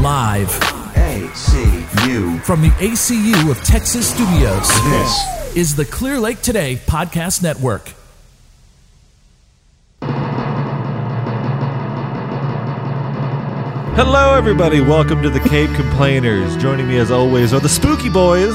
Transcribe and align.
Live 0.00 0.48
ACU. 0.94 2.40
from 2.42 2.62
the 2.62 2.68
ACU 2.78 3.50
of 3.50 3.62
Texas 3.62 4.08
Studios 4.08 4.68
This 4.84 5.56
is 5.56 5.76
the 5.76 5.84
Clear 5.84 6.18
Lake 6.18 6.40
Today 6.40 6.76
Podcast 6.86 7.42
Network. 7.42 7.92
Hello, 13.96 14.34
everybody. 14.34 14.80
Welcome 14.80 15.22
to 15.22 15.28
the 15.28 15.40
Cape 15.40 15.70
Complainers. 15.74 16.56
Joining 16.56 16.88
me, 16.88 16.96
as 16.98 17.10
always, 17.10 17.52
are 17.52 17.60
the 17.60 17.68
Spooky 17.68 18.08
Boys, 18.08 18.54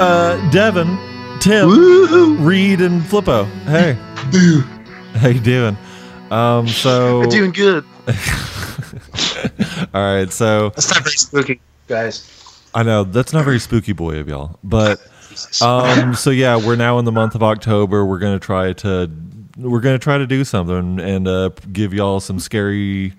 uh, 0.00 0.48
Devin, 0.50 0.98
Tim, 1.40 2.44
Reed, 2.44 2.80
and 2.80 3.02
Flippo. 3.02 3.44
Hey, 3.64 3.92
how 5.18 5.28
you 5.28 5.40
doing? 5.40 5.76
Um, 6.30 6.66
so, 6.66 7.22
Doing 7.30 7.52
good. 7.52 7.84
all 9.94 10.14
right. 10.14 10.32
So, 10.32 10.70
That's 10.70 10.90
not 10.90 11.02
very 11.04 11.16
spooky, 11.16 11.60
guys. 11.86 12.40
I 12.74 12.82
know 12.82 13.04
that's 13.04 13.32
not 13.32 13.44
very 13.44 13.58
spooky 13.58 13.92
boy 13.92 14.18
of 14.18 14.28
y'all, 14.28 14.58
but 14.62 15.00
um, 15.62 16.14
so 16.14 16.30
yeah, 16.30 16.56
we're 16.56 16.76
now 16.76 16.98
in 16.98 17.04
the 17.04 17.12
month 17.12 17.34
of 17.34 17.42
October. 17.42 18.04
We're 18.06 18.18
gonna 18.18 18.38
try 18.38 18.72
to 18.74 19.10
we're 19.56 19.80
gonna 19.80 19.98
try 19.98 20.18
to 20.18 20.26
do 20.26 20.44
something 20.44 21.00
and 21.00 21.26
uh, 21.26 21.50
give 21.72 21.92
y'all 21.92 22.20
some 22.20 22.38
scary 22.38 23.14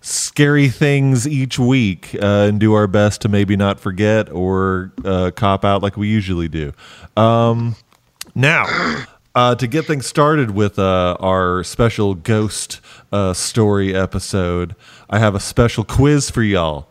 scary 0.00 0.68
things 0.68 1.26
each 1.26 1.58
week 1.58 2.14
uh, 2.20 2.46
and 2.48 2.60
do 2.60 2.74
our 2.74 2.86
best 2.86 3.22
to 3.22 3.28
maybe 3.28 3.56
not 3.56 3.80
forget 3.80 4.30
or 4.30 4.92
uh, 5.02 5.30
cop 5.34 5.64
out 5.64 5.82
like 5.82 5.96
we 5.96 6.08
usually 6.08 6.48
do. 6.48 6.72
Um, 7.16 7.74
now, 8.34 8.66
uh, 9.34 9.54
to 9.56 9.66
get 9.66 9.86
things 9.86 10.06
started 10.06 10.52
with 10.52 10.78
uh, 10.78 11.16
our 11.20 11.64
special 11.64 12.14
ghost 12.14 12.80
uh, 13.12 13.32
story 13.32 13.94
episode, 13.94 14.76
I 15.10 15.18
have 15.18 15.34
a 15.34 15.40
special 15.40 15.84
quiz 15.84 16.30
for 16.30 16.42
y'all. 16.42 16.88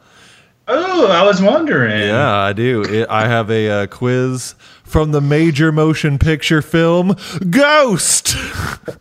Oh, 0.66 1.08
I 1.08 1.24
was 1.24 1.42
wondering. 1.42 2.08
Yeah, 2.08 2.38
I 2.38 2.54
do. 2.54 2.84
It, 2.84 3.10
I 3.10 3.28
have 3.28 3.52
a 3.52 3.70
uh, 3.70 3.88
quiz 3.88 4.56
from 4.84 5.12
the 5.12 5.20
major 5.20 5.72
motion 5.72 6.18
picture 6.18 6.62
film 6.62 7.18
Ghost, 7.50 8.36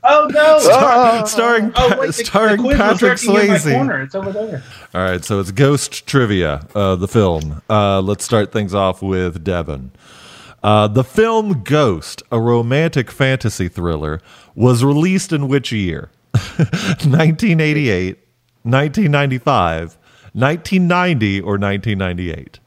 Oh 0.02 0.28
no. 0.30 1.24
starring 1.26 1.72
oh 1.76 1.96
wait, 2.00 2.06
the, 2.08 2.12
starring 2.12 2.62
the 2.62 2.74
Patrick 2.74 3.12
was 3.12 3.28
lurking 3.28 3.44
in 3.44 3.48
my 3.50 3.58
Swayze. 3.58 4.04
It's 4.04 4.14
over 4.14 4.32
there. 4.32 4.62
All 4.94 5.02
right, 5.02 5.24
so 5.24 5.38
it's 5.38 5.52
Ghost 5.52 6.06
trivia, 6.06 6.66
uh, 6.74 6.96
the 6.96 7.06
film. 7.08 7.62
Uh, 7.70 8.00
let's 8.00 8.24
start 8.24 8.50
things 8.52 8.74
off 8.74 9.02
with 9.02 9.44
Devon. 9.44 9.92
Uh, 10.62 10.86
the 10.86 11.04
film 11.04 11.62
Ghost, 11.64 12.22
a 12.30 12.40
romantic 12.40 13.10
fantasy 13.10 13.68
thriller, 13.68 14.20
was 14.54 14.84
released 14.84 15.32
in 15.32 15.48
which 15.48 15.72
year? 15.72 16.10
1988, 16.34 18.18
1995, 18.62 19.98
1990, 20.34 21.40
or 21.40 21.58
1998? 21.58 22.60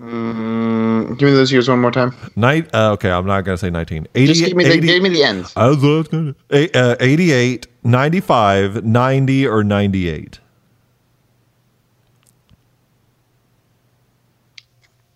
Mm, 0.00 1.18
give 1.18 1.28
me 1.28 1.34
those 1.34 1.52
years 1.52 1.68
one 1.68 1.80
more 1.80 1.90
time. 1.90 2.14
Night. 2.36 2.72
Uh, 2.74 2.92
okay, 2.92 3.10
I'm 3.10 3.26
not 3.26 3.44
gonna 3.44 3.58
say 3.58 3.70
1980. 3.70 4.26
Just 4.26 4.44
give 4.44 4.56
me 4.56 4.64
the 4.64 4.72
80 4.72 4.86
give 4.86 5.02
me 5.02 5.08
the 5.10 5.22
ends. 5.24 5.52
I 5.56 5.68
was, 5.68 5.84
I 5.84 5.88
was 5.88 6.08
gonna, 6.08 6.34
eh, 6.50 6.68
uh, 6.74 6.96
88, 7.00 7.66
95, 7.84 8.84
90, 8.84 9.46
or 9.46 9.62
98. 9.62 10.40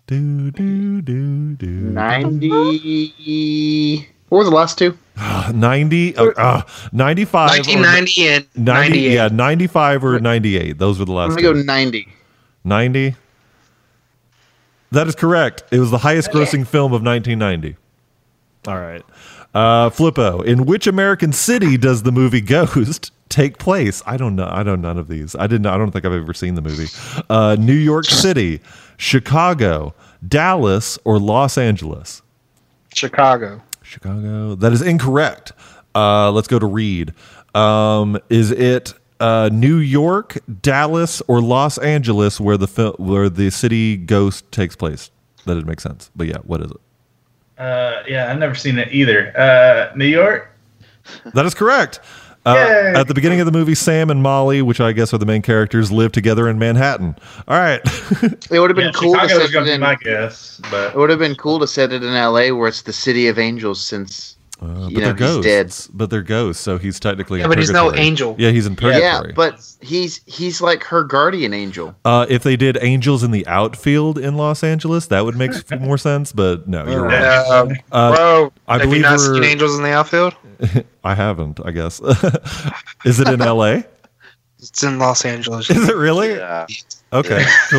Do 0.06 0.50
do 0.50 1.00
do 1.00 1.55
do. 1.55 1.66
Ninety. 1.66 2.50
What 4.28 4.38
were 4.38 4.44
the 4.44 4.50
last 4.50 4.77
two? 4.78 4.98
90 5.16 6.16
uh, 6.16 6.24
uh, 6.36 6.62
95 6.92 7.50
or 7.50 7.52
1990 7.52 8.28
and 8.28 8.48
90 8.56 8.98
yeah 8.98 9.28
95 9.28 10.05
or 10.05 10.19
98 10.19 10.77
those 10.77 10.98
were 10.98 11.05
the 11.05 11.12
last 11.12 11.30
I'm 11.30 11.36
gonna 11.36 11.55
go 11.55 11.62
ninety. 11.62 12.08
90 12.64 13.14
that 14.91 15.06
is 15.06 15.14
correct. 15.14 15.62
It 15.70 15.78
was 15.78 15.92
the 15.92 15.98
highest 15.98 16.30
grossing 16.33 16.66
film 16.66 16.92
of 16.92 17.02
1990 17.05 17.77
all 18.67 18.80
right. 18.80 19.05
Uh 19.55 19.90
flippo 19.90 20.45
in 20.45 20.67
which 20.67 20.89
american 20.89 21.33
city 21.33 21.77
does 21.77 22.02
the 22.02 22.11
movie 22.11 22.40
ghost 22.40 23.12
take 23.28 23.58
place? 23.58 24.02
I 24.05 24.17
don't 24.17 24.34
know. 24.34 24.48
I 24.51 24.64
don't 24.64 24.80
none 24.80 24.98
of 24.98 25.07
these. 25.07 25.36
I 25.36 25.46
didn't 25.46 25.67
i 25.67 25.78
don't 25.78 25.92
think 25.92 26.05
i've 26.05 26.12
ever 26.12 26.34
seen 26.34 26.57
the 26.57 26.62
movie. 26.62 26.89
Uh 27.30 27.55
new 27.57 27.73
york 27.73 28.07
city 28.07 28.61
chicago 28.96 29.95
dallas 30.29 30.98
or 31.05 31.18
los 31.18 31.58
angeles 31.58 32.23
Chicago. 32.95 33.61
Chicago. 33.83 34.55
That 34.55 34.73
is 34.73 34.83
incorrect. 34.83 35.52
Uh, 35.95 36.30
let's 36.30 36.48
go 36.48 36.58
to 36.58 36.67
Reed. 36.67 37.12
Um, 37.55 38.18
is 38.30 38.51
it 38.51 38.95
uh, 39.20 39.51
New 39.52 39.77
York, 39.77 40.39
Dallas, 40.63 41.23
or 41.29 41.40
Los 41.40 41.79
Angeles 41.79 42.40
where 42.40 42.57
the 42.57 42.67
fil- 42.67 42.96
where 42.98 43.29
the 43.29 43.51
city 43.51 43.96
ghost 43.96 44.51
takes 44.51 44.74
place? 44.74 45.11
That 45.46 45.55
would 45.55 45.67
make 45.67 45.80
sense. 45.80 46.11
But 46.17 46.27
yeah, 46.27 46.39
what 46.45 46.61
is 46.63 46.70
it? 46.70 47.61
Uh, 47.61 48.02
yeah, 48.08 48.30
I've 48.33 48.39
never 48.39 48.55
seen 48.55 48.79
it 48.79 48.92
either. 48.92 49.36
Uh, 49.39 49.92
New 49.96 50.07
York. 50.07 50.51
That 51.34 51.45
is 51.45 51.55
correct. 51.55 52.01
Uh, 52.46 52.92
at 52.94 53.08
the 53.08 53.14
beginning 53.14 53.40
of 53.40 53.46
the 53.46 53.52
movie, 53.52 53.74
Sam 53.74 54.10
and 54.10 54.22
Molly, 54.22 54.60
which 54.62 54.80
I 54.80 54.92
guess 54.92 55.14
are 55.14 55.18
the 55.18 55.24
main 55.27 55.40
characters, 55.42 55.90
live 55.90 56.12
together 56.12 56.48
in 56.48 56.58
Manhattan. 56.58 57.16
All 57.48 57.58
right. 57.58 57.80
It 58.50 58.58
would 58.60 58.70
have 58.70 58.77
been 58.77 58.86
Yeah, 58.86 58.92
cool 58.92 59.14
to 59.14 59.20
Chicago 59.20 59.42
was 59.42 59.52
set 59.52 59.62
it 59.66 59.68
in. 59.68 59.80
my 59.80 59.94
guess, 59.96 60.60
but 60.70 60.94
It 60.94 60.98
would 60.98 61.10
have 61.10 61.18
been 61.18 61.34
cool 61.36 61.58
to 61.60 61.66
set 61.66 61.92
it 61.92 62.02
in 62.04 62.12
L.A. 62.14 62.52
where 62.52 62.68
it's 62.68 62.83
the 62.83 62.92
city 62.92 63.28
of 63.28 63.38
angels, 63.38 63.80
since 63.80 64.36
Uh, 64.62 64.66
but 64.66 64.92
know 64.92 65.00
they're 65.00 65.14
ghosts. 65.14 65.42
dead. 65.88 65.96
But 65.96 66.10
they're 66.10 66.22
ghosts, 66.22 66.62
so 66.62 66.78
he's 66.78 67.00
technically 67.00 67.40
Yeah, 67.40 67.46
in 67.46 67.50
but 67.50 67.58
he's 67.58 67.70
no 67.70 67.92
angel. 67.94 68.36
Yeah, 68.38 68.50
he's 68.50 68.66
in 68.66 68.76
purgatory. 68.76 69.00
Yeah, 69.30 69.32
but 69.34 69.60
he's 69.80 70.20
he's 70.26 70.60
like 70.60 70.84
her 70.84 71.02
guardian 71.02 71.52
angel. 71.52 71.94
Uh, 72.04 72.24
if 72.28 72.44
they 72.44 72.56
did 72.56 72.78
Angels 72.80 73.22
in 73.24 73.30
the 73.32 73.46
Outfield 73.48 74.16
in 74.16 74.36
Los 74.36 74.62
Angeles, 74.62 75.08
that 75.08 75.24
would 75.24 75.36
make 75.36 75.50
more 75.80 75.98
sense. 75.98 76.32
But 76.32 76.68
no, 76.68 76.86
you're 76.88 77.02
wrong. 77.02 77.12
Uh, 77.12 77.66
Uh, 77.92 78.14
bro, 78.16 78.52
I 78.68 78.74
have 78.74 78.82
believe 78.82 78.96
you 78.98 79.02
not 79.02 79.18
we're- 79.18 79.34
seen 79.34 79.44
Angels 79.44 79.76
in 79.76 79.82
the 79.82 79.92
Outfield? 79.92 80.34
I 81.04 81.14
haven't. 81.14 81.60
I 81.64 81.72
guess. 81.72 82.00
Is 83.04 83.18
it 83.20 83.28
in 83.28 83.42
L.A.? 83.42 83.84
It's 84.60 84.82
in 84.82 84.98
Los 84.98 85.24
Angeles. 85.26 85.68
Is 85.68 85.88
it 85.88 85.96
really? 85.96 86.40
Okay, 87.14 87.45
cool. 87.70 87.79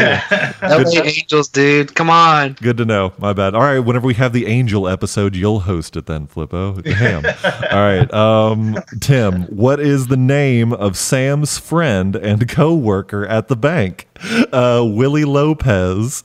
LA 0.61 1.01
Angels, 1.03 1.49
dude. 1.49 1.93
Come 1.93 2.09
on. 2.09 2.53
Good 2.53 2.77
to 2.77 2.85
know. 2.85 3.11
My 3.17 3.33
bad. 3.33 3.53
All 3.53 3.61
right. 3.61 3.79
Whenever 3.79 4.07
we 4.07 4.13
have 4.13 4.31
the 4.31 4.45
Angel 4.45 4.87
episode, 4.87 5.35
you'll 5.35 5.59
host 5.59 5.97
it 5.97 6.05
then, 6.05 6.25
Flippo. 6.25 6.81
Damn. 6.81 7.25
All 7.25 7.85
right. 7.85 8.11
Um, 8.13 8.77
Tim, 9.01 9.43
what 9.43 9.81
is 9.81 10.07
the 10.07 10.15
name 10.15 10.71
of 10.71 10.97
Sam's 10.97 11.57
friend 11.57 12.15
and 12.15 12.47
co-worker 12.47 13.25
at 13.25 13.49
the 13.49 13.57
bank? 13.57 14.07
Uh, 14.53 14.87
Willie 14.87 15.25
Lopez, 15.25 16.23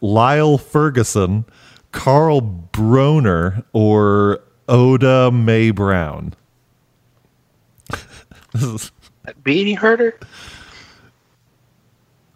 Lyle 0.00 0.56
Ferguson, 0.56 1.44
Carl 1.90 2.40
Bruner, 2.40 3.64
or 3.72 4.38
Oda 4.68 5.32
Mae 5.32 5.72
Brown? 5.72 6.34
This 8.54 8.92
Beanie 9.42 9.76
Herder? 9.76 10.18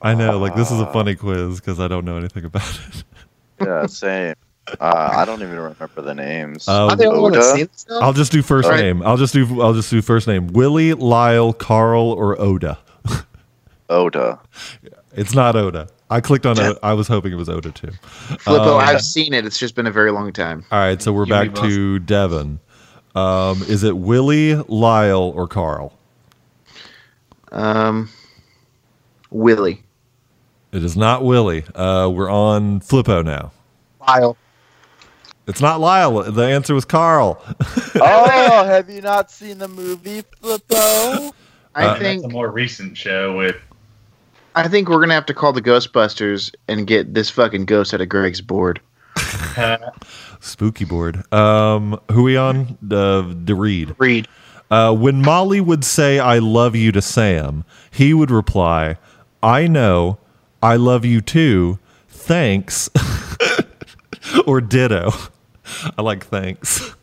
I 0.06 0.14
know, 0.14 0.38
like 0.38 0.54
this 0.54 0.70
is 0.70 0.80
a 0.80 0.86
funny 0.92 1.14
quiz 1.14 1.60
because 1.60 1.80
I 1.80 1.88
don't 1.88 2.04
know 2.04 2.16
anything 2.16 2.44
about 2.44 2.80
it. 2.88 3.04
Yeah, 3.60 3.86
same. 3.86 4.34
Uh, 4.80 5.10
I 5.14 5.24
don't 5.24 5.40
even 5.42 5.56
remember 5.56 6.02
the 6.02 6.14
names. 6.14 6.66
Uh, 6.68 6.88
Am 6.90 6.98
the 6.98 7.06
only 7.06 7.38
Oda? 7.38 7.68
One 7.88 8.02
I'll 8.02 8.12
just 8.12 8.32
do 8.32 8.42
first 8.42 8.66
Alright. 8.66 8.82
name. 8.82 9.02
I'll 9.02 9.16
just 9.16 9.32
do 9.32 9.62
I'll 9.62 9.74
just 9.74 9.90
do 9.90 10.02
first 10.02 10.26
name. 10.26 10.48
Willie, 10.48 10.92
Lyle, 10.94 11.52
Carl, 11.52 12.02
or 12.12 12.40
Oda. 12.40 12.78
Oda. 13.88 14.40
It's 15.12 15.34
not 15.34 15.56
Oda. 15.56 15.88
I 16.10 16.20
clicked 16.20 16.44
on 16.44 16.58
Oda. 16.58 16.78
I 16.82 16.92
was 16.92 17.08
hoping 17.08 17.32
it 17.32 17.36
was 17.36 17.48
Oda 17.48 17.70
too. 17.70 17.86
Flippo, 17.86 18.74
Um, 18.74 18.80
I've 18.80 19.00
seen 19.00 19.32
it. 19.32 19.46
It's 19.46 19.58
just 19.58 19.74
been 19.74 19.86
a 19.86 19.90
very 19.90 20.10
long 20.12 20.30
time. 20.30 20.62
All 20.70 20.78
right, 20.78 21.00
so 21.00 21.10
we're 21.10 21.24
You 21.24 21.30
back 21.30 21.54
be 21.54 21.60
to 21.62 21.98
Devon. 22.00 22.60
Um, 23.14 23.62
is 23.62 23.82
it 23.82 23.96
Willie, 23.96 24.56
Lyle, 24.68 25.32
or 25.34 25.48
Carl? 25.48 25.94
Um, 27.50 28.10
Willie. 29.30 29.82
It 30.72 30.84
is 30.84 30.96
not 30.96 31.24
Willie. 31.24 31.64
Uh, 31.74 32.10
we're 32.12 32.30
on 32.30 32.80
Flippo 32.80 33.24
now. 33.24 33.52
Lyle. 34.06 34.36
It's 35.46 35.60
not 35.60 35.80
Lyle. 35.80 36.22
The 36.30 36.42
answer 36.42 36.74
was 36.74 36.84
Carl. 36.84 37.40
oh, 37.94 38.64
have 38.66 38.90
you 38.90 39.00
not 39.00 39.30
seen 39.30 39.58
the 39.58 39.68
movie 39.68 40.22
Flippo? 40.42 41.32
I 41.74 41.84
Uh, 41.84 41.86
that's 41.88 41.98
think 42.00 42.24
a 42.24 42.28
more 42.28 42.50
recent 42.50 42.96
show 42.96 43.36
with. 43.36 43.56
I 44.54 44.66
think 44.68 44.88
we're 44.88 45.00
gonna 45.00 45.14
have 45.14 45.26
to 45.26 45.34
call 45.34 45.52
the 45.52 45.62
Ghostbusters 45.62 46.52
and 46.66 46.86
get 46.86 47.14
this 47.14 47.30
fucking 47.30 47.66
ghost 47.66 47.92
out 47.94 48.00
of 48.00 48.08
Greg's 48.08 48.40
board. 48.40 48.80
Uh, 49.56 49.76
Spooky 50.40 50.84
board. 50.84 51.30
Um, 51.32 52.00
who 52.10 52.22
we 52.24 52.36
on? 52.36 52.76
Uh, 52.84 53.22
DeReed. 53.44 53.94
Reed. 53.98 54.26
Uh, 54.70 54.94
when 54.94 55.22
Molly 55.22 55.60
would 55.60 55.84
say 55.84 56.18
"I 56.18 56.38
love 56.38 56.74
you" 56.74 56.90
to 56.92 57.02
Sam, 57.02 57.64
he 57.90 58.14
would 58.14 58.30
reply, 58.30 58.96
"I 59.42 59.66
know, 59.68 60.18
I 60.62 60.76
love 60.76 61.04
you 61.04 61.20
too. 61.20 61.78
Thanks," 62.08 62.88
or 64.46 64.60
ditto. 64.60 65.12
I 65.98 66.02
like 66.02 66.24
thanks. 66.26 66.94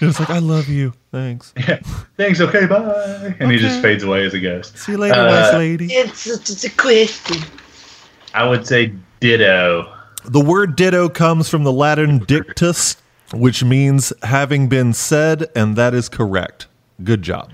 It's 0.00 0.20
like 0.20 0.30
I 0.30 0.38
love 0.38 0.68
you. 0.68 0.92
Thanks. 1.10 1.52
Yeah. 1.58 1.80
Thanks. 2.16 2.40
Okay. 2.40 2.66
Bye. 2.66 3.34
And 3.40 3.50
he 3.50 3.58
just 3.58 3.82
fades 3.82 4.04
away 4.04 4.24
as 4.24 4.32
a 4.32 4.38
ghost. 4.38 4.78
See 4.78 4.92
you 4.92 4.98
later, 4.98 5.18
Uh, 5.18 5.28
nice 5.28 5.54
lady. 5.54 5.86
It's, 5.92 6.28
it's 6.28 6.62
a 6.62 6.70
question. 6.70 7.42
I 8.34 8.48
would 8.48 8.66
say 8.68 8.92
ditto. 9.18 9.92
The 10.26 10.38
word 10.40 10.76
ditto 10.76 11.08
comes 11.08 11.48
from 11.48 11.64
the 11.64 11.72
Latin 11.72 12.20
dictus, 12.20 12.96
which 13.32 13.64
means 13.64 14.12
having 14.22 14.68
been 14.68 14.92
said, 14.92 15.48
and 15.56 15.74
that 15.74 15.92
is 15.92 16.08
correct. 16.08 16.68
Good 17.02 17.22
job. 17.22 17.50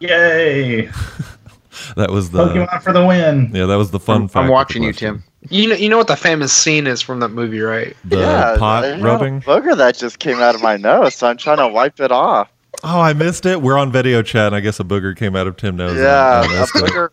Yay! 0.00 0.90
That 1.96 2.10
was 2.10 2.30
the 2.30 2.46
Pokemon 2.46 2.82
for 2.82 2.92
the 2.92 3.04
win. 3.04 3.50
yeah. 3.54 3.66
That 3.66 3.76
was 3.76 3.90
the 3.90 4.00
fun 4.00 4.22
I'm, 4.22 4.28
fact. 4.28 4.44
I'm 4.44 4.50
watching 4.50 4.82
you. 4.82 4.92
Tim. 4.92 5.22
You 5.48 5.68
know, 5.68 5.74
you 5.76 5.88
know 5.88 5.96
what 5.96 6.08
the 6.08 6.16
famous 6.16 6.52
scene 6.52 6.86
is 6.86 7.00
from 7.00 7.20
that 7.20 7.28
movie, 7.28 7.60
right? 7.60 7.96
The 8.04 8.18
yeah, 8.18 8.56
pot 8.58 8.84
I 8.84 9.00
rubbing. 9.00 9.40
Booger 9.42 9.76
that 9.76 9.96
just 9.96 10.18
came 10.18 10.38
out 10.40 10.54
of 10.54 10.62
my 10.62 10.76
nose, 10.76 11.14
so 11.14 11.28
I'm 11.28 11.36
trying 11.36 11.58
to 11.58 11.68
wipe 11.68 12.00
it 12.00 12.10
off. 12.10 12.50
Oh, 12.84 13.00
I 13.00 13.12
missed 13.12 13.46
it. 13.46 13.62
We're 13.62 13.78
on 13.78 13.90
video 13.90 14.22
chat, 14.22 14.48
and 14.48 14.56
I 14.56 14.60
guess 14.60 14.78
a 14.78 14.84
booger 14.84 15.16
came 15.16 15.34
out 15.34 15.46
of 15.46 15.56
Tim 15.56 15.76
Nose. 15.76 15.92
and 15.92 16.00
yeah, 16.00 16.42
I 16.44 16.62
a 16.62 16.66
booger. 16.66 17.10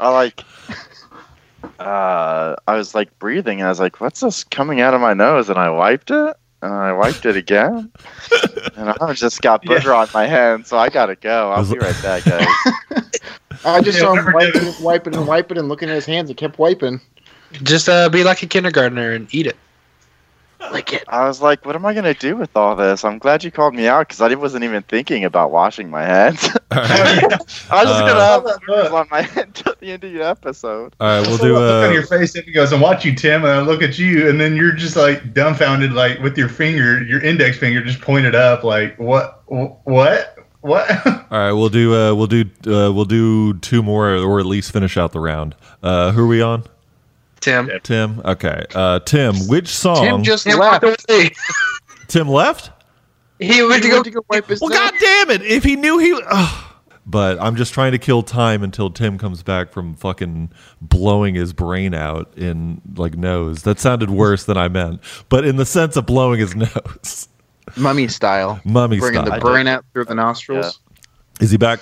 I 0.00 0.08
like. 0.10 0.42
Uh, 1.78 2.56
I 2.66 2.74
was 2.74 2.94
like 2.94 3.18
breathing, 3.18 3.60
and 3.60 3.66
I 3.66 3.70
was 3.70 3.80
like, 3.80 4.00
"What's 4.00 4.20
this 4.20 4.44
coming 4.44 4.80
out 4.80 4.94
of 4.94 5.00
my 5.00 5.14
nose?" 5.14 5.48
And 5.48 5.58
I 5.58 5.70
wiped 5.70 6.10
it, 6.10 6.36
and 6.62 6.72
I 6.72 6.92
wiped 6.92 7.26
it 7.26 7.36
again, 7.36 7.92
and 8.76 8.90
I 9.00 9.12
just 9.14 9.40
got 9.42 9.64
booger 9.66 9.96
on 9.96 10.08
my 10.14 10.26
hand, 10.26 10.66
so 10.66 10.78
I 10.78 10.88
gotta 10.90 11.16
go. 11.16 11.52
I'll 11.52 11.64
be 11.66 11.78
right 11.78 12.00
back, 12.00 12.26
guys. 12.26 12.66
I 13.64 13.80
just 13.80 13.98
Yeah, 13.98 14.00
saw 14.00 14.12
him 14.12 14.30
wiping, 14.30 14.64
dude. 14.64 14.78
wiping 14.78 15.14
and 15.14 15.26
wiping 15.26 15.58
and 15.58 15.68
looking 15.68 15.90
at 15.90 15.94
his 15.96 16.06
hands. 16.06 16.28
He 16.28 16.34
kept 16.34 16.58
wiping. 16.58 17.00
Just 17.62 17.88
uh, 17.88 18.08
be 18.08 18.24
like 18.24 18.42
a 18.42 18.46
kindergartner 18.46 19.12
and 19.12 19.32
eat 19.34 19.46
it. 19.46 19.58
Like 20.72 20.92
it. 20.92 21.04
I 21.08 21.26
was 21.26 21.40
like, 21.40 21.64
"What 21.64 21.74
am 21.74 21.86
I 21.86 21.94
gonna 21.94 22.14
do 22.14 22.36
with 22.36 22.54
all 22.56 22.76
this?" 22.76 23.04
I'm 23.04 23.18
glad 23.18 23.42
you 23.42 23.50
called 23.50 23.74
me 23.74 23.88
out 23.88 24.06
because 24.08 24.20
I 24.20 24.32
wasn't 24.34 24.62
even 24.64 24.82
thinking 24.82 25.24
about 25.24 25.50
washing 25.50 25.90
my 25.90 26.04
hands. 26.04 26.48
All 26.72 26.78
right, 26.82 27.24
I 27.24 27.26
was 27.34 27.38
just 27.40 27.70
Uh, 27.70 28.06
gonna 28.06 28.20
have 28.24 28.44
Look. 28.44 28.62
boogers 28.62 28.92
on 28.92 29.08
my 29.10 29.22
hand 29.22 29.54
till 29.54 29.74
the 29.80 29.90
end 29.92 30.04
of 30.04 30.12
the 30.12 30.22
episode. 30.22 30.94
all 31.00 31.08
right. 31.08 31.26
We'll 31.26 31.38
So 31.38 31.44
do 31.44 31.56
I 31.56 31.58
look 31.58 31.88
on 31.88 31.92
your 31.94 32.06
face 32.06 32.34
and 32.36 32.44
he 32.44 32.52
goes, 32.52 32.72
"I 32.72 32.78
watch 32.80 33.04
you, 33.04 33.14
Tim," 33.14 33.44
and 33.44 33.52
I 33.52 33.60
look 33.60 33.82
at 33.82 33.98
you, 33.98 34.28
and 34.28 34.40
then 34.40 34.54
you're 34.54 34.72
just 34.72 34.94
like 34.96 35.34
dumbfounded, 35.34 35.92
like 35.94 36.20
with 36.20 36.36
your 36.38 36.48
finger, 36.48 37.02
your 37.02 37.20
index 37.22 37.56
finger, 37.58 37.82
just 37.82 38.00
pointed 38.00 38.34
up, 38.36 38.62
like 38.62 38.96
what, 38.98 39.42
what, 39.46 40.36
what? 40.60 41.06
All 41.32 41.38
right, 41.38 41.52
we'll 41.52 41.70
do. 41.70 41.94
Uh, 41.94 42.14
we'll 42.14 42.26
do. 42.28 42.42
Uh, 42.66 42.92
we'll 42.92 43.04
do 43.06 43.54
two 43.54 43.82
more, 43.82 44.14
or 44.14 44.38
at 44.38 44.46
least 44.46 44.72
finish 44.72 44.96
out 44.96 45.10
the 45.12 45.20
round. 45.20 45.56
Uh, 45.82 46.12
who 46.12 46.24
are 46.24 46.26
we 46.28 46.42
on? 46.42 46.64
Tim. 47.40 47.70
Tim. 47.82 48.20
Okay. 48.24 48.64
Uh, 48.74 49.00
Tim. 49.00 49.34
Which 49.48 49.68
song? 49.68 50.04
Tim 50.04 50.22
just 50.22 50.44
Tim 50.44 50.58
left. 50.58 50.84
away. 50.84 51.30
Tim 52.08 52.28
left. 52.28 52.70
He 53.38 53.62
went 53.62 53.82
to 53.82 53.88
go. 53.88 53.94
went 53.96 54.04
to 54.04 54.10
go 54.10 54.24
wipe 54.28 54.46
his 54.46 54.60
Well, 54.60 54.70
nose. 54.70 54.78
god 54.78 54.94
damn 55.00 55.30
it! 55.30 55.42
If 55.42 55.64
he 55.64 55.76
knew 55.76 55.98
he. 55.98 56.20
ugh. 56.30 56.64
But 57.06 57.40
I'm 57.42 57.56
just 57.56 57.72
trying 57.74 57.92
to 57.92 57.98
kill 57.98 58.22
time 58.22 58.62
until 58.62 58.90
Tim 58.90 59.18
comes 59.18 59.42
back 59.42 59.72
from 59.72 59.94
fucking 59.94 60.52
blowing 60.80 61.34
his 61.34 61.52
brain 61.52 61.92
out 61.94 62.30
in 62.36 62.80
like 62.96 63.16
nose. 63.16 63.62
That 63.62 63.80
sounded 63.80 64.10
worse 64.10 64.44
than 64.44 64.56
I 64.56 64.68
meant, 64.68 65.00
but 65.28 65.44
in 65.44 65.56
the 65.56 65.64
sense 65.66 65.96
of 65.96 66.06
blowing 66.06 66.38
his 66.38 66.54
nose. 66.56 67.28
Mummy 67.76 68.06
style. 68.08 68.60
Mummy 68.64 68.98
Bringing 69.00 69.22
style. 69.22 69.24
Bringing 69.24 69.40
the 69.40 69.50
brain 69.50 69.66
out 69.66 69.84
through 69.92 70.04
the 70.04 70.14
nostrils. 70.14 70.78
Is 71.40 71.50
he 71.50 71.56
back? 71.56 71.80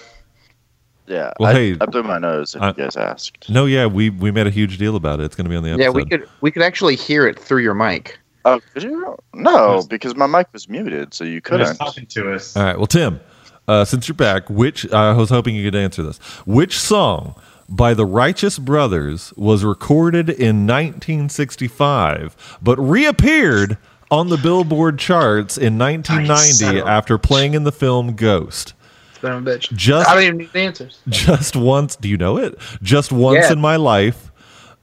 Yeah. 1.09 1.33
Well, 1.41 1.51
I, 1.51 1.55
hey, 1.55 1.77
I 1.81 1.87
blew 1.87 2.03
my 2.03 2.19
nose 2.19 2.55
if 2.55 2.63
I- 2.63 2.69
you 2.69 2.75
guys 2.75 2.97
asked. 2.97 3.49
No, 3.49 3.65
yeah, 3.65 3.87
we 3.87 4.11
we 4.11 4.31
made 4.31 4.47
a 4.47 4.51
huge 4.51 4.79
deal 4.79 4.97
about 4.97 5.21
it. 5.21 5.25
It's 5.25 5.37
going 5.37 5.47
to 5.47 5.51
be 5.51 5.57
on 5.57 5.63
the 5.63 5.71
episode. 5.71 5.85
Yeah, 5.85 5.91
we 5.91 6.05
could 6.05 6.29
we 6.41 6.51
could 6.51 6.63
actually 6.63 6.97
hear 6.97 7.27
it 7.27 7.39
through 7.39 7.63
your 7.63 7.75
mic. 7.75 8.19
Oh, 8.45 8.61
could 8.73 8.83
you? 8.83 9.17
No, 9.35 9.83
because 9.89 10.15
my 10.15 10.27
mic 10.27 10.47
was 10.53 10.69
muted, 10.69 11.13
so 11.13 11.25
you 11.25 11.41
couldn't. 11.41 11.75
talking 11.77 12.07
to 12.07 12.33
us. 12.35 12.57
All 12.57 12.63
right. 12.63 12.77
Well, 12.77 12.87
Tim, 12.87 13.21
uh, 13.67 13.85
since 13.85 14.09
you're 14.09 14.15
back, 14.15 14.49
which 14.49 14.91
I 14.93 15.13
was 15.13 15.29
hoping 15.31 15.55
you 15.55 15.65
could 15.65 15.75
answer 15.75 16.03
this. 16.03 16.19
Which 16.47 16.79
song 16.79 17.35
by 17.69 17.93
the 17.95 18.07
Righteous 18.07 18.59
Brothers 18.59 19.33
was 19.37 19.65
recorded 19.65 20.31
in 20.31 20.67
1965 20.67 22.59
but 22.63 22.79
reappeared 22.79 23.77
on 24.11 24.31
the 24.31 24.39
Billboard 24.39 24.99
charts 24.99 25.59
in 25.59 25.77
1990 25.79 26.81
after 26.89 27.19
playing 27.19 27.55
in 27.55 27.65
the 27.65 27.73
film 27.73 28.15
Ghost? 28.17 28.73
Son 29.21 29.33
of 29.33 29.47
a 29.47 29.51
bitch. 29.51 29.73
Just 29.73 30.09
I 30.09 30.15
don't 30.15 30.25
even 30.25 30.37
need 30.39 30.53
the 30.53 30.61
answers. 30.61 30.99
just 31.09 31.57
once. 31.57 31.97
Do 31.97 32.09
you 32.09 32.17
know 32.17 32.39
it? 32.39 32.59
Just 32.83 33.13
once 33.13 33.47
Yeah. 33.47 33.53
in 33.53 33.61
my 33.61 33.77
life, 33.77 34.31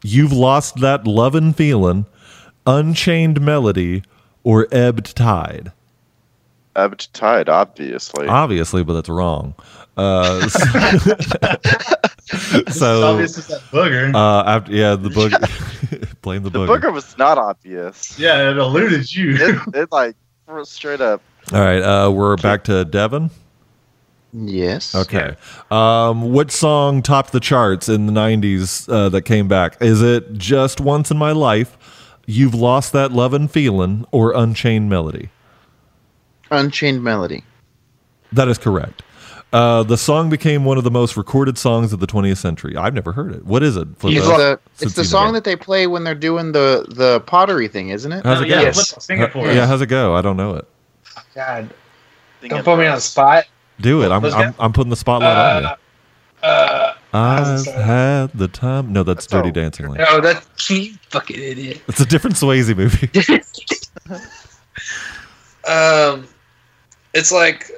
you've 0.04 0.34
lost 0.34 0.80
that 0.82 1.08
lovin' 1.08 1.54
feeling, 1.54 2.06
unchained 2.66 3.42
melody, 3.42 4.04
or 4.44 4.68
ebbed 4.72 5.16
tide. 5.16 5.72
Ebbed 6.76 7.14
tide, 7.14 7.48
obviously. 7.50 8.28
Obviously, 8.28 8.84
but 8.84 8.94
that's 8.94 9.10
wrong. 9.10 9.56
Uh, 9.98 10.42
It's 10.44 10.54
so, 12.80 13.04
obvious 13.04 13.38
it's 13.38 13.48
that 13.48 13.62
booger. 13.72 14.14
uh, 14.14 14.44
after, 14.46 14.72
yeah, 14.74 14.96
the 14.96 15.10
booger. 15.10 15.40
blame 16.22 16.44
the, 16.44 16.50
booger. 16.50 16.54
the 16.54 16.60
booger. 16.74 16.82
booger 16.82 16.94
was 16.94 17.18
not 17.18 17.38
obvious. 17.38 18.18
yeah, 18.20 18.50
it 18.52 18.58
eluded 18.58 19.14
you. 19.14 19.36
It, 19.36 19.76
it 19.76 19.92
like 19.92 20.16
straight 20.64 21.02
up. 21.02 21.22
All 21.54 21.60
right, 21.62 21.82
uh, 21.82 22.12
we're 22.12 22.36
back 22.38 22.64
to 22.66 22.86
Devon. 22.86 23.30
Yes. 24.38 24.94
Okay. 24.94 25.36
Um, 25.72 26.34
what 26.34 26.52
song 26.52 27.02
topped 27.02 27.32
the 27.32 27.40
charts 27.40 27.88
in 27.88 28.06
the 28.06 28.12
90s 28.12 28.92
uh, 28.92 29.08
that 29.10 29.22
came 29.22 29.48
back? 29.48 29.78
Is 29.82 30.02
it 30.02 30.34
Just 30.34 30.82
Once 30.82 31.10
in 31.10 31.18
My 31.18 31.32
Life, 31.32 31.78
You've 32.26 32.54
Lost 32.54 32.92
That 32.92 33.12
Lovin' 33.14 33.48
Feelin', 33.48 34.06
or 34.12 34.34
Unchained 34.34 34.90
Melody? 34.90 35.30
Unchained 36.52 37.04
Melody. 37.04 37.44
That 38.34 38.48
is 38.50 38.58
correct. 38.58 39.04
Uh, 39.54 39.84
the 39.84 39.96
song 39.98 40.30
became 40.30 40.66
one 40.66 40.78
of 40.78 40.84
the 40.84 40.92
most 40.92 41.16
recorded 41.16 41.58
songs 41.58 41.94
of 41.94 42.02
the 42.02 42.08
20th 42.08 42.38
century. 42.38 42.76
I've 42.76 42.94
never 42.94 43.14
heard 43.14 43.34
it. 43.34 43.46
What 43.46 43.64
is 43.64 43.78
it? 43.78 43.88
Flip 43.98 44.14
It's 44.18 44.26
it 44.26 44.28
the, 44.28 44.60
it's 44.82 44.94
the 44.96 45.06
song 45.06 45.32
that 45.32 45.46
they 45.46 45.56
play 45.56 45.88
when 45.88 46.04
they're 46.04 46.14
doing 46.14 46.52
the, 46.52 46.86
the 46.90 47.22
pottery 47.22 47.70
thing, 47.70 47.90
isn't 47.90 48.12
it? 48.12 48.26
How's 48.26 48.40
Oh, 48.40 48.44
it 48.44 48.50
yeah, 48.50 48.56
go? 48.58 48.62
Yes. 48.64 48.92
flip- 48.92 49.02
sing 49.02 49.20
it 49.22 49.32
for 49.32 49.48
us. 49.48 49.56
yeah, 49.56 49.66
how's 49.66 49.82
it 49.82 49.88
go? 49.88 50.14
I 50.14 50.22
don't 50.22 50.36
know 50.36 50.56
it. 50.56 50.68
God. 51.34 51.70
Don't 52.46 52.64
put 52.66 52.78
me 52.78 52.86
on 52.86 52.96
the 52.96 53.02
spot. 53.02 53.46
Do 53.82 54.04
it. 54.04 54.10
I'm, 54.12 54.24
I'm. 54.26 54.56
I'm 54.60 54.74
putting 54.74 54.90
the 54.90 54.96
spotlight 54.96 55.38
on 55.38 55.64
you. 55.64 55.70
Uh, 56.44 56.48
uh, 56.48 56.94
I've 57.14 57.66
had 57.66 58.32
the 58.34 58.48
time. 58.48 58.92
No, 58.94 59.04
that's 59.04 59.26
Dirty 59.28 59.52
Dancing. 59.52 59.88
Lane. 59.88 59.98
No, 60.00 60.20
that's 60.22 60.70
you 60.70 60.94
fucking 61.10 61.38
idiot. 61.42 61.82
It's 61.88 62.00
a 62.00 62.06
different 62.06 62.36
Swayze 62.36 62.76
movie. 62.76 63.10
Um, 65.68 66.28
it's 67.14 67.32
like 67.32 67.72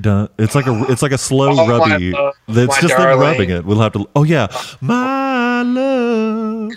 Dun- 0.00 0.28
It's 0.38 0.54
like 0.54 0.66
a 0.66 0.84
it's 0.90 1.00
like 1.02 1.12
a 1.12 1.18
slow 1.18 1.50
Oh, 1.52 1.66
my 1.66 1.78
rubby. 1.78 2.10
love, 2.10 2.34
It's 2.48 2.68
my 2.74 2.80
just 2.80 2.96
them 2.96 3.18
rubbing 3.18 3.50
it. 3.50 3.64
We'll 3.64 3.80
have 3.80 3.92
to. 3.94 4.06
Oh 4.14 4.24
yeah, 4.24 4.48
my 4.82 5.62
love, 5.62 6.72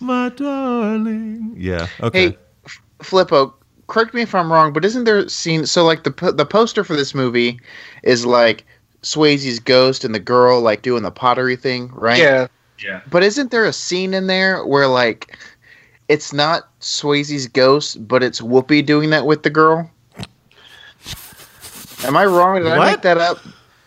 my 0.00 0.28
darling. 0.30 1.54
Yeah. 1.56 1.86
Okay. 2.00 2.30
Hey, 2.30 2.38
F- 2.64 2.80
Flippo, 3.00 3.54
correct 3.88 4.14
me 4.14 4.22
if 4.22 4.34
I'm 4.34 4.52
wrong, 4.52 4.72
but 4.72 4.84
isn't 4.84 5.04
there 5.04 5.18
a 5.18 5.28
scene? 5.28 5.66
So, 5.66 5.84
like 5.84 6.04
the 6.04 6.32
the 6.32 6.46
poster 6.46 6.84
for 6.84 6.94
this 6.94 7.14
movie 7.14 7.58
is 8.04 8.24
like 8.24 8.64
Swayze's 9.02 9.58
ghost 9.58 10.04
and 10.04 10.14
the 10.14 10.20
girl 10.20 10.60
like 10.60 10.82
doing 10.82 11.02
the 11.02 11.10
pottery 11.10 11.56
thing, 11.56 11.90
right? 11.94 12.18
yeah, 12.18 12.46
yeah. 12.82 13.00
But 13.10 13.22
isn't 13.24 13.50
there 13.50 13.64
a 13.64 13.72
scene 13.72 14.14
in 14.14 14.26
there 14.28 14.64
where 14.64 14.86
like 14.86 15.36
it's 16.08 16.32
not 16.32 16.68
Swayze's 16.80 17.46
ghost, 17.48 18.06
but 18.08 18.22
it's 18.22 18.40
Whoopi 18.40 18.84
doing 18.86 19.10
that 19.10 19.26
with 19.26 19.42
the 19.42 19.50
girl? 19.50 19.90
Am 22.04 22.16
I 22.16 22.24
wrong? 22.24 22.56
Did 22.62 22.68
I 22.72 22.78
What? 22.78 22.90
make 22.92 23.02
that 23.02 23.18
up? 23.18 23.38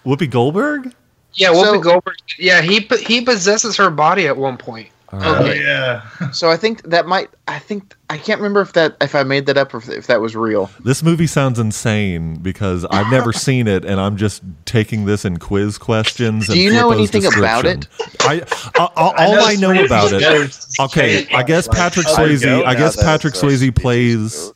Whoopi 0.06 0.30
Goldberg. 0.30 0.94
yeah. 1.34 1.50
Whoopi 1.50 1.64
So- 1.64 1.80
Goldberg. 1.80 2.16
Yeah, 2.38 2.62
he 2.62 2.80
he 3.06 3.22
possesses 3.22 3.76
her 3.78 3.90
body 3.90 4.28
at 4.28 4.36
one 4.38 4.58
point. 4.58 4.90
All 5.14 5.22
Oh 5.24 5.52
yeah. 5.52 6.32
So 6.32 6.50
I 6.50 6.58
think 6.58 6.84
that 6.84 7.06
might. 7.06 7.30
I 7.48 7.60
think 7.60 7.96
I 8.10 8.18
can't 8.18 8.40
remember 8.40 8.62
if 8.62 8.74
that 8.74 8.96
if 9.02 9.14
I 9.14 9.24
made 9.24 9.46
that 9.48 9.58
up 9.58 9.74
or 9.74 9.78
if, 9.78 9.90
if 9.90 10.08
that 10.08 10.22
was 10.22 10.36
real. 10.36 10.70
This 10.84 11.04
movie 11.04 11.28
sounds 11.28 11.60
insane 11.60 12.36
because 12.36 12.86
I've 12.86 13.12
never 13.12 13.34
seen 13.34 13.68
it, 13.68 13.84
and 13.84 14.00
I'm 14.00 14.16
just 14.16 14.42
taking 14.66 15.06
this 15.06 15.26
in 15.26 15.38
quiz 15.38 15.78
questions. 15.78 16.48
Do 16.48 16.54
and 16.54 16.62
you 16.62 16.72
know 16.72 16.92
anything 16.92 17.26
about 17.26 17.66
it? 17.66 17.88
I, 18.22 18.42
I, 18.76 18.90
all 18.96 19.14
all 19.18 19.44
I 19.44 19.56
know 19.56 19.70
Swayze 19.70 19.86
about 19.86 20.14
it. 20.14 20.66
Okay, 20.80 21.28
I 21.34 21.44
guess 21.44 21.68
Patrick 21.68 22.08
Swayze. 22.08 22.44
go. 22.44 22.64
I 22.64 22.76
guess 22.76 22.96
Patrick 22.96 23.34
it's, 23.34 23.44
uh, 23.44 23.48
Swayze 23.48 23.76
plays. 23.76 24.54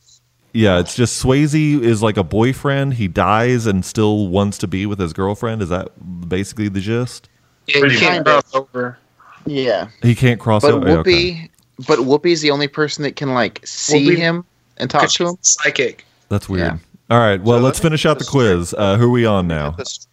Yeah, 0.54 0.78
it's 0.78 0.94
just 0.94 1.22
Swayze 1.22 1.82
is 1.82 2.02
like 2.02 2.16
a 2.16 2.24
boyfriend. 2.24 2.94
He 2.94 3.08
dies 3.08 3.66
and 3.66 3.84
still 3.84 4.28
wants 4.28 4.56
to 4.58 4.66
be 4.66 4.86
with 4.86 4.98
his 4.98 5.12
girlfriend. 5.12 5.60
Is 5.60 5.68
that 5.68 5.90
basically 6.30 6.68
the 6.68 6.80
gist? 6.80 7.28
Yeah, 7.66 7.80
Pretty 7.80 7.96
you 7.96 8.00
can't 8.00 8.26
over. 8.54 8.98
Yeah, 9.46 9.88
He 10.02 10.14
can't 10.14 10.40
cross 10.40 10.62
but 10.62 10.72
over. 10.74 10.86
Whoopi, 10.86 11.32
okay. 11.36 11.50
but 11.86 12.00
Whoopi's 12.00 12.40
the 12.40 12.50
only 12.50 12.68
person 12.68 13.02
that 13.04 13.16
can 13.16 13.32
like 13.34 13.60
see 13.66 14.08
Whoopi- 14.10 14.16
him 14.16 14.44
and 14.78 14.90
talk 14.90 15.08
to 15.10 15.28
him. 15.28 15.36
psychic. 15.42 16.04
That's 16.28 16.48
weird. 16.48 16.66
Yeah. 16.66 16.78
All 17.10 17.18
right. 17.20 17.40
Well, 17.40 17.58
So 17.58 17.64
let's 17.64 17.78
finish 17.78 18.04
out 18.04 18.14
the 18.18 18.24
this 18.24 18.30
quiz. 18.30 18.74
Uh, 18.76 18.96
who 18.96 19.06
are 19.06 19.10
we 19.10 19.24
on 19.26 19.46
now? 19.46 19.70
Get. 19.70 20.06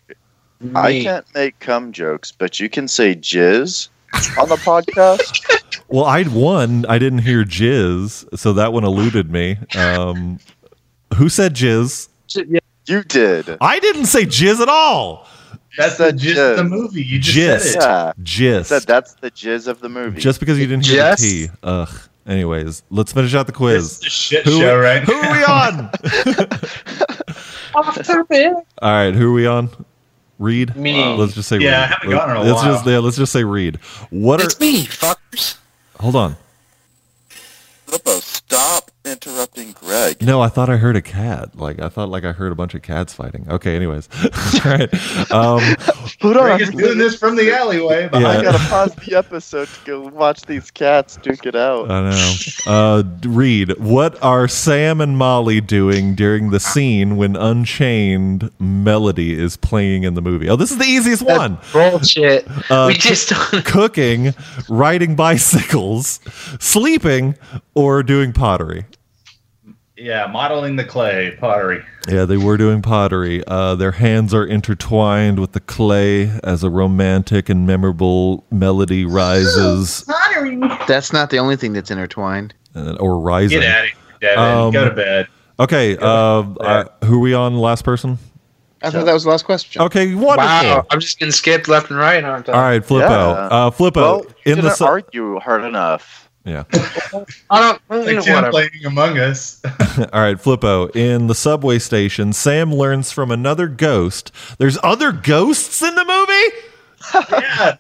I 0.75 1.01
can't 1.01 1.25
make 1.35 1.59
cum 1.59 1.91
jokes, 1.91 2.31
but 2.31 2.59
you 2.59 2.69
can 2.69 2.87
say 2.87 3.15
jizz 3.15 3.89
on 4.39 4.49
the 4.49 4.55
podcast. 4.57 5.59
Well, 5.89 6.05
I 6.05 6.23
one. 6.23 6.85
I 6.87 6.97
didn't 6.97 7.19
hear 7.19 7.43
jizz, 7.43 8.39
so 8.39 8.53
that 8.53 8.73
one 8.73 8.83
eluded 8.83 9.29
me. 9.29 9.57
Um, 9.75 10.39
who 11.17 11.29
said 11.29 11.53
jizz? 11.53 12.07
Yeah, 12.33 12.59
You 12.87 13.03
did. 13.03 13.57
I 13.61 13.77
didn't 13.79 14.05
say 14.07 14.25
jizz 14.25 14.59
at 14.59 14.69
all. 14.69 15.27
That's 15.77 15.97
said 15.97 16.15
the 16.15 16.19
gist 16.19 16.39
of 16.39 16.57
the 16.57 16.63
movie. 16.63 17.03
You 17.03 17.19
just 17.19 17.35
Gist. 17.35 17.73
said 17.73 17.81
it. 17.81 17.83
Yeah. 17.83 18.13
Jizz. 18.23 18.65
Said 18.65 18.83
that's 18.83 19.13
the 19.15 19.31
jizz 19.31 19.67
of 19.67 19.79
the 19.79 19.89
movie. 19.89 20.21
Just 20.21 20.39
because 20.39 20.59
you 20.59 20.67
didn't 20.67 20.85
hear 20.85 20.95
Yes. 20.97 21.21
the 21.21 21.47
T. 21.47 21.53
Ugh. 21.63 21.89
Anyways, 22.27 22.83
let's 22.89 23.11
finish 23.11 23.33
out 23.33 23.47
the 23.47 23.51
It's 23.51 23.57
quiz. 23.57 24.01
a 24.05 24.09
shit 24.09 24.45
Who, 24.45 24.59
show, 24.59 24.77
right? 24.79 25.03
who 25.03 25.13
are 25.13 25.31
we 25.31 25.43
on? 25.43 25.89
All 28.81 28.91
right, 28.91 29.13
who 29.13 29.29
are 29.29 29.33
we 29.33 29.47
on? 29.47 29.69
Reed. 30.39 30.75
Me. 30.75 31.03
Let's 31.15 31.33
just 31.33 31.49
say 31.49 31.57
Yeah, 31.57 31.59
Reed. 31.59 31.73
I 31.73 31.85
haven't 31.87 32.09
gotten 32.11 32.29
her 32.29 32.35
in 32.35 32.41
a 32.41 32.45
let's 32.51 32.63
while. 32.63 32.73
just 32.75 32.85
yeah, 32.87 32.97
let's 32.99 33.17
just 33.17 33.31
say 33.33 33.43
Reed. 33.43 33.77
What 34.09 34.41
are? 34.41 34.45
It's 34.45 34.59
me, 34.59 34.85
fuckers. 34.85 35.57
Hold 35.99 36.15
on. 36.15 36.35
Flippo, 39.83 39.87
Greg. 39.87 40.21
No, 40.21 40.41
I 40.41 40.47
thought 40.49 40.69
I 40.69 40.77
heard 40.77 40.95
a 40.95 41.01
cat. 41.01 41.55
Like 41.57 41.79
I 41.81 41.89
thought, 41.89 42.09
like 42.09 42.23
I 42.23 42.31
heard 42.31 42.51
a 42.51 42.55
bunch 42.55 42.73
of 42.73 42.81
cats 42.81 43.13
fighting. 43.13 43.45
Okay, 43.49 43.75
anyways, 43.75 44.09
all 44.65 44.71
right. 44.71 45.31
Um, 45.31 45.61
Hold 46.21 46.35
Greg 46.37 46.61
is 46.61 46.69
doing 46.71 46.97
this 46.97 47.15
from 47.17 47.35
the 47.35 47.51
alleyway. 47.51 48.07
But 48.09 48.21
Yeah. 48.21 48.29
I 48.29 48.41
gotta 48.43 48.59
pause 48.69 48.95
the 48.95 49.15
episode 49.15 49.67
to 49.67 49.85
go 49.85 50.01
watch 50.01 50.41
these 50.43 50.71
cats 50.71 51.17
duke 51.17 51.45
it 51.45 51.55
out. 51.55 51.89
I 51.91 52.09
know. 52.09 52.33
Uh, 52.65 53.03
Reed, 53.23 53.77
what 53.79 54.21
are 54.23 54.47
Sam 54.47 55.01
and 55.01 55.17
Molly 55.17 55.61
doing 55.61 56.15
during 56.15 56.49
the 56.51 56.59
scene 56.59 57.17
when 57.17 57.35
Unchained 57.35 58.51
Melody 58.59 59.33
is 59.33 59.57
playing 59.57 60.03
in 60.03 60.13
the 60.13 60.21
movie? 60.21 60.49
Oh, 60.49 60.55
this 60.55 60.71
is 60.71 60.77
the 60.77 60.85
easiest 60.85 61.21
one. 61.23 61.57
Bullshit. 61.71 62.47
Uh, 62.71 62.85
we 62.87 62.93
just 62.95 63.33
Cooking, 63.65 64.33
riding 64.69 65.15
bicycles, 65.15 66.19
sleeping, 66.59 67.35
or 67.75 68.03
doing 68.03 68.33
pottery. 68.33 68.85
Yeah, 69.97 70.25
modeling 70.27 70.75
the 70.75 70.83
clay 70.83 71.35
pottery. 71.39 71.83
Yeah, 72.09 72.25
they 72.25 72.37
were 72.37 72.57
doing 72.57 72.81
pottery. 72.81 73.43
Uh, 73.47 73.75
their 73.75 73.91
hands 73.91 74.33
are 74.33 74.45
intertwined 74.45 75.39
with 75.39 75.51
the 75.53 75.59
clay 75.59 76.31
as 76.43 76.63
a 76.63 76.69
romantic 76.69 77.47
and 77.49 77.65
memorable 77.67 78.43
melody 78.51 79.05
rises 79.05 80.03
pottery. 80.07 80.57
That's 80.87 81.13
not 81.13 81.29
the 81.29 81.37
only 81.37 81.55
thing 81.55 81.73
that's 81.73 81.91
intertwined. 81.91 82.53
uh, 82.75 82.95
or 82.99 83.19
rising. 83.19 83.59
Get 83.59 83.69
at 83.69 83.85
it, 83.85 83.91
Devin. 84.21 84.39
Um, 84.43 84.71
Go 84.71 84.85
to 84.89 84.95
bed. 84.95 85.27
Okay, 85.59 85.95
uh, 85.97 86.05
uh, 86.05 86.85
who 87.05 87.17
are 87.17 87.19
we 87.19 87.33
on? 87.35 87.55
Last 87.57 87.83
person. 87.85 88.17
I 88.81 88.89
thought 88.89 89.05
that 89.05 89.13
was 89.13 89.23
the 89.23 89.29
last 89.29 89.45
question. 89.45 89.81
Okay, 89.83 90.13
wonderful. 90.13 90.35
wow. 90.35 90.85
I'm 90.89 90.99
just 90.99 91.17
getting 91.19 91.31
skipped 91.31 91.69
left 91.69 91.89
and 91.89 91.97
right, 91.97 92.21
aren't 92.21 92.49
I? 92.49 92.53
All 92.53 92.61
right, 92.61 92.81
Flippo. 92.81 92.99
Yeah. 92.99 93.47
Uh, 93.47 93.69
Flippo 93.71 93.95
well, 93.95 94.25
in 94.45 94.55
didn't 94.57 94.71
su- 94.71 94.83
argue 94.83 95.39
hard 95.39 95.63
enough. 95.63 96.22
Yeah. 96.45 96.63
I 97.49 97.61
don't. 97.61 97.81
Like 97.89 98.23
Tim 98.23 98.35
whatever. 98.35 98.51
playing 98.51 98.85
Among 98.85 99.17
Us. 99.17 99.61
All 100.13 100.21
right, 100.21 100.37
Flippo 100.37 100.93
in 100.95 101.27
the 101.27 101.35
subway 101.35 101.79
station. 101.79 102.33
Sam 102.33 102.73
learns 102.73 103.11
from 103.11 103.31
another 103.31 103.67
ghost. 103.67 104.31
There's 104.57 104.77
other 104.83 105.11
ghosts 105.11 105.81
in 105.81 105.95
the 105.95 106.05
movie. 106.05 107.33
yeah. 107.43 107.77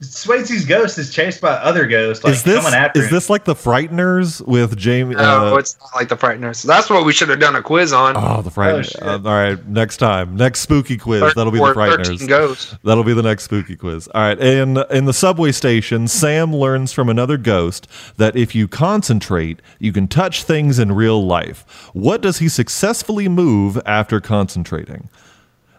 Swayze's 0.00 0.64
ghost 0.64 0.98
is 0.98 1.10
chased 1.14 1.40
by 1.40 1.50
other 1.52 1.86
ghosts, 1.86 2.24
like 2.24 2.32
is 2.32 2.42
this 2.42 2.60
coming 2.64 2.76
after 2.76 2.98
is 2.98 3.06
him. 3.06 3.14
this 3.14 3.30
like 3.30 3.44
the 3.44 3.54
Frighteners 3.54 4.44
with 4.48 4.76
Jamie? 4.76 5.14
No, 5.14 5.54
uh, 5.54 5.58
it's 5.58 5.78
not 5.78 5.94
like 5.94 6.08
the 6.08 6.16
Frighteners. 6.16 6.64
That's 6.64 6.90
what 6.90 7.04
we 7.06 7.12
should 7.12 7.28
have 7.28 7.38
done 7.38 7.54
a 7.54 7.62
quiz 7.62 7.92
on. 7.92 8.16
Oh, 8.16 8.42
the 8.42 8.50
Frighteners. 8.50 8.90
shit. 8.90 9.00
Uh, 9.02 9.12
all 9.12 9.20
right, 9.20 9.64
next 9.68 9.98
time, 9.98 10.34
next 10.34 10.58
spooky 10.60 10.98
quiz. 10.98 11.20
Thir- 11.20 11.32
That'll 11.36 11.52
be 11.52 11.58
the 11.60 11.66
Frighteners. 11.66 12.26
Ghosts. 12.28 12.74
That'll 12.82 13.04
be 13.04 13.14
the 13.14 13.22
next 13.22 13.44
spooky 13.44 13.76
quiz. 13.76 14.08
All 14.12 14.22
right, 14.22 14.40
in 14.40 14.78
in 14.90 15.04
the 15.04 15.12
subway 15.12 15.52
station, 15.52 16.08
Sam 16.08 16.52
learns 16.54 16.92
from 16.92 17.08
another 17.08 17.36
ghost 17.36 17.86
that 18.16 18.34
if 18.34 18.56
you 18.56 18.66
concentrate, 18.66 19.62
you 19.78 19.92
can 19.92 20.08
touch 20.08 20.42
things 20.42 20.80
in 20.80 20.90
real 20.90 21.24
life. 21.24 21.64
What 21.92 22.22
does 22.22 22.38
he 22.38 22.48
successfully 22.48 23.28
move 23.28 23.80
after 23.86 24.20
concentrating? 24.20 25.08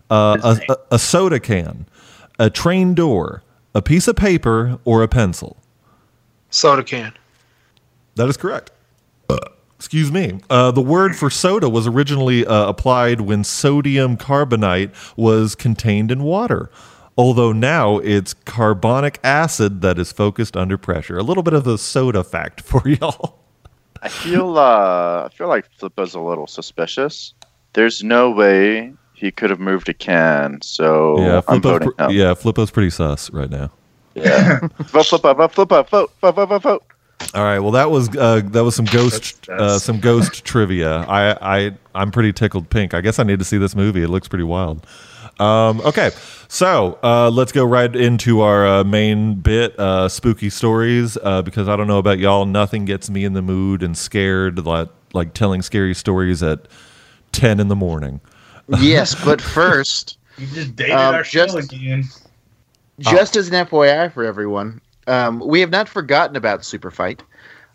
Uh, 0.10 0.38
a, 0.70 0.72
a, 0.72 0.78
a 0.92 1.00
soda 1.00 1.42
can, 1.42 1.88
a 2.40 2.50
train 2.50 2.94
door, 2.94 3.43
a 3.76 3.82
piece 3.82 4.08
of 4.08 4.16
paper, 4.16 4.80
or 4.86 5.04
a 5.04 5.08
pencil. 5.08 5.58
Soda 6.50 6.84
can. 6.84 7.14
That 8.16 8.30
is 8.30 8.38
correct. 8.38 8.72
Excuse 9.84 10.14
me. 10.14 10.40
Uh, 10.50 10.72
the 10.72 10.82
word 10.82 11.14
for 11.14 11.30
soda 11.30 11.68
was 11.68 11.86
originally 11.86 12.46
uh, 12.46 12.70
applied 12.70 13.20
when 13.20 13.44
sodium 13.44 14.16
carbonate 14.16 14.92
was 15.18 15.56
contained 15.56 16.10
in 16.10 16.24
water, 16.24 16.72
although 17.18 17.52
now 17.52 17.98
it's 17.98 18.34
carbonic 18.34 19.20
acid 19.26 19.82
that 19.82 20.00
is 20.00 20.14
focused 20.14 20.56
under 20.56 20.78
pressure. 20.78 21.18
A 21.18 21.22
little 21.22 21.44
bit 21.44 21.54
of 21.54 21.68
a 21.68 21.78
soda 21.78 22.24
fact 22.24 22.62
for 22.66 22.88
y'all. 22.88 23.40
I 24.02 24.08
feel 24.08 24.58
uh, 24.58 25.26
I 25.26 25.30
feel 25.34 25.50
like 25.50 25.70
Flippo's 25.78 26.16
a 26.16 26.22
little 26.22 26.48
suspicious. 26.48 27.34
There's 27.74 28.06
no 28.06 28.32
way 28.32 28.94
he 29.14 29.32
could 29.32 29.50
have 29.50 29.60
moved 29.60 29.88
a 29.90 29.94
can, 29.94 30.62
so 30.62 31.20
yeah, 31.20 31.42
I'm 31.48 31.62
voting 31.62 31.92
pr- 31.92 32.04
no. 32.04 32.10
yeah, 32.10 32.34
Flippo's 32.34 32.72
pretty 32.72 32.90
sus 32.90 33.30
right 33.32 33.50
now. 33.50 33.72
Yeah. 34.16 34.60
vote, 34.78 35.06
Flippo, 35.06 35.36
vote, 35.36 35.52
Flippo, 35.54 35.90
vote, 35.90 36.12
vote, 36.22 36.36
vote, 36.36 36.46
vote, 36.50 36.62
vote. 36.62 36.84
All 37.34 37.44
right. 37.44 37.60
Well, 37.60 37.72
that 37.72 37.90
was 37.90 38.10
uh, 38.18 38.42
that 38.46 38.64
was 38.64 38.76
some 38.76 38.86
ghost 38.86 39.42
That's- 39.46 39.60
that's- 39.60 39.72
uh, 39.76 39.80
some 39.80 40.00
ghost 40.00 40.44
trivia. 40.44 40.98
I 41.08 41.38
I 41.42 41.72
I'm 41.96 42.12
pretty 42.12 42.34
tickled 42.34 42.70
pink. 42.70 42.94
I 42.94 43.02
guess 43.02 43.18
I 43.18 43.24
need 43.24 43.40
to 43.40 43.46
see 43.46 43.58
this 43.58 43.76
movie. 43.76 44.04
It 44.04 44.10
looks 44.10 44.28
pretty 44.28 44.44
wild. 44.44 44.86
Um, 45.40 45.82
okay, 45.82 46.12
so 46.48 47.00
uh, 47.02 47.32
let's 47.32 47.52
go 47.52 47.66
right 47.66 47.94
into 47.96 48.42
our 48.42 48.68
uh, 48.68 48.84
main 48.84 49.36
bit, 49.36 49.78
uh, 49.80 50.08
spooky 50.10 50.52
stories. 50.52 51.18
Uh, 51.24 51.42
because 51.42 51.68
I 51.68 51.76
don't 51.76 51.88
know 51.88 51.98
about 51.98 52.20
y'all, 52.20 52.46
nothing 52.46 52.86
gets 52.86 53.10
me 53.10 53.24
in 53.26 53.34
the 53.34 53.42
mood 53.42 53.82
and 53.82 53.98
scared 53.98 54.64
like 54.66 54.90
like 55.14 55.34
telling 55.34 55.62
scary 55.64 55.96
stories 55.96 56.44
at 56.44 56.68
ten 57.32 57.60
in 57.60 57.68
the 57.68 57.76
morning. 57.76 58.20
Yes, 58.80 59.16
but 59.24 59.42
first, 59.42 60.18
You 60.38 60.48
just 60.48 60.76
dated 60.76 60.96
Um, 60.96 61.16
our 61.16 61.24
show 61.24 61.46
again. 61.58 62.06
just 63.00 63.36
as 63.36 63.48
an 63.50 63.66
FYI 63.68 64.12
for 64.12 64.24
everyone, 64.24 64.82
um, 65.08 65.40
we 65.46 65.60
have 65.60 65.70
not 65.70 65.88
forgotten 65.88 66.36
about 66.36 66.66
Super 66.66 66.92
Fight. 66.92 67.22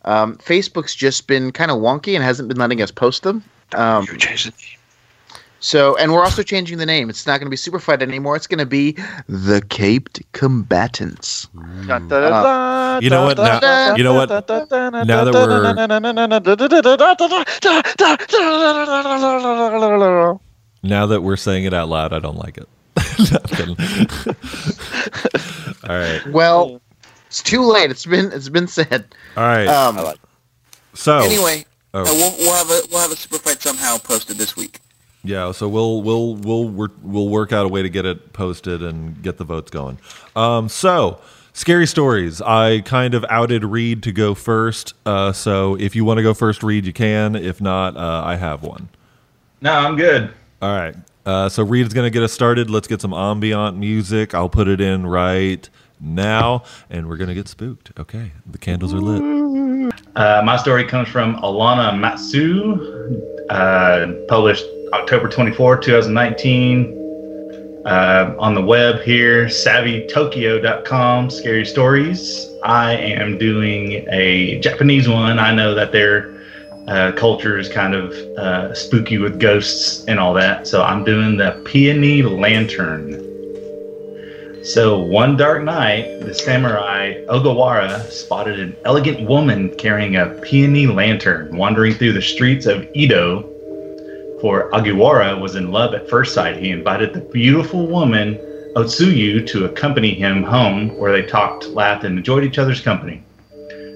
Um, 0.05 0.37
Facebook's 0.37 0.95
just 0.95 1.27
been 1.27 1.53
kind 1.53 1.71
of 1.71 1.79
wonky 1.79 2.15
and 2.15 2.25
hasn't 2.25 2.49
been 2.49 2.57
letting 2.57 2.81
us 2.83 2.91
post 2.91 3.23
them. 3.23 3.45
Um, 3.75 4.07
You 4.11 4.17
changed 4.17 4.47
the 4.47 4.51
name. 4.51 5.41
so, 5.61 5.97
and 5.99 6.13
we're 6.13 6.25
also 6.25 6.43
changing 6.43 6.79
the 6.79 6.87
name. 6.87 7.11
It's 7.11 7.27
not 7.27 7.39
going 7.39 7.47
to 7.47 7.51
be 7.51 7.57
Super 7.57 7.79
Fight 7.79 8.03
anymore. 8.03 8.35
It's 8.37 8.47
going 8.47 8.59
to 8.59 8.67
be 8.67 8.93
the 9.29 9.63
Caped 9.69 10.21
Combatants. 10.33 11.49
You 13.03 13.11
know 13.11 13.25
what? 13.27 13.37
Now, 13.37 13.95
you 13.95 14.03
know 14.05 14.15
what? 14.15 14.31
Now 14.31 15.25
that 15.25 15.33
we're 15.35 16.39
Now 20.83 21.07
that 21.07 21.23
we're 21.23 21.37
saying 21.37 21.65
it 21.65 21.75
out 21.75 21.89
loud, 21.89 22.13
I 22.13 22.19
don't 22.19 22.37
like 22.37 22.59
it. 22.59 22.69
No, 23.31 23.37
I'm 23.37 23.75
kidding. 23.75 23.77
All 25.89 25.97
right. 25.99 26.27
Well, 26.29 26.81
it's 27.27 27.43
too 27.43 27.63
late. 27.63 27.91
It's 27.91 28.07
been 28.07 28.33
it's 28.33 28.49
been 28.49 28.67
said. 28.69 29.15
All 29.37 29.45
right. 29.45 29.67
Um, 29.67 29.97
like 29.97 30.19
so 30.95 31.19
Anyway, 31.19 31.65
Oh. 31.95 32.03
uh, 32.03 32.05
we'll, 32.05 32.37
we'll 32.39 32.55
have 32.55 32.71
a 32.71 32.89
we'll 32.91 33.01
have 33.01 33.13
a 33.13 33.17
super 33.17 33.39
fight 33.39 33.61
somehow 33.63 33.99
posted 33.99 34.37
this 34.37 34.57
week. 34.57 34.81
Yeah, 35.25 35.53
so 35.53 35.69
we'll 35.69 36.03
we'll 36.03 36.37
we'll 36.37 36.69
we'll, 36.69 36.89
we'll 37.03 37.29
work 37.29 37.53
out 37.53 37.67
a 37.67 37.69
way 37.69 37.83
to 37.83 37.89
get 37.89 38.05
it 38.07 38.33
posted 38.33 38.83
and 38.83 39.21
get 39.23 39.37
the 39.39 39.45
votes 39.45 39.71
going. 39.71 39.99
Um, 40.37 40.69
so 40.69 41.21
scary 41.55 41.87
stories. 41.87 42.41
I 42.41 42.81
kind 42.83 43.15
of 43.15 43.25
outed 43.29 43.65
Reed 43.65 44.03
to 44.05 44.13
go 44.13 44.35
first. 44.35 44.95
Uh, 45.07 45.33
so 45.33 45.75
if 45.77 45.97
you 45.97 46.05
want 46.05 46.19
to 46.19 46.23
go 46.23 46.35
first, 46.35 46.63
Reed, 46.63 46.85
you 46.87 46.93
can. 46.93 47.35
If 47.37 47.61
not, 47.61 47.97
uh, 47.97 48.23
I 48.25 48.37
have 48.37 48.63
one. 48.63 48.89
No, 49.61 49.73
I'm 49.73 49.97
good. 49.97 50.33
All 50.61 50.77
right. 50.77 50.97
Uh, 51.25 51.49
so 51.49 51.63
Reed 51.63 51.87
is 51.87 51.93
going 51.93 52.07
to 52.07 52.11
get 52.11 52.23
us 52.23 52.33
started. 52.33 52.71
Let's 52.71 52.89
get 52.89 53.01
some 53.01 53.13
ambient 53.13 53.77
music. 53.77 54.35
I'll 54.35 54.49
put 54.49 54.67
it 54.67 54.81
in 54.81 55.07
right 55.07 55.69
now, 56.01 56.65
and 56.91 57.09
we're 57.09 57.17
going 57.17 57.29
to 57.29 57.35
get 57.35 57.49
spooked. 57.49 57.93
Okay, 57.99 58.33
the 58.51 58.59
candles 58.59 58.95
are 58.95 59.01
lit. 59.01 59.93
Uh, 60.17 60.43
my 60.45 60.57
story 60.57 60.85
comes 60.85 61.09
from 61.09 61.37
Alana 61.37 61.99
Matsu, 61.99 63.21
uh, 63.51 64.13
published 64.29 64.65
October 64.93 65.29
24, 65.29 65.79
2019. 65.79 66.95
Uh, 67.85 68.35
on 68.39 68.55
the 68.55 68.61
web 68.61 69.01
here, 69.01 69.47
savvytokyo.com, 69.47 71.31
scary 71.31 71.65
stories. 71.65 72.51
I 72.63 72.95
am 72.95 73.39
doing 73.39 74.05
a 74.11 74.59
Japanese 74.61 75.09
one. 75.09 75.39
I 75.39 75.55
know 75.55 75.75
that 75.75 75.93
their 75.93 76.38
uh, 76.89 77.13
culture 77.13 77.59
is 77.59 77.69
kind 77.69 77.95
of 77.95 78.13
uh, 78.39 78.75
spooky 78.75 79.19
with 79.19 79.39
ghosts 79.39 80.05
and 80.07 80.19
all 80.19 80.33
that. 80.35 80.67
So 80.67 80.83
I'm 80.83 81.05
doing 81.05 81.37
the 81.37 81.61
Peony 81.65 82.23
Lantern. 82.23 83.25
So 84.65 84.99
one 84.99 85.37
dark 85.37 85.63
night, 85.63 86.21
the 86.21 86.35
samurai 86.35 87.25
Ogiwara 87.27 88.11
spotted 88.11 88.59
an 88.59 88.77
elegant 88.85 89.29
woman 89.29 89.75
carrying 89.77 90.17
a 90.17 90.27
peony 90.43 90.87
lantern 90.87 91.57
wandering 91.57 91.95
through 91.95 92.13
the 92.13 92.23
streets 92.23 92.67
of 92.67 92.87
Edo. 92.95 93.43
For 94.41 94.71
Ogiwara 94.73 95.41
was 95.41 95.57
in 95.57 95.71
love 95.71 95.95
at 95.95 96.09
first 96.11 96.35
sight. 96.35 96.57
He 96.57 96.71
invited 96.71 97.15
the 97.15 97.21
beautiful 97.21 97.87
woman 97.87 98.35
Otsuyu 98.75 99.47
to 99.49 99.65
accompany 99.65 100.15
him 100.15 100.43
home, 100.43 100.97
where 100.99 101.13
they 101.13 101.27
talked, 101.27 101.67
laughed, 101.69 102.05
and 102.05 102.19
enjoyed 102.19 102.45
each 102.45 102.59
other's 102.59 102.81
company. 102.81 103.23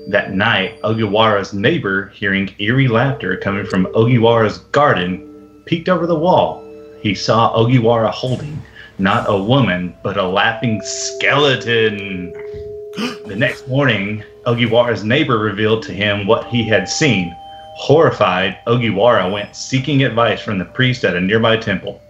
That 0.09 0.35
night, 0.35 0.81
Ogiwara's 0.83 1.53
neighbor, 1.53 2.09
hearing 2.09 2.55
eerie 2.59 2.89
laughter 2.89 3.37
coming 3.37 3.65
from 3.65 3.87
Ogiwara's 3.95 4.59
garden, 4.59 5.63
peeked 5.65 5.89
over 5.89 6.07
the 6.07 6.19
wall. 6.19 6.65
he 7.03 7.15
saw 7.15 7.57
Ogiwara 7.57 8.11
holding 8.11 8.63
not 8.99 9.29
a 9.29 9.37
woman, 9.37 9.95
but 10.03 10.17
a 10.17 10.27
laughing 10.27 10.81
skeleton. 10.83 12.33
the 13.27 13.37
next 13.37 13.69
morning, 13.69 14.23
Ogiwara's 14.45 15.05
neighbor 15.05 15.39
revealed 15.39 15.83
to 15.85 15.93
him 15.93 16.27
what 16.27 16.47
he 16.47 16.65
had 16.65 16.89
seen. 16.89 17.35
Horrified, 17.77 18.59
Ogiwara 18.67 19.31
went 19.33 19.57
seeking 19.57 20.05
advice 20.05 20.41
from 20.41 20.59
the 20.59 20.65
priest 20.65 21.05
at 21.05 21.17
a 21.17 21.21
nearby 21.21 21.57
temple. 21.57 22.01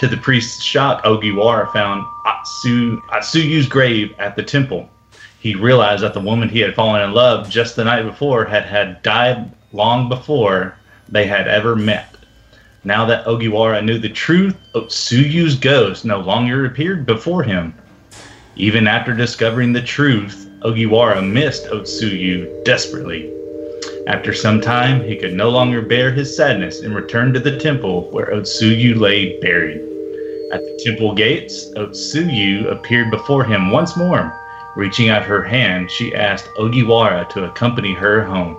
To 0.00 0.06
the 0.06 0.16
priest's 0.18 0.62
shock, 0.62 1.02
Ogiwara 1.04 1.72
found 1.72 2.04
Atsu, 2.24 3.00
Atsuyu's 3.10 3.66
grave 3.66 4.14
at 4.18 4.36
the 4.36 4.42
temple. 4.42 4.88
He 5.40 5.54
realized 5.54 6.02
that 6.02 6.14
the 6.14 6.20
woman 6.20 6.48
he 6.48 6.60
had 6.60 6.74
fallen 6.74 7.02
in 7.02 7.12
love 7.12 7.48
just 7.48 7.76
the 7.76 7.84
night 7.84 8.02
before 8.02 8.44
had, 8.44 8.64
had 8.64 9.02
died 9.02 9.50
long 9.72 10.08
before 10.08 10.74
they 11.08 11.26
had 11.26 11.46
ever 11.46 11.76
met. 11.76 12.16
Now 12.84 13.04
that 13.06 13.26
Ogiwara 13.26 13.84
knew 13.84 13.98
the 13.98 14.08
truth, 14.08 14.56
Otsuyu's 14.74 15.56
ghost 15.56 16.04
no 16.04 16.20
longer 16.20 16.64
appeared 16.64 17.06
before 17.06 17.42
him. 17.42 17.74
Even 18.56 18.88
after 18.88 19.14
discovering 19.14 19.72
the 19.72 19.82
truth, 19.82 20.50
Ogiwara 20.62 21.22
missed 21.22 21.66
Otsuyu 21.66 22.64
desperately. 22.64 23.32
After 24.08 24.32
some 24.32 24.60
time, 24.60 25.02
he 25.04 25.16
could 25.16 25.34
no 25.34 25.50
longer 25.50 25.82
bear 25.82 26.10
his 26.10 26.36
sadness 26.36 26.80
and 26.80 26.94
returned 26.94 27.34
to 27.34 27.40
the 27.40 27.58
temple 27.58 28.10
where 28.10 28.32
Otsuyu 28.32 28.98
lay 28.98 29.38
buried. 29.40 29.82
At 30.50 30.62
the 30.62 30.80
temple 30.84 31.14
gates, 31.14 31.70
Otsuyu 31.74 32.70
appeared 32.70 33.10
before 33.10 33.44
him 33.44 33.70
once 33.70 33.96
more. 33.96 34.37
Reaching 34.78 35.08
out 35.08 35.24
her 35.24 35.42
hand, 35.42 35.90
she 35.90 36.14
asked 36.14 36.54
Ogiwara 36.56 37.28
to 37.30 37.46
accompany 37.46 37.94
her 37.94 38.22
home. 38.22 38.56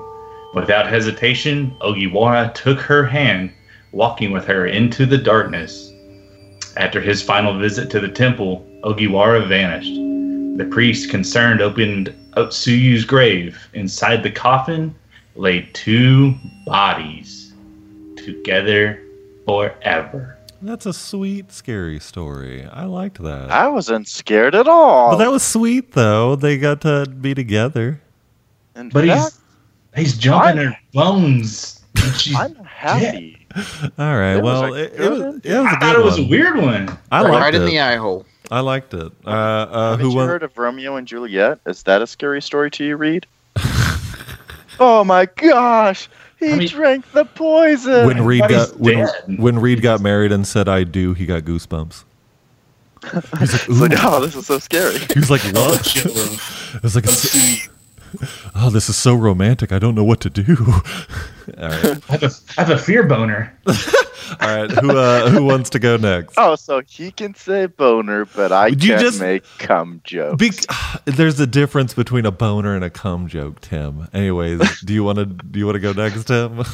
Without 0.53 0.85
hesitation, 0.85 1.73
Ogiwara 1.79 2.53
took 2.53 2.81
her 2.81 3.05
hand, 3.05 3.53
walking 3.93 4.31
with 4.31 4.43
her 4.43 4.65
into 4.65 5.05
the 5.05 5.17
darkness. 5.17 5.93
After 6.75 6.99
his 6.99 7.21
final 7.21 7.57
visit 7.57 7.89
to 7.91 8.01
the 8.01 8.09
temple, 8.09 8.67
Ogiwara 8.83 9.47
vanished. 9.47 9.95
The 10.57 10.69
priest, 10.69 11.09
concerned, 11.09 11.61
opened 11.61 12.13
Otsuyu's 12.35 13.05
grave. 13.05 13.69
Inside 13.73 14.21
the 14.21 14.29
coffin 14.29 14.93
lay 15.35 15.69
two 15.71 16.35
bodies, 16.65 17.53
together 18.17 19.01
forever. 19.45 20.38
That's 20.61 20.85
a 20.85 20.93
sweet, 20.93 21.51
scary 21.51 21.99
story. 21.99 22.65
I 22.65 22.83
liked 22.85 23.21
that. 23.23 23.49
I 23.49 23.67
wasn't 23.69 24.07
scared 24.07 24.55
at 24.55 24.67
all. 24.67 25.11
But 25.11 25.17
that 25.17 25.31
was 25.31 25.41
sweet, 25.43 25.93
though. 25.93 26.35
They 26.35 26.57
got 26.57 26.81
to 26.81 27.05
be 27.05 27.33
together. 27.33 28.01
In 28.75 28.89
But 28.89 29.05
fact, 29.07 29.35
he's 29.95 30.13
he's 30.13 30.17
jumping 30.17 30.59
I'm- 30.59 30.71
her 30.73 30.77
bones. 30.93 31.81
and 31.95 32.13
she's- 32.15 32.37
I'm 32.39 32.55
happy. 32.65 33.45
All 33.97 34.17
right. 34.17 34.35
It 34.35 34.43
was 34.43 34.61
well, 34.61 34.73
a 34.73 34.77
it, 34.77 34.93
it 34.93 34.97
good 34.97 35.11
was, 35.11 35.19
one. 35.21 35.41
it 35.43 35.49
was 35.49 35.53
a 35.53 35.59
I 35.59 35.69
good 35.71 35.79
thought 35.79 35.95
it 35.99 36.05
was 36.05 36.19
a 36.19 36.27
weird 36.27 36.57
one. 36.57 36.97
I 37.11 37.23
right, 37.23 37.31
liked 37.31 37.55
in 37.55 37.61
it. 37.63 37.65
the 37.65 37.79
eye 37.79 37.95
hole. 37.95 38.25
I 38.51 38.59
liked 38.59 38.93
it. 38.93 39.11
Uh, 39.25 39.29
uh, 39.29 39.91
Haven't 39.91 40.09
you 40.09 40.15
won? 40.15 40.27
heard 40.27 40.43
of 40.43 40.57
Romeo 40.57 40.95
and 40.97 41.07
Juliet? 41.07 41.59
Is 41.65 41.83
that 41.83 42.01
a 42.01 42.07
scary 42.07 42.41
story 42.41 42.69
to 42.71 42.83
you, 42.83 42.97
Reed? 42.97 43.25
oh 44.79 45.03
my 45.03 45.25
gosh! 45.25 46.09
He 46.39 46.53
I 46.53 46.55
mean- 46.55 46.67
drank 46.69 47.11
the 47.11 47.25
poison. 47.25 48.05
when 48.07 48.23
Reed 48.25 48.43
got 48.47 48.79
when, 48.79 49.07
when 49.37 49.59
Reed 49.59 49.81
got 49.81 49.99
married 50.01 50.31
and 50.31 50.47
said 50.47 50.67
"I 50.69 50.83
do," 50.85 51.13
he 51.13 51.25
got 51.25 51.43
goosebumps. 51.43 52.03
He's 53.01 53.53
like, 53.53 53.69
It's 53.69 53.79
like, 53.79 53.91
oh, 54.03 54.19
this 54.21 54.35
is 54.35 54.45
so 54.45 54.59
scary. 54.59 54.99
He 54.99 55.19
was 55.19 55.29
like, 55.31 55.41
Oh, 55.55 55.69
"What?" 55.69 55.95
It 56.75 56.83
was 56.83 56.95
like, 56.95 57.05
"Oh, 58.55 58.69
this 58.69 58.89
is 58.89 58.95
so 58.97 59.15
romantic. 59.15 59.71
I 59.71 59.79
don't 59.79 59.95
know 59.95 60.03
what 60.03 60.19
to 60.21 60.29
do." 60.29 60.55
All 61.57 61.69
right, 61.69 62.09
I 62.09 62.11
have 62.11 62.23
a, 62.23 62.31
I 62.57 62.61
have 62.63 62.69
a 62.71 62.77
fear 62.77 63.03
boner. 63.03 63.57
all 64.41 64.47
right. 64.47 64.71
Who 64.71 64.91
uh, 64.97 65.29
who 65.29 65.43
wants 65.45 65.69
to 65.71 65.79
go 65.79 65.97
next? 65.97 66.35
Oh, 66.37 66.55
so 66.55 66.81
he 66.87 67.11
can 67.11 67.33
say 67.35 67.65
boner, 67.65 68.25
but 68.25 68.51
I 68.51 68.67
You 68.67 68.75
can't 68.77 69.01
just- 69.01 69.19
make 69.19 69.43
cum 69.57 70.01
jokes. 70.03 70.37
Bec- 70.65 70.75
there's 71.05 71.39
a 71.39 71.47
difference 71.47 71.93
between 71.93 72.25
a 72.25 72.31
boner 72.31 72.75
and 72.75 72.83
a 72.83 72.89
cum 72.89 73.27
joke, 73.27 73.61
Tim. 73.61 74.07
Anyways, 74.13 74.81
do 74.81 74.93
you 74.93 75.03
want 75.03 75.17
to 75.19 75.25
do 75.25 75.59
you 75.59 75.65
want 75.65 75.75
to 75.75 75.79
go 75.79 75.93
next, 75.93 76.25
Tim? 76.25 76.59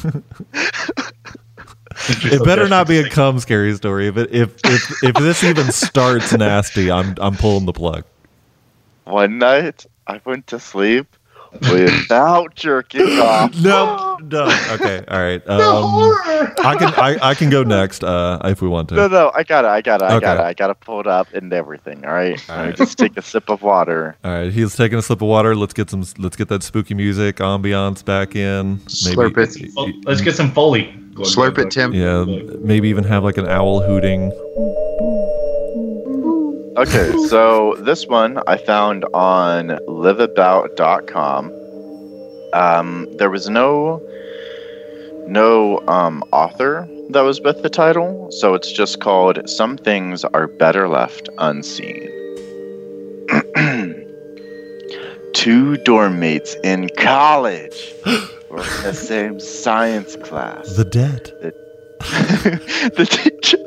it 2.08 2.44
better 2.44 2.68
not 2.68 2.86
be 2.86 2.98
a 2.98 3.08
cum 3.08 3.38
scary 3.38 3.74
story. 3.74 4.08
If 4.08 4.16
it, 4.16 4.34
if 4.34 4.54
if 4.64 5.02
if 5.04 5.14
this 5.16 5.42
even 5.44 5.72
starts 5.72 6.32
nasty, 6.32 6.90
I'm 6.90 7.14
I'm 7.18 7.34
pulling 7.36 7.66
the 7.66 7.72
plug. 7.72 8.04
One 9.04 9.38
night, 9.38 9.86
I 10.06 10.20
went 10.24 10.46
to 10.48 10.58
sleep 10.58 11.06
without 11.62 12.54
jerking 12.54 13.02
off. 13.20 13.54
No, 13.60 14.18
no. 14.22 14.44
Okay, 14.72 15.04
all 15.08 15.20
right. 15.20 15.42
Um, 15.56 16.54
I 16.64 16.76
can 16.78 16.94
I, 16.94 17.18
I 17.30 17.34
can 17.34 17.50
go 17.50 17.62
next 17.62 18.02
uh, 18.04 18.38
if 18.44 18.60
we 18.62 18.68
want 18.68 18.88
to. 18.90 18.94
no, 18.94 19.08
no, 19.08 19.30
I 19.34 19.42
got 19.42 19.64
it. 19.64 19.68
I 19.68 19.80
got 19.80 20.02
it. 20.02 20.06
I 20.06 20.20
got 20.20 20.38
it. 20.38 20.42
I 20.42 20.54
got 20.54 20.68
to 20.68 20.74
pull 20.74 21.00
it 21.00 21.06
up 21.06 21.32
and 21.32 21.52
everything. 21.52 22.04
All 22.04 22.12
right. 22.12 22.38
All 22.50 22.56
Let 22.56 22.62
me 22.62 22.68
right. 22.70 22.76
just 22.76 22.98
take 22.98 23.16
a 23.16 23.22
sip 23.22 23.48
of 23.48 23.62
water. 23.62 24.16
All 24.24 24.30
right, 24.32 24.52
he's 24.52 24.74
taking 24.76 24.98
a 24.98 25.02
sip 25.02 25.22
of 25.22 25.28
water. 25.28 25.54
Let's 25.56 25.72
get 25.74 25.90
some. 25.90 26.04
Let's 26.18 26.36
get 26.36 26.48
that 26.48 26.62
spooky 26.62 26.94
music 26.94 27.36
ambiance 27.36 28.04
back 28.04 28.36
in. 28.36 28.78
Slurp 28.80 29.36
it. 29.38 30.04
Let's 30.06 30.20
get 30.20 30.34
some 30.36 30.52
Foley. 30.52 30.84
Glug, 31.14 31.28
Slurp 31.28 31.54
glug, 31.54 31.66
it, 31.68 31.70
Tim. 31.70 31.94
Yeah, 31.94 32.24
maybe 32.60 32.88
even 32.88 33.04
have 33.04 33.24
like 33.24 33.38
an 33.38 33.46
owl 33.48 33.80
hooting. 33.80 34.30
Okay, 36.76 37.10
so 37.28 37.74
this 37.80 38.06
one 38.06 38.38
I 38.46 38.56
found 38.58 39.04
on 39.14 39.68
liveabout.com. 39.88 41.52
Um, 42.52 43.06
there 43.16 43.30
was 43.30 43.48
no 43.48 44.02
no 45.26 45.80
um, 45.88 46.22
author 46.32 46.86
that 47.10 47.22
was 47.22 47.40
with 47.40 47.62
the 47.62 47.70
title, 47.70 48.30
so 48.30 48.52
it's 48.54 48.70
just 48.70 49.00
called 49.00 49.48
"Some 49.48 49.76
Things 49.78 50.22
Are 50.24 50.46
Better 50.46 50.86
Left 50.88 51.28
Unseen." 51.38 52.10
Two 55.32 55.76
dorm 55.78 56.18
mates 56.20 56.54
in 56.62 56.88
college 56.98 57.94
were 58.50 58.58
in 58.58 58.82
the 58.82 58.92
same 58.94 59.40
science 59.40 60.16
class 60.16 60.76
The 60.76 60.84
dead. 60.84 61.32
the 62.00 63.06
teacher 63.10 63.58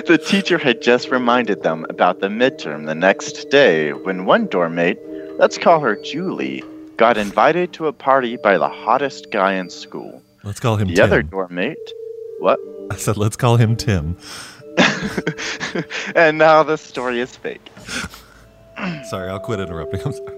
the 0.06 0.18
teacher 0.18 0.58
had 0.58 0.82
just 0.82 1.10
reminded 1.10 1.62
them 1.62 1.86
about 1.88 2.20
the 2.20 2.28
midterm 2.28 2.86
the 2.86 2.94
next 2.94 3.48
day 3.50 3.92
when 3.92 4.24
one 4.24 4.46
dorm 4.46 4.74
mate 4.74 4.98
let's 5.38 5.56
call 5.58 5.80
her 5.80 5.96
julie 5.96 6.62
got 6.96 7.16
invited 7.16 7.72
to 7.72 7.86
a 7.86 7.92
party 7.92 8.36
by 8.36 8.56
the 8.58 8.68
hottest 8.68 9.30
guy 9.30 9.52
in 9.54 9.70
school 9.70 10.22
Let's 10.44 10.60
call 10.60 10.76
him 10.76 10.88
the 10.88 10.94
Tim. 10.94 11.04
other 11.04 11.22
dorm 11.22 11.54
mate 11.54 11.78
what 12.38 12.58
I 12.90 12.96
said, 12.96 13.16
let's 13.16 13.36
call 13.36 13.56
him 13.56 13.74
Tim. 13.76 14.16
and 16.14 16.38
now 16.38 16.62
the 16.62 16.76
story 16.76 17.20
is 17.20 17.34
fake 17.36 17.68
Sorry, 19.08 19.30
I'll 19.30 19.40
quit 19.40 19.58
interrupting. 19.58 20.00
I'm 20.04 20.12
sorry. 20.12 20.36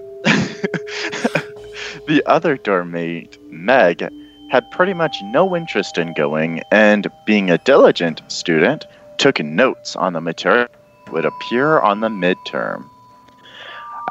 the 2.07 2.23
other 2.25 2.55
dorm 2.57 2.91
mate 2.91 3.37
meg 3.51 4.07
had 4.49 4.69
pretty 4.71 4.93
much 4.93 5.15
no 5.25 5.55
interest 5.55 5.97
in 5.97 6.13
going 6.13 6.61
and 6.71 7.07
being 7.25 7.51
a 7.51 7.57
diligent 7.59 8.21
student 8.29 8.85
took 9.19 9.39
notes 9.43 9.95
on 9.97 10.13
the 10.13 10.21
material 10.21 10.67
would 11.11 11.25
appear 11.25 11.79
on 11.79 11.99
the 11.99 12.09
midterm 12.09 12.89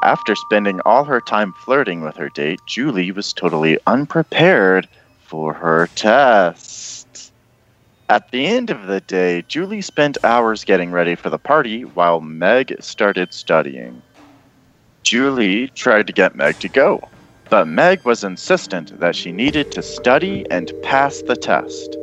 after 0.03 0.37
spending 0.37 0.81
all 0.85 1.03
her 1.03 1.21
time 1.21 1.53
flirting 1.65 2.03
with 2.03 2.15
her 2.17 2.29
date 2.29 2.61
julie 2.67 3.11
was 3.11 3.33
totally 3.33 3.79
unprepared 3.87 4.87
for 5.27 5.55
her 5.55 5.89
test. 5.97 7.33
at 8.09 8.31
the 8.31 8.47
end 8.47 8.71
of 8.71 8.87
the 8.87 9.01
day 9.01 9.43
julie 9.49 9.83
spent 9.83 10.23
hours 10.25 10.65
getting 10.65 10.91
ready 10.91 11.15
for 11.15 11.31
the 11.31 11.39
party 11.39 11.83
while 11.85 12.21
meg 12.21 12.77
started 12.81 13.33
studying 13.33 14.03
julie 15.03 15.69
tried 15.69 16.07
to 16.07 16.13
get 16.13 16.37
meg 16.37 16.61
to 16.61 16.69
go 16.69 17.01
but 17.51 17.67
Meg 17.67 18.05
was 18.05 18.25
insistent 18.25 19.01
that 19.01 19.17
she 19.17 19.33
needed 19.33 19.71
to 19.73 19.83
study 19.83 20.45
and 20.51 20.71
pass 20.83 21.23
the 21.23 21.37
test. 21.37 21.97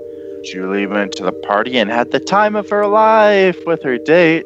Julie 0.45 0.85
went 0.85 1.11
to 1.13 1.23
the 1.23 1.31
party 1.31 1.77
and 1.77 1.89
had 1.89 2.11
the 2.11 2.19
time 2.19 2.55
of 2.55 2.69
her 2.69 2.85
life 2.85 3.57
with 3.65 3.81
her 3.81 3.97
date. 3.97 4.45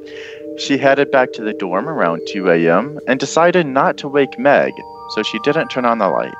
She 0.57 0.77
headed 0.77 1.12
back 1.12 1.33
to 1.33 1.41
the 1.41 1.53
dorm 1.53 1.89
around 1.89 2.21
2 2.29 2.49
a.m. 2.49 2.99
and 3.07 3.19
decided 3.19 3.67
not 3.67 3.97
to 3.97 4.07
wake 4.07 4.39
Meg, 4.39 4.71
so 5.09 5.23
she 5.23 5.39
didn't 5.39 5.69
turn 5.69 5.85
on 5.85 5.97
the 5.97 6.07
light. 6.07 6.33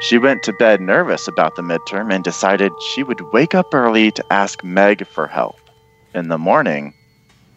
She 0.00 0.18
went 0.18 0.42
to 0.42 0.52
bed 0.54 0.80
nervous 0.80 1.28
about 1.28 1.54
the 1.54 1.62
midterm 1.62 2.12
and 2.12 2.24
decided 2.24 2.72
she 2.92 3.04
would 3.04 3.20
wake 3.32 3.54
up 3.54 3.72
early 3.72 4.10
to 4.10 4.32
ask 4.32 4.64
Meg 4.64 5.06
for 5.06 5.28
help. 5.28 5.60
In 6.12 6.26
the 6.26 6.38
morning, 6.38 6.92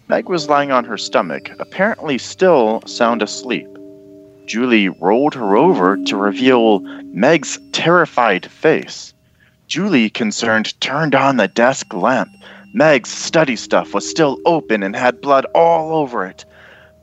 Meg 0.08 0.30
was 0.30 0.48
lying 0.48 0.72
on 0.72 0.86
her 0.86 0.98
stomach, 0.98 1.50
apparently 1.58 2.20
still 2.20 2.84
sound 2.86 3.24
asleep. 3.24 3.68
Julie 4.46 4.90
rolled 4.90 5.34
her 5.34 5.58
over 5.58 5.98
to 6.06 6.16
reveal 6.16 6.82
Meg's 7.06 7.58
terrified 7.72 8.46
face. 8.46 9.15
Julie, 9.68 10.10
concerned, 10.10 10.80
turned 10.80 11.16
on 11.16 11.38
the 11.38 11.48
desk 11.48 11.94
lamp. 11.94 12.30
Meg's 12.74 13.10
study 13.10 13.56
stuff 13.56 13.94
was 13.94 14.08
still 14.08 14.40
open 14.46 14.84
and 14.84 14.96
had 14.96 15.22
blood 15.22 15.46
all 15.56 15.94
over 15.94 16.26
it. 16.26 16.46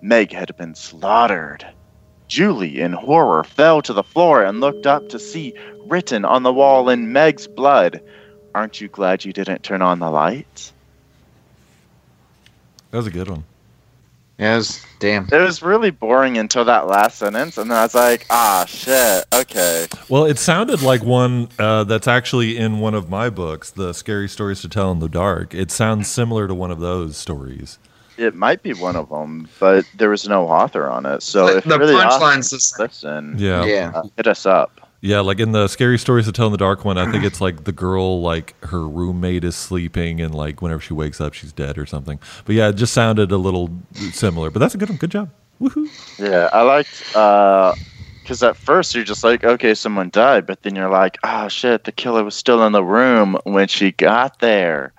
Meg 0.01 0.33
had 0.33 0.57
been 0.57 0.75
slaughtered. 0.75 1.67
Julie, 2.29 2.81
in 2.81 2.93
horror, 2.93 3.45
fell 3.45 3.83
to 3.83 3.93
the 3.93 4.03
floor 4.03 4.45
and 4.45 4.61
looked 4.61 4.87
up 4.87 5.09
to 5.11 5.19
see 5.19 5.55
written 5.87 6.25
on 6.25 6.43
the 6.43 6.53
wall 6.53 6.89
in 6.89 7.13
Meg's 7.13 7.47
blood 7.47 8.01
Aren't 8.55 8.81
you 8.81 8.89
glad 8.89 9.25
you 9.25 9.33
didn't 9.33 9.63
turn 9.63 9.81
on 9.81 9.99
the 9.99 10.11
lights? 10.11 10.73
That 12.91 12.99
was 12.99 13.07
a 13.07 13.11
good 13.11 13.31
one. 13.31 13.45
Yes, 14.43 14.85
damn. 14.99 15.29
It 15.31 15.39
was 15.39 15.63
really 15.63 15.93
boring 15.93 16.37
until 16.37 16.65
that 16.65 16.89
last 16.89 17.19
sentence, 17.19 17.59
and 17.59 17.71
then 17.71 17.79
I 17.79 17.83
was 17.85 17.95
like, 17.95 18.27
ah, 18.29 18.65
shit, 18.67 19.25
okay. 19.33 19.87
Well, 20.09 20.25
it 20.25 20.37
sounded 20.37 20.83
like 20.83 21.05
one 21.05 21.49
uh, 21.61 21.85
that's 21.85 22.09
actually 22.09 22.57
in 22.57 22.81
one 22.81 22.95
of 22.95 23.09
my 23.09 23.31
books, 23.31 23.71
the 23.71 23.93
Scary 23.93 24.29
Stories 24.29 24.61
to 24.63 24.69
Tell 24.69 24.91
in 24.91 24.99
the 24.99 25.09
Dark. 25.09 25.55
It 25.55 25.71
sounds 25.71 26.09
similar 26.09 26.49
to 26.49 26.55
one 26.55 26.73
of 26.73 26.81
those 26.81 27.17
stories. 27.17 27.79
It 28.19 28.35
might 28.35 28.65
be 28.65 28.75
one 28.75 28.97
of 28.97 29.09
them, 29.11 29.49
but 29.61 29.85
there 29.97 30.11
was 30.11 30.29
no 30.29 30.49
author 30.49 30.91
on 30.91 31.07
it. 31.07 31.23
So 31.23 31.47
The- 31.47 31.57
if 31.59 31.65
the 31.65 31.71
you're 31.71 31.79
really 31.79 31.95
punchline's 31.95 32.53
awesome, 32.53 32.57
the 32.85 32.93
same. 32.93 33.35
listen, 33.35 33.39
Yeah. 33.39 33.65
Yeah. 33.65 33.93
uh, 33.95 34.03
hit 34.17 34.27
us 34.27 34.45
up. 34.45 34.73
Yeah, 35.05 35.19
like 35.19 35.41
in 35.41 35.51
the 35.51 35.67
Scary 35.67 35.99
Stories 35.99 36.27
to 36.27 36.33
Tell 36.33 36.47
in 36.47 36.53
the 36.53 36.59
Dark 36.59 36.85
one, 36.85 36.97
I 36.97 37.11
think 37.11 37.25
it's 37.25 37.41
like 37.41 37.65
the 37.65 37.73
girl, 37.73 38.23
like 38.23 38.55
her 38.67 38.87
roommate 38.87 39.43
is 39.43 39.57
sleeping, 39.57 40.21
and 40.21 40.33
like 40.33 40.63
whenever 40.63 40.81
she 40.81 40.95
wakes 40.95 41.21
up, 41.21 41.35
she's 41.35 41.53
dead 41.53 41.77
or 41.77 41.87
something. 41.87 42.21
But 42.45 42.55
yeah, 42.55 42.69
it 42.69 42.77
just 42.77 42.93
sounded 42.93 43.33
a 43.33 43.37
little 43.37 43.71
similar. 44.13 44.51
But 44.51 44.61
that's 44.61 44.77
a 44.77 44.79
good 44.79 44.91
one. 44.91 44.99
Good 44.99 45.11
job. 45.11 45.31
Woohoo. 45.61 45.89
Yeah, 46.21 46.49
I 46.53 46.63
liked 46.63 47.09
because 48.23 48.45
at 48.45 48.57
first 48.57 48.95
you're 48.95 49.03
just 49.03 49.25
like, 49.25 49.43
okay, 49.43 49.75
someone 49.75 50.09
died, 50.11 50.47
but 50.47 50.63
then 50.63 50.77
you're 50.77 50.89
like, 50.89 51.19
oh 51.25 51.49
shit, 51.49 51.83
the 51.83 51.91
killer 51.91 52.23
was 52.23 52.37
still 52.37 52.65
in 52.65 52.71
the 52.71 52.85
room 52.85 53.37
when 53.43 53.67
she 53.67 53.91
got 53.91 54.39
there. 54.39 54.93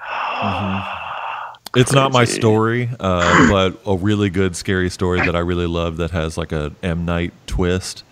It's 1.78 1.94
not 1.94 2.12
my 2.12 2.26
story, 2.26 2.90
uh, 3.00 3.50
but 3.50 3.80
a 3.86 3.96
really 3.96 4.30
good 4.30 4.58
scary 4.58 4.90
story 4.90 5.22
that 5.22 5.36
I 5.36 5.40
really 5.40 5.66
love 5.66 5.96
that 5.98 6.12
has 6.12 6.38
like 6.38 6.52
a 6.52 6.74
M 6.84 7.06
Night 7.06 7.32
twist 7.48 8.04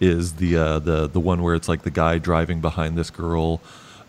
is 0.00 0.34
the 0.34 0.56
uh, 0.56 0.78
the 0.78 1.06
the 1.08 1.20
one 1.20 1.42
where 1.42 1.54
it's 1.54 1.68
like 1.68 1.82
the 1.82 1.90
guy 1.90 2.18
driving 2.18 2.60
behind 2.60 2.96
this 2.96 3.10
girl. 3.10 3.60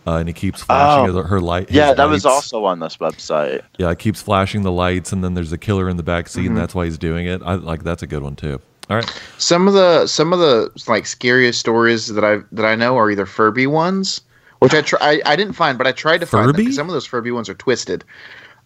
Uh, 0.08 0.18
and 0.18 0.28
he 0.30 0.34
keeps 0.34 0.62
flashing 0.62 1.16
Oh. 1.16 1.24
her, 1.24 1.28
her 1.28 1.42
light. 1.42 1.72
Yeah, 1.72 1.92
that 1.96 2.06
was 2.08 2.28
also 2.28 2.64
on 2.66 2.80
this 2.80 2.98
website. 2.98 3.64
Yeah, 3.80 3.90
it 3.90 3.98
keeps 3.98 4.22
flashing 4.22 4.62
the 4.62 4.72
lights, 4.72 5.12
and 5.12 5.24
then 5.24 5.34
there's 5.34 5.52
a 5.52 5.58
killer 5.58 5.90
in 5.90 5.98
the 5.98 6.04
back 6.04 6.28
seat, 6.28 6.42
Mm-hmm. 6.42 6.50
and 6.50 6.58
that's 6.58 6.76
why 6.76 6.86
he's 6.86 7.00
doing 7.00 7.26
it. 7.26 7.42
I 7.44 7.56
like 7.56 7.84
that's 7.84 8.04
a 8.04 8.08
good 8.08 8.22
one 8.22 8.36
too. 8.36 8.62
All 8.88 8.98
right, 8.98 9.22
Some 9.40 9.68
of 9.68 9.74
the 9.74 10.06
some 10.06 10.32
of 10.32 10.38
the 10.38 10.70
like 10.88 11.08
scariest 11.08 11.60
stories 11.60 12.06
that 12.14 12.24
I 12.24 12.38
that 12.52 12.66
I 12.66 12.76
know 12.76 12.96
are 13.00 13.10
either 13.10 13.26
Furby 13.26 13.66
ones, 13.66 14.22
which 14.60 14.76
I 14.76 14.82
try 14.84 15.00
I, 15.02 15.22
I 15.26 15.36
didn't 15.36 15.54
find, 15.54 15.76
but 15.76 15.88
I 15.88 15.92
tried 15.92 16.20
to 16.20 16.28
find 16.28 16.54
them 16.54 16.72
some 16.72 16.88
of 16.88 16.94
those 16.94 17.08
Furby 17.08 17.32
ones 17.32 17.50
are 17.50 17.56
twisted. 17.56 18.04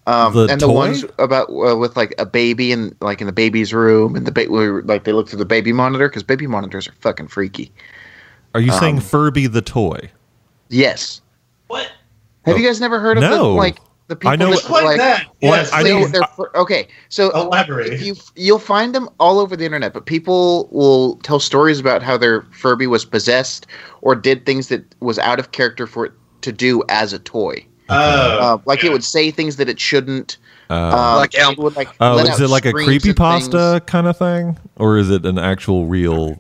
Um, 0.10 0.34
The 0.34 0.48
and 0.48 0.60
the 0.62 0.68
toy? 0.68 0.74
ones 0.74 1.06
about 1.20 1.50
uh, 1.50 1.76
with 1.78 1.96
like 1.96 2.16
a 2.18 2.26
baby 2.26 2.72
and 2.72 2.96
like 3.02 3.22
in 3.22 3.28
the 3.28 3.34
baby's 3.34 3.74
room 3.74 4.16
and 4.16 4.26
the 4.26 4.32
ba- 4.32 4.46
where, 4.50 4.82
like 4.84 5.04
they 5.04 5.12
look 5.14 5.30
through 5.30 5.40
the 5.40 5.46
baby 5.46 5.72
monitor 5.74 6.08
because 6.10 6.24
baby 6.24 6.48
monitors 6.48 6.88
are 6.88 6.94
fucking 7.00 7.28
freaky. 7.28 7.72
are 8.56 8.62
you 8.62 8.72
Um, 8.72 8.80
saying 8.80 9.00
Furby 9.02 9.46
the 9.48 9.62
toy? 9.62 10.10
Yes. 10.70 11.22
What? 11.68 11.92
Have 12.46 12.58
you 12.58 12.66
guys 12.66 12.80
never 12.82 13.00
heard 13.00 13.18
of 13.18 13.24
the 13.24 13.44
like 13.44 13.78
the 14.08 14.16
people 14.16 14.32
I 14.32 14.36
know- 14.38 14.48
that 14.50 14.56
Explain 14.56 14.86
like 14.86 14.98
that. 14.98 15.26
What? 15.42 15.58
Yes, 15.58 15.72
I 15.72 15.84
they- 15.84 15.94
know- 16.00 16.08
they're 16.08 16.24
fur- 16.36 16.52
okay, 16.56 16.88
so 17.10 17.30
Elaborate. 17.30 17.94
if 17.94 18.02
you 18.02 18.16
you'll 18.36 18.58
find 18.58 18.96
them 18.96 19.08
all 19.20 19.38
over 19.38 19.56
the 19.56 19.66
internet, 19.66 19.94
but 19.94 20.08
people 20.08 20.68
will 20.72 21.18
tell 21.18 21.40
stories 21.40 21.80
about 21.80 22.02
how 22.02 22.18
their 22.18 22.42
Furby 22.52 22.88
was 22.88 23.06
possessed 23.06 23.68
or 24.02 24.16
did 24.16 24.48
things 24.48 24.70
that 24.70 24.84
was 25.00 25.20
out 25.20 25.38
of 25.38 25.52
character 25.52 25.86
for 25.86 26.06
it 26.08 26.14
to 26.42 26.52
do 26.52 26.82
as 26.90 27.14
a 27.14 27.20
toy. 27.20 27.64
Oh, 27.90 27.96
Uh, 28.40 28.58
like 28.66 28.84
it 28.84 28.92
would 28.92 29.04
say 29.04 29.32
things 29.32 29.56
that 29.58 29.70
it 29.70 29.80
shouldn't. 29.80 30.38
Uh, 30.70 30.74
Um, 30.74 31.16
Like 31.18 31.34
it 31.34 31.58
would, 31.58 31.76
like, 31.76 31.90
oh, 32.00 32.16
let 32.16 32.30
is 32.30 32.40
it 32.40 32.50
like 32.50 32.66
a 32.66 32.72
creepy 32.72 33.10
and 33.10 33.18
pasta 33.18 33.82
kind 33.88 34.08
of 34.08 34.18
thing, 34.18 34.58
or 34.76 34.98
is 34.98 35.10
it 35.10 35.26
an 35.26 35.40
actual 35.40 35.88
real 35.88 36.40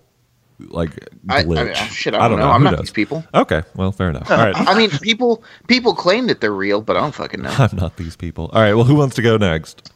like 0.67 0.91
things. 0.91 1.09
I, 1.29 1.37
I, 1.39 1.43
glitch? 1.43 1.75
shit, 1.89 2.13
I 2.13 2.27
don't, 2.27 2.37
know. 2.37 2.49
I'm 2.49 2.59
Who 2.61 2.65
not 2.65 2.71
knows? 2.73 2.79
these 2.81 2.91
people. 2.91 3.23
Okay, 3.33 3.63
well, 3.75 3.91
fair 3.91 4.09
enough. 4.09 4.29
All 4.29 4.37
right, 4.37 4.53
I 4.69 4.77
mean, 4.77 4.89
people 5.01 5.43
people 5.67 5.95
claim 5.95 6.27
that 6.27 6.41
they're 6.41 6.51
real, 6.53 6.81
but 6.81 6.95
I 6.95 6.99
don't 6.99 7.15
fucking 7.15 7.41
know. 7.41 7.49
I'm 7.57 7.75
not 7.75 7.97
these 7.97 8.15
people. 8.15 8.49
All 8.53 8.61
right, 8.61 8.73
well, 8.73 8.85
who 8.85 8.95
wants 8.95 9.15
to 9.15 9.21
go 9.21 9.37
next? 9.37 9.91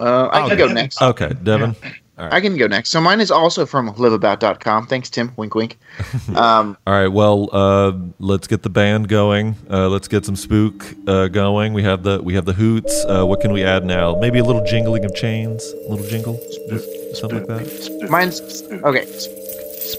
Uh, 0.00 0.28
I 0.32 0.48
can 0.48 0.58
go 0.58 0.66
next. 0.66 1.00
Okay, 1.00 1.32
Devin. 1.42 1.74
I 2.18 2.40
can 2.40 2.56
go 2.56 2.66
next. 2.66 2.90
So 2.90 3.00
mine 3.00 3.20
is 3.20 3.30
also 3.30 3.66
from 3.66 3.92
liveabout.com. 3.94 4.86
Thanks, 4.86 5.10
Tim. 5.10 5.32
Wink, 5.36 5.54
wink. 5.54 5.78
Um, 6.34 6.76
All 6.86 6.94
right, 6.94 7.08
well, 7.08 7.48
uh, 7.52 7.92
let's 8.18 8.46
get 8.46 8.62
the 8.62 8.70
band 8.70 9.08
going. 9.08 9.54
Uh, 9.70 9.88
let's 9.88 10.08
get 10.08 10.24
some 10.24 10.36
spook 10.36 10.84
uh, 11.06 11.28
going. 11.28 11.72
We 11.74 11.82
have 11.82 12.02
the 12.02 12.20
we 12.22 12.34
have 12.34 12.44
the 12.46 12.52
hoots. 12.52 13.04
Uh, 13.06 13.24
what 13.26 13.40
can 13.40 13.52
we 13.52 13.62
add 13.64 13.84
now? 13.84 14.16
Maybe 14.18 14.38
a 14.38 14.44
little 14.44 14.64
jingling 14.64 15.04
of 15.04 15.14
chains, 15.14 15.62
a 15.86 15.90
little 15.90 16.06
jingle, 16.06 16.38
Just 16.68 17.16
something 17.20 17.38
like 17.46 17.48
that. 17.48 18.08
mine's 18.10 18.40
okay. 18.82 19.06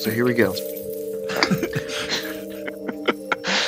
So 0.02 0.12
here 0.12 0.26
we 0.26 0.34
go. 0.34 0.52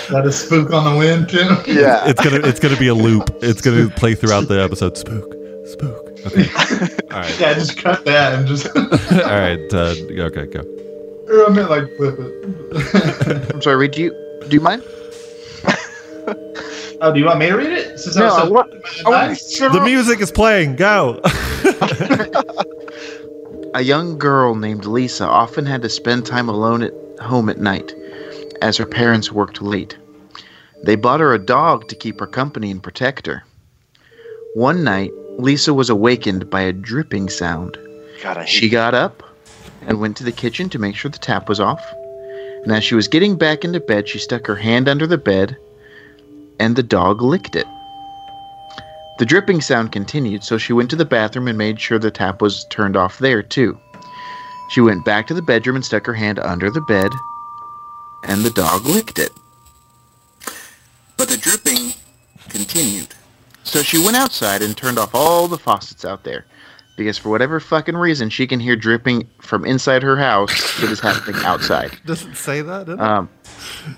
that 0.09 0.23
is 0.25 0.39
spook 0.39 0.71
on 0.73 0.91
the 0.91 0.97
wind 0.97 1.29
Tim. 1.29 1.57
Yeah. 1.67 2.07
It's 2.07 2.21
gonna 2.23 2.45
it's 2.47 2.59
gonna 2.59 2.77
be 2.77 2.87
a 2.87 2.95
loop. 2.95 3.29
It's 3.41 3.61
gonna 3.61 3.89
play 3.95 4.15
throughout 4.15 4.47
the 4.47 4.61
episode. 4.61 4.97
Spook, 4.97 5.33
spook. 5.67 6.08
Okay. 6.25 6.49
All 7.11 7.19
right. 7.21 7.39
yeah, 7.39 7.53
just 7.53 7.77
cut 7.77 8.03
that 8.05 8.33
and 8.33 8.47
just. 8.47 8.67
All 8.75 8.83
right. 9.21 9.73
Uh, 9.73 9.95
okay, 10.27 10.45
go. 10.47 10.59
or 11.27 11.45
I 11.47 11.49
meant 11.49 11.69
like 11.69 11.87
flip 11.97 12.15
it. 12.19 13.51
I'm 13.53 13.61
sorry. 13.61 13.77
Read 13.77 13.91
do 13.91 14.01
you 14.03 14.43
do 14.47 14.55
you 14.55 14.61
mind? 14.61 14.83
oh, 17.01 17.11
do 17.13 17.19
you 17.19 17.25
want 17.25 17.39
me 17.39 17.47
to 17.47 17.55
read 17.55 17.71
it? 17.71 17.99
Since 17.99 18.15
No, 18.17 18.25
I 18.25 18.27
I 18.27 18.31
was 18.31 18.43
so 18.47 18.51
want- 18.51 18.71
my 19.05 19.11
I 19.11 19.23
advice? 19.31 19.59
The 19.59 19.81
music 19.83 20.19
is 20.21 20.31
playing. 20.31 20.75
Go. 20.75 21.19
A 23.75 23.81
young 23.83 24.17
girl 24.17 24.55
named 24.55 24.85
Lisa 24.85 25.25
often 25.25 25.65
had 25.65 25.81
to 25.83 25.89
spend 25.89 26.25
time 26.25 26.49
alone 26.49 26.81
at 26.81 26.93
home 27.21 27.49
at 27.49 27.59
night, 27.59 27.93
as 28.61 28.77
her 28.77 28.85
parents 28.85 29.31
worked 29.31 29.61
late. 29.61 29.95
They 30.83 30.95
bought 30.95 31.19
her 31.19 31.33
a 31.33 31.39
dog 31.39 31.87
to 31.89 31.95
keep 31.95 32.19
her 32.19 32.25
company 32.27 32.71
and 32.71 32.81
protect 32.81 33.27
her. 33.27 33.43
One 34.55 34.83
night, 34.83 35.11
Lisa 35.39 35.73
was 35.73 35.89
awakened 35.89 36.49
by 36.49 36.61
a 36.61 36.73
dripping 36.73 37.29
sound. 37.29 37.77
God, 38.21 38.37
I 38.37 38.41
hate 38.41 38.49
She 38.49 38.69
got 38.69 38.93
up 38.93 39.23
and 39.81 39.99
went 39.99 40.17
to 40.17 40.23
the 40.23 40.31
kitchen 40.31 40.69
to 40.69 40.79
make 40.79 40.95
sure 40.95 41.09
the 41.09 41.17
tap 41.17 41.47
was 41.47 41.59
off. 41.59 41.83
And 42.63 42.71
as 42.73 42.83
she 42.83 42.95
was 42.95 43.07
getting 43.07 43.37
back 43.37 43.63
into 43.63 43.79
bed, 43.79 44.09
she 44.09 44.19
stuck 44.19 44.45
her 44.47 44.57
hand 44.57 44.89
under 44.89 45.07
the 45.07 45.17
bed 45.17 45.55
and 46.59 46.75
the 46.75 46.83
dog 46.83 47.21
licked 47.21 47.55
it. 47.55 47.65
The 49.17 49.25
dripping 49.25 49.61
sound 49.61 49.91
continued, 49.91 50.43
so 50.43 50.57
she 50.57 50.73
went 50.73 50.89
to 50.89 50.95
the 50.95 51.05
bathroom 51.05 51.47
and 51.47 51.57
made 51.57 51.79
sure 51.79 51.99
the 51.99 52.11
tap 52.11 52.41
was 52.41 52.65
turned 52.69 52.97
off 52.97 53.19
there, 53.19 53.41
too. 53.41 53.77
She 54.69 54.81
went 54.81 55.05
back 55.05 55.27
to 55.27 55.33
the 55.33 55.41
bedroom 55.41 55.77
and 55.77 55.85
stuck 55.85 56.05
her 56.05 56.13
hand 56.13 56.39
under 56.39 56.69
the 56.69 56.81
bed, 56.81 57.11
and 58.23 58.43
the 58.43 58.49
dog 58.49 58.85
licked 58.85 59.19
it. 59.19 59.33
But 61.17 61.29
the 61.29 61.37
dripping 61.37 61.93
continued. 62.49 63.15
So 63.69 63.83
she 63.83 64.03
went 64.03 64.17
outside 64.17 64.63
and 64.63 64.75
turned 64.75 64.97
off 64.97 65.13
all 65.13 65.47
the 65.47 65.57
faucets 65.57 66.03
out 66.03 66.23
there. 66.23 66.43
Because 66.97 67.19
for 67.19 67.29
whatever 67.29 67.59
fucking 67.59 67.95
reason, 67.95 68.31
she 68.31 68.47
can 68.47 68.59
hear 68.59 68.75
dripping 68.75 69.29
from 69.39 69.63
inside 69.63 70.01
her 70.01 70.17
house 70.17 70.51
that 70.81 70.89
is 70.89 70.99
happening 70.99 71.39
outside. 71.45 71.91
Doesn't 72.05 72.35
say 72.35 72.61
that. 72.63 72.87
Did 72.87 72.99
Um, 72.99 73.29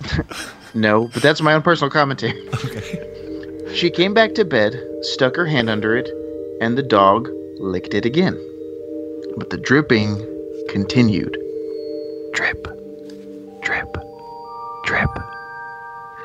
no, 0.74 1.08
but 1.08 1.24
that's 1.24 1.42
my 1.42 1.54
own 1.54 1.62
personal 1.62 1.90
commentary. 1.90 2.48
Okay. 2.54 3.08
She 3.74 3.90
came 3.90 4.14
back 4.14 4.36
to 4.36 4.44
bed, 4.44 4.78
stuck 5.04 5.38
her 5.38 5.46
hand 5.46 5.70
under 5.70 5.96
it, 5.96 6.10
and 6.60 6.78
the 6.78 6.84
dog 6.84 7.30
licked 7.58 7.94
it 7.94 8.04
again. 8.06 8.34
But 9.38 9.50
the 9.50 9.58
dripping 9.58 10.18
continued. 10.68 11.38
Drip, 12.34 12.62
drip, 13.62 13.88
drip. 14.84 15.10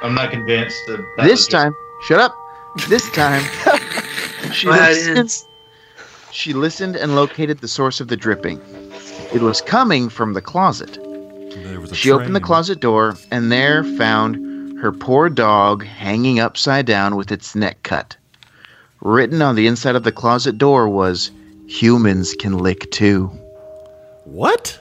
I'm 0.02 0.14
not 0.16 0.32
convinced. 0.32 0.76
That 0.88 0.96
that 1.18 1.22
this 1.22 1.30
was 1.30 1.40
just- 1.46 1.50
time, 1.52 1.72
shut 2.02 2.18
up. 2.18 2.34
This 2.88 3.10
time, 3.10 3.42
she 4.52 4.68
listened, 4.68 5.44
she 6.30 6.52
listened 6.52 6.94
and 6.94 7.16
located 7.16 7.58
the 7.58 7.68
source 7.68 8.00
of 8.00 8.08
the 8.08 8.16
dripping. 8.16 8.60
It 9.34 9.42
was 9.42 9.60
coming 9.60 10.08
from 10.08 10.34
the 10.34 10.40
closet. 10.40 10.94
There 11.64 11.80
was 11.80 11.90
a 11.90 11.94
She 11.94 12.12
opened 12.12 12.36
the 12.36 12.40
closet 12.40 12.80
door 12.80 13.16
and 13.30 13.50
there 13.50 13.82
found 13.82 14.78
her 14.78 14.92
poor 14.92 15.28
dog 15.28 15.84
hanging 15.84 16.38
upside 16.38 16.86
down 16.86 17.16
with 17.16 17.32
its 17.32 17.54
neck 17.54 17.82
cut. 17.82 18.16
Written 19.00 19.42
on 19.42 19.56
the 19.56 19.66
inside 19.66 19.96
of 19.96 20.04
the 20.04 20.12
closet 20.12 20.58
door 20.58 20.88
was, 20.88 21.30
Humans 21.66 22.34
can 22.34 22.58
lick 22.58 22.90
too. 22.92 23.26
What? 24.24 24.80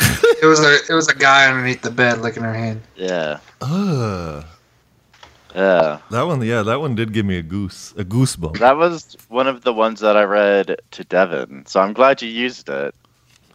It 0.00 0.46
was 0.46 0.60
a 0.60 0.78
it 0.90 0.94
was 0.94 1.08
a 1.08 1.14
guy 1.14 1.48
underneath 1.48 1.82
the 1.82 1.90
bed 1.90 2.20
licking 2.20 2.42
her 2.42 2.52
hand. 2.54 2.82
Yeah. 2.96 3.38
Ugh. 3.60 4.44
Yeah. 5.54 5.98
That 6.10 6.22
one, 6.22 6.42
yeah, 6.42 6.62
that 6.62 6.80
one 6.80 6.94
did 6.94 7.12
give 7.12 7.24
me 7.26 7.38
a 7.38 7.42
goose, 7.42 7.92
a 7.96 8.04
goosebump. 8.04 8.58
That 8.58 8.76
was 8.76 9.16
one 9.28 9.46
of 9.46 9.62
the 9.62 9.72
ones 9.72 10.00
that 10.00 10.16
I 10.16 10.24
read 10.24 10.76
to 10.92 11.04
Devin, 11.04 11.66
so 11.66 11.80
I'm 11.80 11.92
glad 11.92 12.20
you 12.22 12.28
used 12.28 12.68
it. 12.68 12.94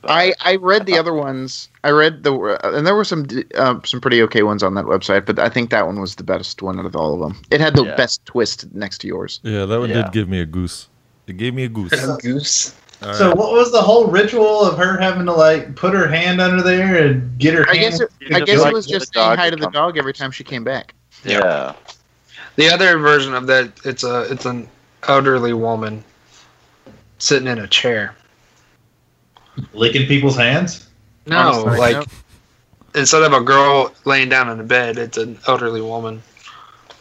But- 0.01 0.11
I, 0.11 0.33
I 0.39 0.55
read 0.55 0.85
the 0.85 0.97
other 0.97 1.13
ones. 1.13 1.67
I 1.83 1.89
read 1.89 2.23
the 2.23 2.33
and 2.63 2.87
there 2.87 2.95
were 2.95 3.03
some 3.03 3.25
uh, 3.55 3.79
some 3.83 3.99
pretty 3.99 4.21
okay 4.23 4.43
ones 4.43 4.63
on 4.63 4.75
that 4.75 4.85
website, 4.85 5.25
but 5.25 5.39
I 5.39 5.49
think 5.49 5.71
that 5.71 5.85
one 5.85 5.99
was 5.99 6.15
the 6.15 6.23
best 6.23 6.61
one 6.61 6.79
out 6.79 6.85
of 6.85 6.95
all 6.95 7.13
of 7.13 7.19
them. 7.19 7.41
It 7.51 7.59
had 7.59 7.75
the 7.75 7.83
Yeah. 7.83 7.95
best 7.97 8.25
twist 8.25 8.73
next 8.73 8.99
to 8.99 9.07
yours. 9.07 9.41
Yeah, 9.43 9.65
that 9.65 9.77
one 9.79 9.89
Yeah. 9.89 10.03
did 10.03 10.13
give 10.13 10.29
me 10.29 10.39
a 10.39 10.45
goose. 10.45 10.87
It 11.27 11.35
gave 11.35 11.53
me 11.53 11.65
a 11.65 11.69
goose. 11.69 11.91
Goose. 12.21 12.73
All 13.03 13.13
So 13.13 13.29
what 13.35 13.51
was 13.51 13.71
the 13.73 13.81
whole 13.81 14.07
ritual 14.07 14.61
of 14.61 14.77
her 14.77 14.97
having 14.99 15.25
to 15.25 15.33
like 15.33 15.75
put 15.75 15.93
her 15.93 16.07
hand 16.07 16.39
under 16.39 16.63
there 16.63 17.05
and 17.05 17.37
get 17.37 17.53
her 17.53 17.65
I 17.69 17.75
hand? 17.75 17.91
guess 17.91 17.99
it, 17.99 18.09
I 18.33 18.39
guess 18.39 18.65
it 18.65 18.73
was 18.73 18.85
just 18.87 19.13
saying 19.13 19.37
hi 19.37 19.49
to 19.49 19.57
to 19.57 19.61
the 19.65 19.69
dog 19.71 19.97
every 19.97 20.13
time 20.13 20.31
she 20.31 20.45
came 20.45 20.63
back. 20.63 20.95
Yeah. 21.23 21.73
The 22.55 22.69
other 22.69 22.97
version 22.97 23.33
of 23.33 23.47
that, 23.47 23.71
it's 23.85 24.03
a 24.03 24.21
it's 24.31 24.45
an 24.45 24.67
elderly 25.07 25.53
woman 25.53 26.03
sitting 27.17 27.47
in 27.47 27.57
a 27.59 27.67
chair. 27.67 28.15
Licking 29.73 30.07
people's 30.07 30.37
hands. 30.37 30.87
No, 31.25 31.37
Honestly, 31.37 31.77
like 31.77 31.95
nope. 31.97 32.07
instead 32.95 33.23
of 33.23 33.33
a 33.33 33.41
girl 33.41 33.93
laying 34.05 34.29
down 34.29 34.49
in 34.49 34.59
a 34.59 34.63
bed, 34.63 34.97
it's 34.97 35.17
an 35.17 35.37
elderly 35.47 35.81
woman. 35.81 36.21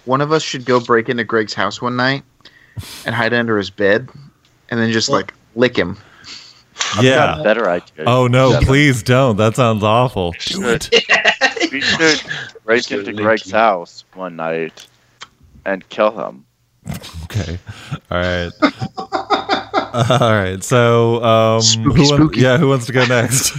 One 0.04 0.20
of 0.20 0.32
us 0.32 0.42
should 0.42 0.64
go 0.64 0.80
break 0.80 1.08
into 1.08 1.24
Greg's 1.24 1.54
house 1.54 1.80
one 1.80 1.96
night 1.96 2.22
and 3.04 3.14
hide 3.14 3.32
under 3.34 3.56
his 3.58 3.70
bed, 3.70 4.08
and 4.70 4.80
then 4.80 4.90
just 4.92 5.08
like 5.08 5.34
lick 5.54 5.76
him. 5.76 5.96
Got 6.94 7.04
Yeah. 7.04 7.40
better 7.42 7.68
idea. 7.68 8.04
Oh 8.06 8.26
no, 8.26 8.58
please 8.62 9.02
don't. 9.02 9.36
That 9.36 9.56
sounds 9.56 9.82
awful. 9.82 10.34
Do 10.46 10.68
it. 10.68 10.90
We 11.72 11.80
should 11.80 12.22
break 12.64 12.84
Should 12.84 13.00
into 13.00 13.12
link 13.12 13.20
Greg's 13.20 13.46
you. 13.46 13.52
house 13.58 14.04
one 14.14 14.36
night 14.36 14.86
and 15.64 15.88
kill 15.88 16.10
him. 16.10 16.44
Okay. 17.24 17.58
All 18.10 18.18
right. 18.18 18.50
All 20.20 20.32
right. 20.32 20.62
So, 20.62 21.22
um, 21.22 21.60
Spooky, 21.60 22.02
who 22.08 22.18
wants, 22.18 22.36
yeah, 22.36 22.56
who 22.56 22.68
wants 22.68 22.86
to 22.86 22.92
go 22.92 23.04
next? 23.06 23.52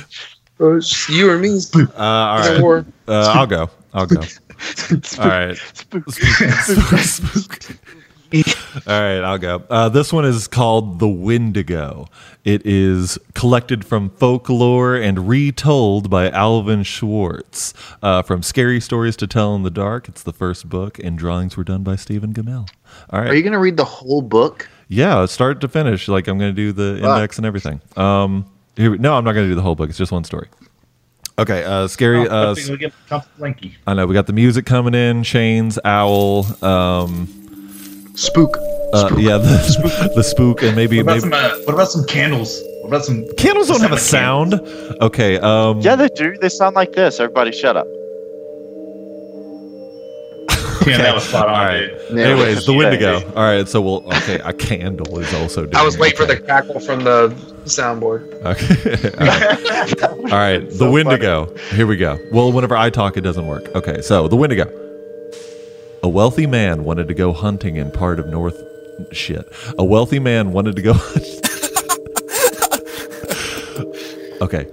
You 1.09 1.29
or 1.29 1.37
me? 1.37 1.59
Uh, 1.73 1.87
all 1.97 2.37
Either 2.39 2.53
right. 2.55 2.61
or. 2.61 2.85
Uh, 3.07 3.33
I'll 3.33 3.47
go. 3.47 3.69
I'll 3.93 4.05
go. 4.05 4.19
All 5.19 5.27
right. 5.27 5.57
Spook, 5.73 6.03
spook, 6.11 6.99
spook. 6.99 7.61
All 8.75 9.01
right, 9.01 9.19
I'll 9.21 9.37
go. 9.37 9.63
Uh, 9.69 9.89
this 9.89 10.11
one 10.13 10.25
is 10.25 10.47
called 10.47 10.99
The 10.99 11.07
Wendigo. 11.07 12.07
It 12.43 12.65
is 12.65 13.17
collected 13.33 13.85
from 13.85 14.09
folklore 14.11 14.95
and 14.95 15.27
retold 15.27 16.09
by 16.09 16.29
Alvin 16.29 16.83
Schwartz. 16.83 17.73
Uh, 18.01 18.21
from 18.21 18.43
Scary 18.43 18.79
Stories 18.79 19.15
to 19.17 19.27
Tell 19.27 19.55
in 19.55 19.63
the 19.63 19.69
Dark, 19.69 20.07
it's 20.07 20.23
the 20.23 20.33
first 20.33 20.69
book, 20.69 20.99
and 20.99 21.17
drawings 21.17 21.57
were 21.57 21.63
done 21.63 21.83
by 21.83 21.95
Stephen 21.95 22.33
Gammell. 22.33 22.69
All 23.09 23.19
right. 23.21 23.29
Are 23.29 23.35
you 23.35 23.43
going 23.43 23.53
to 23.53 23.59
read 23.59 23.77
the 23.77 23.85
whole 23.85 24.21
book? 24.21 24.67
Yeah, 24.87 25.25
start 25.25 25.61
to 25.61 25.67
finish. 25.67 26.07
Like 26.07 26.27
I'm 26.27 26.37
going 26.37 26.51
to 26.51 26.55
do 26.55 26.71
the 26.71 26.95
index 26.97 27.37
and 27.37 27.45
everything. 27.45 27.81
Um, 27.95 28.49
here, 28.75 28.95
no, 28.97 29.15
I'm 29.15 29.23
not 29.23 29.33
going 29.33 29.45
to 29.45 29.51
do 29.51 29.55
the 29.55 29.61
whole 29.61 29.75
book. 29.75 29.89
It's 29.89 29.97
just 29.97 30.11
one 30.11 30.23
story. 30.23 30.47
Okay, 31.37 31.63
uh, 31.63 31.87
scary. 31.87 32.27
Oh, 32.27 32.31
Uh, 32.51 32.53
good 32.53 32.63
thing 32.63 32.71
we 32.73 32.77
get 32.79 32.93
Comfort 33.07 33.29
Linky. 33.39 33.73
I 33.87 33.93
know 33.93 34.05
we 34.05 34.13
got 34.13 34.27
the 34.27 34.33
music 34.33 34.65
coming 34.65 34.93
in. 34.93 35.23
Chains, 35.23 35.79
owl. 35.85 36.45
Um, 36.63 37.38
Spook. 38.19 38.57
uh, 38.93 39.15
yeah, 39.17 39.37
the, 39.37 40.11
the 40.15 40.23
spook, 40.23 40.61
and 40.61 40.75
maybe 40.75 40.97
What 40.97 41.03
about 41.03 41.13
maybe 41.13 41.19
some? 41.21 41.33
Uh, 41.33 41.63
what 41.65 41.73
about 41.73 41.89
some 41.89 42.05
candles? 42.05 42.61
What 42.81 42.87
about 42.89 43.05
some? 43.05 43.25
candles 43.37 43.67
don't 43.69 43.79
have 43.81 43.93
a 43.93 43.97
sound 43.97 44.51
sound. 44.51 45.01
Okay. 45.01 45.37
Um, 45.39 45.79
Yeah, 45.79 45.95
they 45.95 46.09
do. 46.09 46.35
They 46.37 46.49
sound 46.49 46.75
like 46.75 46.91
this. 46.91 47.19
Everybody, 47.19 47.51
shut 47.51 47.77
up. 47.77 47.87
Yeah, 50.87 50.97
that 50.97 51.13
was 51.13 51.23
spot 51.25 51.47
on, 51.49 51.53
All 51.55 51.65
right. 51.65 51.87
dude. 52.09 52.17
Yeah. 52.17 52.23
Anyways, 52.29 52.65
the 52.65 52.71
Yeah. 52.71 52.77
Wendigo. 52.77 53.33
All 53.35 53.43
right. 53.43 53.67
So 53.67 53.79
we'll. 53.79 54.07
Okay, 54.07 54.39
a 54.39 54.53
candle 54.53 55.19
is 55.19 55.31
also. 55.33 55.63
Doing 55.63 55.75
I 55.75 55.83
was 55.83 55.97
waiting 55.97 56.17
for 56.17 56.25
the 56.25 56.37
cackle 56.39 56.79
from 56.79 57.03
the 57.03 57.29
soundboard. 57.65 58.33
Okay. 58.43 59.09
All 59.19 59.27
right. 59.27 60.03
All 60.31 60.39
right, 60.39 60.69
the 60.69 60.89
Wendigo. 60.89 61.53
Here 61.75 61.85
we 61.85 61.95
go. 61.97 62.17
Well, 62.31 62.51
whenever 62.51 62.75
I 62.75 62.89
talk, 62.89 63.17
it 63.17 63.21
doesn't 63.21 63.45
work. 63.45 63.67
Okay, 63.75 64.01
so 64.01 64.27
the 64.27 64.35
Wendigo. 64.37 64.88
A 66.01 66.07
wealthy 66.07 66.47
man 66.47 66.85
wanted 66.85 67.09
to 67.09 67.13
go 67.13 67.33
hunting 67.33 67.75
in 67.75 67.91
part 67.91 68.19
of 68.19 68.27
North. 68.27 68.57
Shit. 69.11 69.51
A 69.77 69.83
wealthy 69.83 70.19
man 70.19 70.53
wanted 70.53 70.77
to 70.77 70.81
go. 70.81 70.91
okay. 74.45 74.67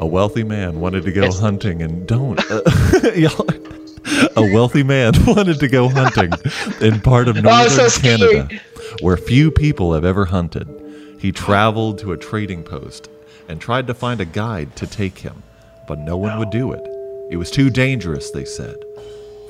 A 0.00 0.06
wealthy 0.06 0.42
man 0.42 0.80
wanted 0.80 1.04
to 1.04 1.12
go 1.12 1.30
hunting 1.30 1.82
and 1.82 2.06
don't. 2.06 2.40
Uh, 2.50 2.62
y'all. 3.14 3.46
A 4.36 4.54
wealthy 4.54 4.82
man 4.82 5.12
wanted 5.26 5.60
to 5.60 5.68
go 5.68 5.88
hunting 5.88 6.32
in 6.80 7.00
part 7.00 7.28
of 7.28 7.42
northern 7.42 7.90
so. 7.90 8.00
Canada, 8.00 8.48
where 9.00 9.16
few 9.16 9.50
people 9.50 9.92
have 9.92 10.04
ever 10.04 10.24
hunted. 10.24 10.68
He 11.18 11.30
traveled 11.30 11.98
to 11.98 12.12
a 12.12 12.16
trading 12.16 12.64
post 12.64 13.08
and 13.48 13.60
tried 13.60 13.86
to 13.86 13.94
find 13.94 14.20
a 14.20 14.24
guide 14.24 14.74
to 14.76 14.86
take 14.86 15.18
him, 15.18 15.42
but 15.86 15.98
no 15.98 16.16
one 16.16 16.38
would 16.38 16.50
do 16.50 16.72
it. 16.72 16.82
It 17.30 17.36
was 17.36 17.50
too 17.50 17.70
dangerous, 17.70 18.30
they 18.30 18.44
said. 18.44 18.76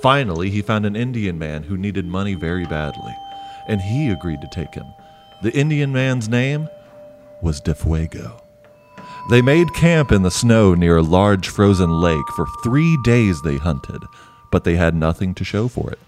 Finally, 0.02 0.50
he 0.50 0.60
found 0.60 0.84
an 0.84 0.96
Indian 0.96 1.38
man 1.38 1.62
who 1.62 1.76
needed 1.76 2.04
money 2.04 2.34
very 2.34 2.66
badly, 2.66 3.14
and 3.68 3.80
he 3.80 4.10
agreed 4.10 4.40
to 4.40 4.48
take 4.48 4.74
him. 4.74 4.86
The 5.42 5.52
Indian 5.52 5.92
man's 5.92 6.28
name 6.28 6.68
was 7.40 7.60
Defuego. 7.60 8.42
They 9.30 9.40
made 9.40 9.74
camp 9.74 10.10
in 10.10 10.22
the 10.22 10.30
snow 10.30 10.74
near 10.74 10.96
a 10.96 11.02
large 11.02 11.48
frozen 11.48 12.00
lake. 12.00 12.28
For 12.34 12.46
three 12.64 12.98
days 13.04 13.40
they 13.42 13.56
hunted, 13.56 14.02
but 14.50 14.64
they 14.64 14.74
had 14.74 14.96
nothing 14.96 15.34
to 15.36 15.44
show 15.44 15.68
for 15.68 15.90
it. 15.92 16.00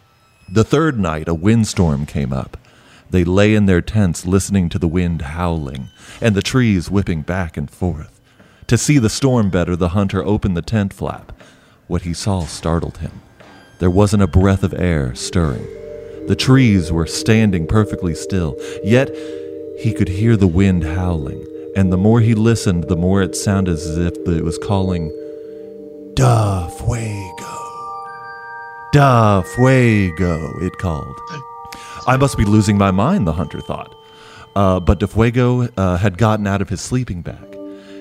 The 0.53 0.65
third 0.65 0.99
night, 0.99 1.29
a 1.29 1.35
windstorm 1.35 2.05
came 2.05 2.33
up. 2.33 2.57
They 3.11 3.23
lay 3.23 3.55
in 3.55 3.67
their 3.67 3.81
tents 3.81 4.27
listening 4.27 4.69
to 4.71 4.79
the 4.79 4.89
wind 4.89 5.23
howling 5.23 5.89
and 6.21 6.35
the 6.35 6.43
trees 6.43 6.91
whipping 6.91 7.23
back 7.23 7.57
and 7.57 7.71
forth. 7.71 8.21
To 8.67 8.77
see 8.77 8.99
the 8.99 9.09
storm 9.09 9.51
better, 9.51 9.77
the 9.77 9.91
hunter 9.91 10.25
opened 10.25 10.57
the 10.57 10.63
tent 10.63 10.93
flap. 10.93 11.33
What 11.87 12.03
he 12.03 12.13
saw 12.13 12.41
startled 12.47 12.99
him. 12.99 13.21
There 13.85 13.91
wasn't 13.91 14.23
a 14.23 14.27
breath 14.27 14.63
of 14.63 14.73
air 14.73 15.15
stirring. 15.15 15.67
The 16.27 16.35
trees 16.35 16.91
were 16.91 17.07
standing 17.07 17.67
perfectly 17.67 18.15
still, 18.15 18.57
yet 18.83 19.11
he 19.79 19.93
could 19.93 20.09
hear 20.09 20.39
the 20.39 20.47
wind 20.47 20.85
howling, 20.85 21.47
and 21.77 21.93
the 21.93 21.99
more 21.99 22.23
he 22.23 22.35
listened, 22.35 22.85
the 22.85 22.97
more 22.97 23.21
it 23.21 23.37
sounded 23.37 23.73
as 23.73 23.99
if 23.99 24.17
it 24.27 24.43
was 24.43 24.57
calling, 24.57 25.13
Da 26.15 26.67
Fuego. 26.69 27.59
Da 28.95 29.43
Fuego, 29.43 30.59
it 30.63 30.79
called. 30.79 31.21
I 32.07 32.17
must 32.17 32.39
be 32.39 32.47
losing 32.47 32.79
my 32.79 32.91
mind, 32.91 33.27
the 33.27 33.35
hunter 33.35 33.61
thought. 33.61 33.95
Uh, 34.57 34.81
but 34.81 34.99
De 34.99 35.07
Fuego 35.07 35.69
uh, 35.77 35.99
had 35.99 36.17
gotten 36.17 36.47
out 36.47 36.63
of 36.63 36.71
his 36.71 36.81
sleeping 36.81 37.21
bag. 37.21 37.55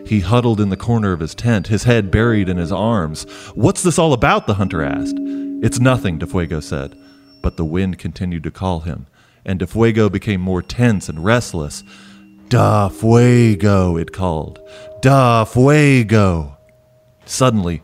He 0.08 0.22
huddled 0.22 0.62
in 0.62 0.70
the 0.70 0.78
corner 0.78 1.12
of 1.12 1.20
his 1.20 1.36
tent, 1.36 1.68
his 1.68 1.84
head 1.84 2.10
buried 2.10 2.48
in 2.48 2.56
his 2.56 2.72
arms. 2.72 3.26
What's 3.54 3.84
this 3.84 4.00
all 4.00 4.14
about? 4.14 4.48
the 4.48 4.54
hunter 4.54 4.82
asked. 4.82 5.18
It's 5.64 5.80
nothing, 5.80 6.20
De 6.20 6.28
Fuego 6.28 6.60
said. 6.60 6.94
But 7.42 7.56
the 7.56 7.64
wind 7.64 7.98
continued 7.98 8.44
to 8.44 8.52
call 8.52 8.82
him, 8.82 9.08
and 9.46 9.60
De 9.60 9.66
Fuego 9.66 10.10
became 10.10 10.42
more 10.42 10.62
tense 10.62 11.08
and 11.08 11.24
restless. 11.24 11.86
Da 12.50 12.90
Fuego, 12.90 13.96
it 13.96 14.12
called. 14.12 14.60
Da 15.02 15.46
Fuego. 15.46 16.58
Suddenly, 17.24 17.82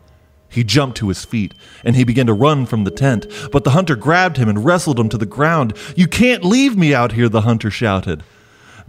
he 0.49 0.61
jumped 0.61 0.97
to 0.97 1.07
his 1.07 1.23
feet 1.23 1.53
and 1.85 1.95
he 1.95 2.03
began 2.03 2.25
to 2.25 2.33
run 2.33 2.65
from 2.65 2.83
the 2.83 2.91
tent, 2.91 3.25
but 3.49 3.63
the 3.63 3.71
hunter 3.71 3.95
grabbed 3.95 4.35
him 4.35 4.49
and 4.49 4.65
wrestled 4.65 4.99
him 4.99 5.07
to 5.07 5.17
the 5.17 5.25
ground. 5.25 5.73
You 5.95 6.07
can't 6.07 6.43
leave 6.43 6.75
me 6.75 6.93
out 6.93 7.13
here, 7.13 7.29
the 7.29 7.41
hunter 7.41 7.71
shouted. 7.71 8.23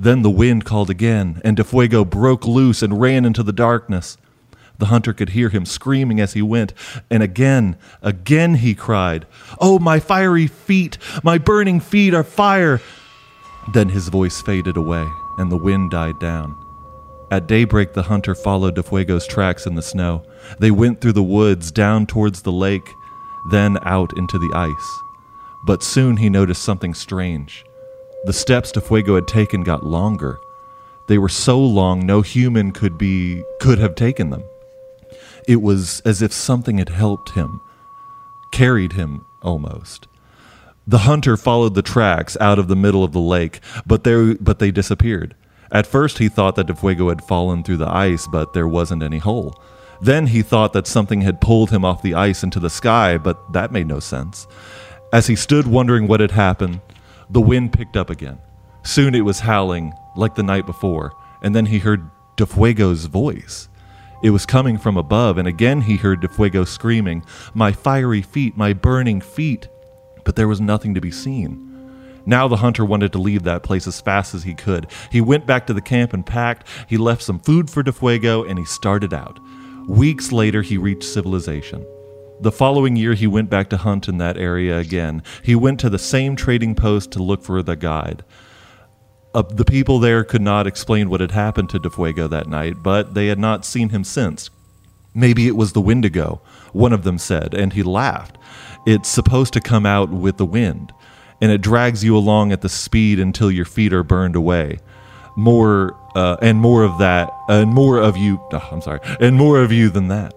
Then 0.00 0.22
the 0.22 0.30
wind 0.30 0.64
called 0.64 0.90
again, 0.90 1.40
and 1.44 1.56
DeFuego 1.56 2.10
broke 2.10 2.44
loose 2.44 2.82
and 2.82 3.00
ran 3.00 3.24
into 3.24 3.44
the 3.44 3.52
darkness. 3.52 4.16
The 4.80 4.86
hunter 4.86 5.12
could 5.12 5.28
hear 5.28 5.50
him 5.50 5.66
screaming 5.66 6.20
as 6.20 6.32
he 6.32 6.40
went, 6.40 6.72
and 7.10 7.22
again, 7.22 7.76
again 8.00 8.54
he 8.54 8.74
cried, 8.74 9.26
Oh, 9.60 9.78
my 9.78 10.00
fiery 10.00 10.46
feet! 10.46 10.96
My 11.22 11.36
burning 11.36 11.80
feet 11.80 12.14
are 12.14 12.24
fire! 12.24 12.80
Then 13.74 13.90
his 13.90 14.08
voice 14.08 14.40
faded 14.40 14.78
away, 14.78 15.06
and 15.36 15.52
the 15.52 15.58
wind 15.58 15.90
died 15.90 16.18
down. 16.18 16.56
At 17.30 17.46
daybreak, 17.46 17.92
the 17.92 18.04
hunter 18.04 18.34
followed 18.34 18.74
DeFuego's 18.74 19.26
tracks 19.26 19.66
in 19.66 19.74
the 19.74 19.82
snow. 19.82 20.24
They 20.58 20.70
went 20.70 21.02
through 21.02 21.12
the 21.12 21.22
woods, 21.22 21.70
down 21.70 22.06
towards 22.06 22.40
the 22.40 22.50
lake, 22.50 22.88
then 23.50 23.76
out 23.82 24.16
into 24.16 24.38
the 24.38 24.50
ice. 24.54 25.00
But 25.66 25.82
soon 25.82 26.16
he 26.16 26.30
noticed 26.30 26.62
something 26.62 26.94
strange. 26.94 27.66
The 28.24 28.32
steps 28.32 28.72
DeFuego 28.72 29.14
had 29.14 29.28
taken 29.28 29.62
got 29.62 29.84
longer. 29.84 30.40
They 31.06 31.18
were 31.18 31.28
so 31.28 31.60
long 31.60 32.06
no 32.06 32.22
human 32.22 32.72
could 32.72 32.96
be 32.96 33.44
could 33.60 33.78
have 33.78 33.94
taken 33.94 34.30
them. 34.30 34.42
It 35.50 35.62
was 35.62 35.98
as 36.04 36.22
if 36.22 36.32
something 36.32 36.78
had 36.78 36.90
helped 36.90 37.30
him, 37.30 37.60
carried 38.52 38.92
him 38.92 39.26
almost. 39.42 40.06
The 40.86 40.98
hunter 40.98 41.36
followed 41.36 41.74
the 41.74 41.82
tracks 41.82 42.36
out 42.40 42.60
of 42.60 42.68
the 42.68 42.76
middle 42.76 43.02
of 43.02 43.10
the 43.10 43.18
lake, 43.18 43.58
but 43.84 44.04
they 44.04 44.34
but 44.34 44.60
they 44.60 44.70
disappeared. 44.70 45.34
At 45.72 45.88
first 45.88 46.18
he 46.18 46.28
thought 46.28 46.54
that 46.54 46.68
DeFuego 46.68 47.08
had 47.08 47.24
fallen 47.24 47.64
through 47.64 47.78
the 47.78 47.92
ice, 47.92 48.28
but 48.28 48.52
there 48.52 48.68
wasn't 48.68 49.02
any 49.02 49.18
hole. 49.18 49.60
Then 50.00 50.28
he 50.28 50.42
thought 50.42 50.72
that 50.72 50.86
something 50.86 51.22
had 51.22 51.40
pulled 51.40 51.70
him 51.72 51.84
off 51.84 52.00
the 52.00 52.14
ice 52.14 52.44
into 52.44 52.60
the 52.60 52.70
sky, 52.70 53.18
but 53.18 53.52
that 53.52 53.72
made 53.72 53.88
no 53.88 53.98
sense. 53.98 54.46
As 55.12 55.26
he 55.26 55.34
stood 55.34 55.66
wondering 55.66 56.06
what 56.06 56.20
had 56.20 56.30
happened, 56.30 56.80
the 57.28 57.40
wind 57.40 57.72
picked 57.72 57.96
up 57.96 58.08
again. 58.08 58.38
Soon 58.84 59.16
it 59.16 59.24
was 59.24 59.40
howling 59.40 59.94
like 60.14 60.36
the 60.36 60.44
night 60.44 60.64
before, 60.64 61.10
and 61.42 61.56
then 61.56 61.66
he 61.66 61.80
heard 61.80 62.08
DeFuego's 62.36 63.06
voice. 63.06 63.66
It 64.22 64.30
was 64.30 64.44
coming 64.44 64.76
from 64.76 64.98
above, 64.98 65.38
and 65.38 65.48
again 65.48 65.80
he 65.80 65.96
heard 65.96 66.20
DeFuego 66.20 66.66
screaming, 66.66 67.24
My 67.54 67.72
fiery 67.72 68.20
feet, 68.20 68.56
my 68.56 68.74
burning 68.74 69.20
feet! 69.20 69.68
But 70.24 70.36
there 70.36 70.48
was 70.48 70.60
nothing 70.60 70.94
to 70.94 71.00
be 71.00 71.10
seen. 71.10 71.66
Now 72.26 72.46
the 72.46 72.58
hunter 72.58 72.84
wanted 72.84 73.12
to 73.12 73.18
leave 73.18 73.44
that 73.44 73.62
place 73.62 73.86
as 73.86 74.00
fast 74.00 74.34
as 74.34 74.42
he 74.42 74.54
could. 74.54 74.88
He 75.10 75.22
went 75.22 75.46
back 75.46 75.66
to 75.66 75.72
the 75.72 75.80
camp 75.80 76.12
and 76.12 76.24
packed. 76.24 76.66
He 76.86 76.98
left 76.98 77.22
some 77.22 77.40
food 77.40 77.70
for 77.70 77.82
DeFuego, 77.82 78.48
and 78.48 78.58
he 78.58 78.64
started 78.66 79.14
out. 79.14 79.40
Weeks 79.88 80.30
later, 80.30 80.60
he 80.60 80.76
reached 80.76 81.04
civilization. 81.04 81.86
The 82.42 82.52
following 82.52 82.96
year, 82.96 83.14
he 83.14 83.26
went 83.26 83.48
back 83.48 83.70
to 83.70 83.78
hunt 83.78 84.08
in 84.08 84.18
that 84.18 84.36
area 84.36 84.78
again. 84.78 85.22
He 85.42 85.54
went 85.54 85.80
to 85.80 85.90
the 85.90 85.98
same 85.98 86.36
trading 86.36 86.74
post 86.74 87.10
to 87.12 87.22
look 87.22 87.42
for 87.42 87.62
the 87.62 87.76
guide. 87.76 88.22
Uh, 89.32 89.42
the 89.42 89.64
people 89.64 90.00
there 90.00 90.24
could 90.24 90.42
not 90.42 90.66
explain 90.66 91.08
what 91.08 91.20
had 91.20 91.30
happened 91.30 91.68
to 91.70 91.78
DeFuego 91.78 92.28
that 92.28 92.48
night, 92.48 92.82
but 92.82 93.14
they 93.14 93.28
had 93.28 93.38
not 93.38 93.64
seen 93.64 93.90
him 93.90 94.02
since. 94.02 94.50
Maybe 95.14 95.46
it 95.46 95.56
was 95.56 95.72
the 95.72 95.80
Wendigo, 95.80 96.40
one 96.72 96.92
of 96.92 97.04
them 97.04 97.18
said, 97.18 97.54
and 97.54 97.72
he 97.72 97.82
laughed. 97.82 98.38
It's 98.86 99.08
supposed 99.08 99.52
to 99.52 99.60
come 99.60 99.86
out 99.86 100.10
with 100.10 100.36
the 100.36 100.46
wind, 100.46 100.92
and 101.40 101.52
it 101.52 101.60
drags 101.60 102.02
you 102.02 102.16
along 102.16 102.50
at 102.52 102.60
the 102.60 102.68
speed 102.68 103.20
until 103.20 103.50
your 103.50 103.64
feet 103.64 103.92
are 103.92 104.02
burned 104.02 104.36
away. 104.36 104.78
More 105.36 105.96
uh, 106.16 106.36
and 106.42 106.58
more 106.58 106.82
of 106.82 106.98
that, 106.98 107.30
and 107.48 107.70
more 107.70 107.98
of 107.98 108.16
you. 108.16 108.40
oh, 108.52 108.68
I'm 108.72 108.80
sorry, 108.80 109.00
and 109.20 109.36
more 109.36 109.62
of 109.62 109.70
you 109.70 109.90
than 109.90 110.08
that. 110.08 110.34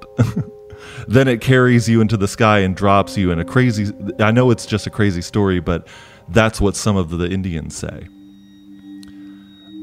then 1.08 1.28
it 1.28 1.42
carries 1.42 1.90
you 1.90 2.00
into 2.00 2.16
the 2.16 2.28
sky 2.28 2.60
and 2.60 2.76
drops 2.76 3.18
you 3.18 3.32
in 3.32 3.40
a 3.40 3.46
crazy. 3.46 3.92
I 4.20 4.32
know 4.32 4.52
it's 4.52 4.68
just 4.68 4.86
a 4.86 4.92
crazy 4.92 5.22
story, 5.22 5.60
but 5.60 5.88
that's 6.30 6.62
what 6.62 6.76
some 6.76 6.96
of 6.96 7.10
the 7.10 7.30
Indians 7.30 7.76
say. 7.76 8.08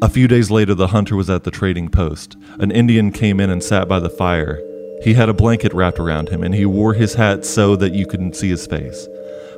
A 0.03 0.09
few 0.09 0.27
days 0.29 0.51
later, 0.51 0.75
the 0.75 0.89
hunter 0.89 1.15
was 1.15 1.29
at 1.29 1.45
the 1.45 1.51
trading 1.51 1.91
post. 1.91 2.35
An 2.59 2.71
Indian 2.71 3.13
came 3.13 3.39
in 3.39 3.51
and 3.51 3.63
sat 3.63 3.87
by 3.87 4.01
the 4.01 4.09
fire. 4.09 4.59
He 5.03 5.13
had 5.13 5.29
a 5.29 5.35
blanket 5.35 5.75
wrapped 5.75 5.99
around 5.99 6.31
him, 6.31 6.43
and 6.43 6.55
he 6.55 6.65
wore 6.65 6.95
his 6.95 7.15
hat 7.15 7.45
so 7.45 7.77
that 7.77 7.93
you 7.93 8.07
couldn't 8.07 8.35
see 8.35 8.49
his 8.49 8.67
face. 8.67 9.07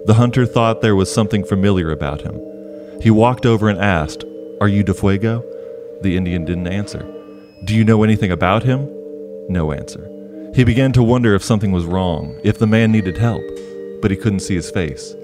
The 0.07 0.14
hunter 0.14 0.44
thought 0.44 0.81
there 0.81 0.96
was 0.96 1.14
something 1.14 1.44
familiar 1.44 1.92
about 1.92 2.22
him. 2.22 2.40
He 3.00 3.09
walked 3.09 3.46
over 3.46 3.68
and 3.68 3.78
asked, 3.78 4.24
Are 4.61 4.66
you 4.66 4.83
DeFuego? 4.83 5.44
The 6.02 6.16
Indian 6.16 6.44
didn't 6.44 6.66
answer. 6.66 7.07
Do 7.64 7.76
you 7.76 7.85
know 7.85 8.02
anything 8.02 8.33
about 8.33 8.64
him? 8.64 8.88
No 9.48 9.70
answer. 9.70 10.09
He 10.57 10.64
began 10.64 10.90
to 10.94 11.05
wonder 11.05 11.37
if 11.37 11.44
something 11.44 11.70
was 11.70 11.87
wrong, 11.87 12.37
if 12.42 12.59
the 12.59 12.66
man 12.66 12.90
needed 12.90 13.16
help, 13.16 13.44
but 14.00 14.11
he 14.11 14.16
couldn't 14.16 14.40
see 14.40 14.57
his 14.57 14.72
face. 14.72 15.14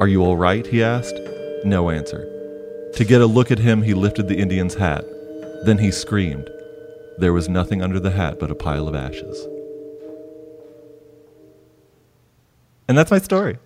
Are 0.00 0.08
you 0.08 0.22
all 0.22 0.36
right? 0.36 0.66
he 0.66 0.82
asked. 0.82 1.18
No 1.64 1.88
answer. 1.88 2.30
To 2.96 3.04
get 3.04 3.20
a 3.20 3.26
look 3.26 3.50
at 3.50 3.58
him, 3.58 3.82
he 3.82 3.92
lifted 3.92 4.28
the 4.28 4.38
Indian's 4.38 4.74
hat. 4.74 5.04
Then 5.64 5.78
he 5.78 5.90
screamed. 5.90 6.48
There 7.18 7.32
was 7.32 7.48
nothing 7.48 7.82
under 7.82 7.98
the 7.98 8.12
hat 8.12 8.38
but 8.38 8.52
a 8.52 8.54
pile 8.54 8.86
of 8.86 8.94
ashes. 8.94 9.46
And 12.86 12.96
that's 12.96 13.10
my 13.10 13.18
story. 13.18 13.58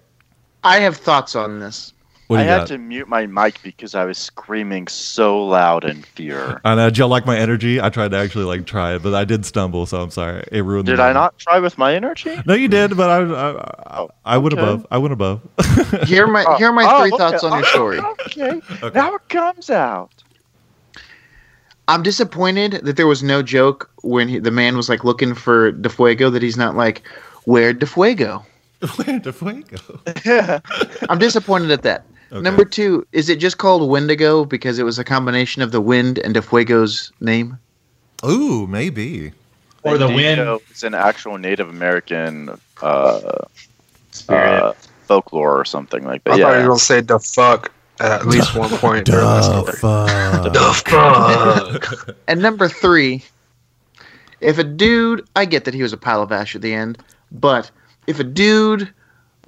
I 0.65 0.81
have 0.81 0.97
thoughts 0.97 1.37
on 1.37 1.61
this. 1.61 1.93
What 2.29 2.37
do 2.37 2.41
I 2.41 2.45
you 2.45 2.51
had 2.51 2.59
got? 2.59 2.67
to 2.69 2.79
mute 2.79 3.09
my 3.09 3.27
mic 3.27 3.59
because 3.63 3.95
I 3.95 4.05
was 4.05 4.19
screaming 4.19 4.87
so 4.87 5.43
loud 5.47 5.85
in 5.85 6.03
fear. 6.03 6.61
I 6.63 6.75
know. 6.75 6.91
Did 6.91 6.99
y'all 6.99 7.09
like 7.09 7.25
my 7.25 7.39
energy? 7.39 7.81
I 7.81 7.89
tried 7.89 8.11
to 8.11 8.19
actually 8.19 8.45
like 8.45 8.67
try 8.67 8.95
it, 8.95 9.03
but 9.03 9.15
I 9.15 9.25
did 9.25 9.47
stumble, 9.47 9.87
so 9.87 10.03
I'm 10.03 10.11
sorry. 10.11 10.47
It 10.53 10.61
ruined. 10.63 10.87
the 10.89 10.93
Did 10.93 11.01
I 11.01 11.05
moment. 11.13 11.15
not 11.15 11.39
try 11.39 11.59
with 11.59 11.79
my 11.79 11.95
energy? 11.95 12.39
No, 12.45 12.53
you 12.53 12.69
did, 12.69 12.97
but 12.99 13.09
I 13.09 13.17
I, 13.23 13.51
I, 13.51 13.99
Oh, 14.01 14.11
I 14.27 14.37
went 14.37 14.53
okay. 14.53 14.63
above. 14.63 14.87
I 14.91 14.99
went 14.99 15.13
above. 15.15 15.41
Here 16.05 16.25
are 16.25 16.29
my 16.31 16.45
here 16.59 16.69
are 16.69 16.73
my 16.73 16.85
Oh, 16.87 17.01
three 17.01 17.13
okay. 17.13 17.17
thoughts 17.17 17.43
on 17.45 17.53
your 17.53 17.67
oh, 17.67 17.71
story. 17.71 17.99
Okay. 18.27 18.61
Okay. 18.83 18.91
Now 18.99 19.15
it 19.15 19.27
comes 19.31 19.71
out. 19.71 20.11
I'm 21.89 22.03
disappointed 22.03 22.73
that 22.85 22.97
there 22.97 23.07
was 23.07 23.23
no 23.23 23.43
joke 23.43 23.91
when 24.03 24.29
he, 24.29 24.39
the 24.39 24.51
man 24.51 24.77
was 24.77 24.91
like 24.91 25.03
looking 25.05 25.35
for 25.35 25.73
DeFuego 25.73 26.31
that 26.31 26.43
he's 26.43 26.59
not 26.59 26.77
like, 26.77 27.09
where 27.45 27.73
DeFuego? 27.73 28.45
Where 28.97 29.19
the 29.19 29.33
fuego? 29.33 29.79
Yeah. 30.25 30.61
I'm 31.09 31.19
disappointed 31.19 31.73
at 31.73 31.83
that. 31.83 32.05
Okay. 32.31 32.41
Number 32.43 32.65
two, 32.65 33.07
is 33.13 33.29
it 33.29 33.39
just 33.39 33.57
called 33.59 33.89
Wendigo 33.89 34.45
because 34.45 34.79
it 34.79 34.83
was 34.85 34.99
a 34.99 35.05
combination 35.05 35.63
of 35.63 35.73
the 35.73 35.81
wind 35.81 36.19
and 36.19 36.35
DeFuego's 36.35 37.11
name? 37.21 37.59
Ooh, 38.25 38.67
maybe. 38.67 39.33
Or 39.83 39.97
the 39.97 40.09
wind 40.09 40.41
It's 40.71 40.83
an 40.83 40.93
actual 40.95 41.39
Native 41.39 41.69
American 41.71 42.51
uh, 42.83 43.45
spirit. 44.11 44.63
uh, 44.63 44.73
folklore 45.07 45.59
or 45.59 45.65
something 45.65 46.05
like 46.05 46.23
that. 46.25 46.35
I 46.35 46.39
thought 46.43 46.51
you 46.57 46.63
were 46.63 46.69
gonna 46.69 46.79
say 46.79 47.01
the 47.01 47.19
fuck 47.19 47.73
at 48.01 48.27
least 48.33 48.55
one 48.55 48.69
point. 48.71 49.07
during 49.07 49.25
this 49.27 49.47
story. 49.47 49.73
fuck. 49.73 50.53
The 50.53 50.83
fuck. 50.87 52.17
And 52.29 52.43
number 52.43 52.69
three, 52.69 53.25
if 54.41 54.59
a 54.59 54.65
dude, 54.65 55.27
I 55.35 55.47
get 55.47 55.65
that 55.65 55.73
he 55.75 55.83
was 55.83 55.93
a 55.95 55.97
pile 55.97 56.21
of 56.23 56.31
ash 56.31 56.55
at 56.55 56.61
the 56.63 56.75
end, 56.75 56.99
but 57.33 57.71
if 58.07 58.21
a 58.21 58.25
dude 58.25 58.93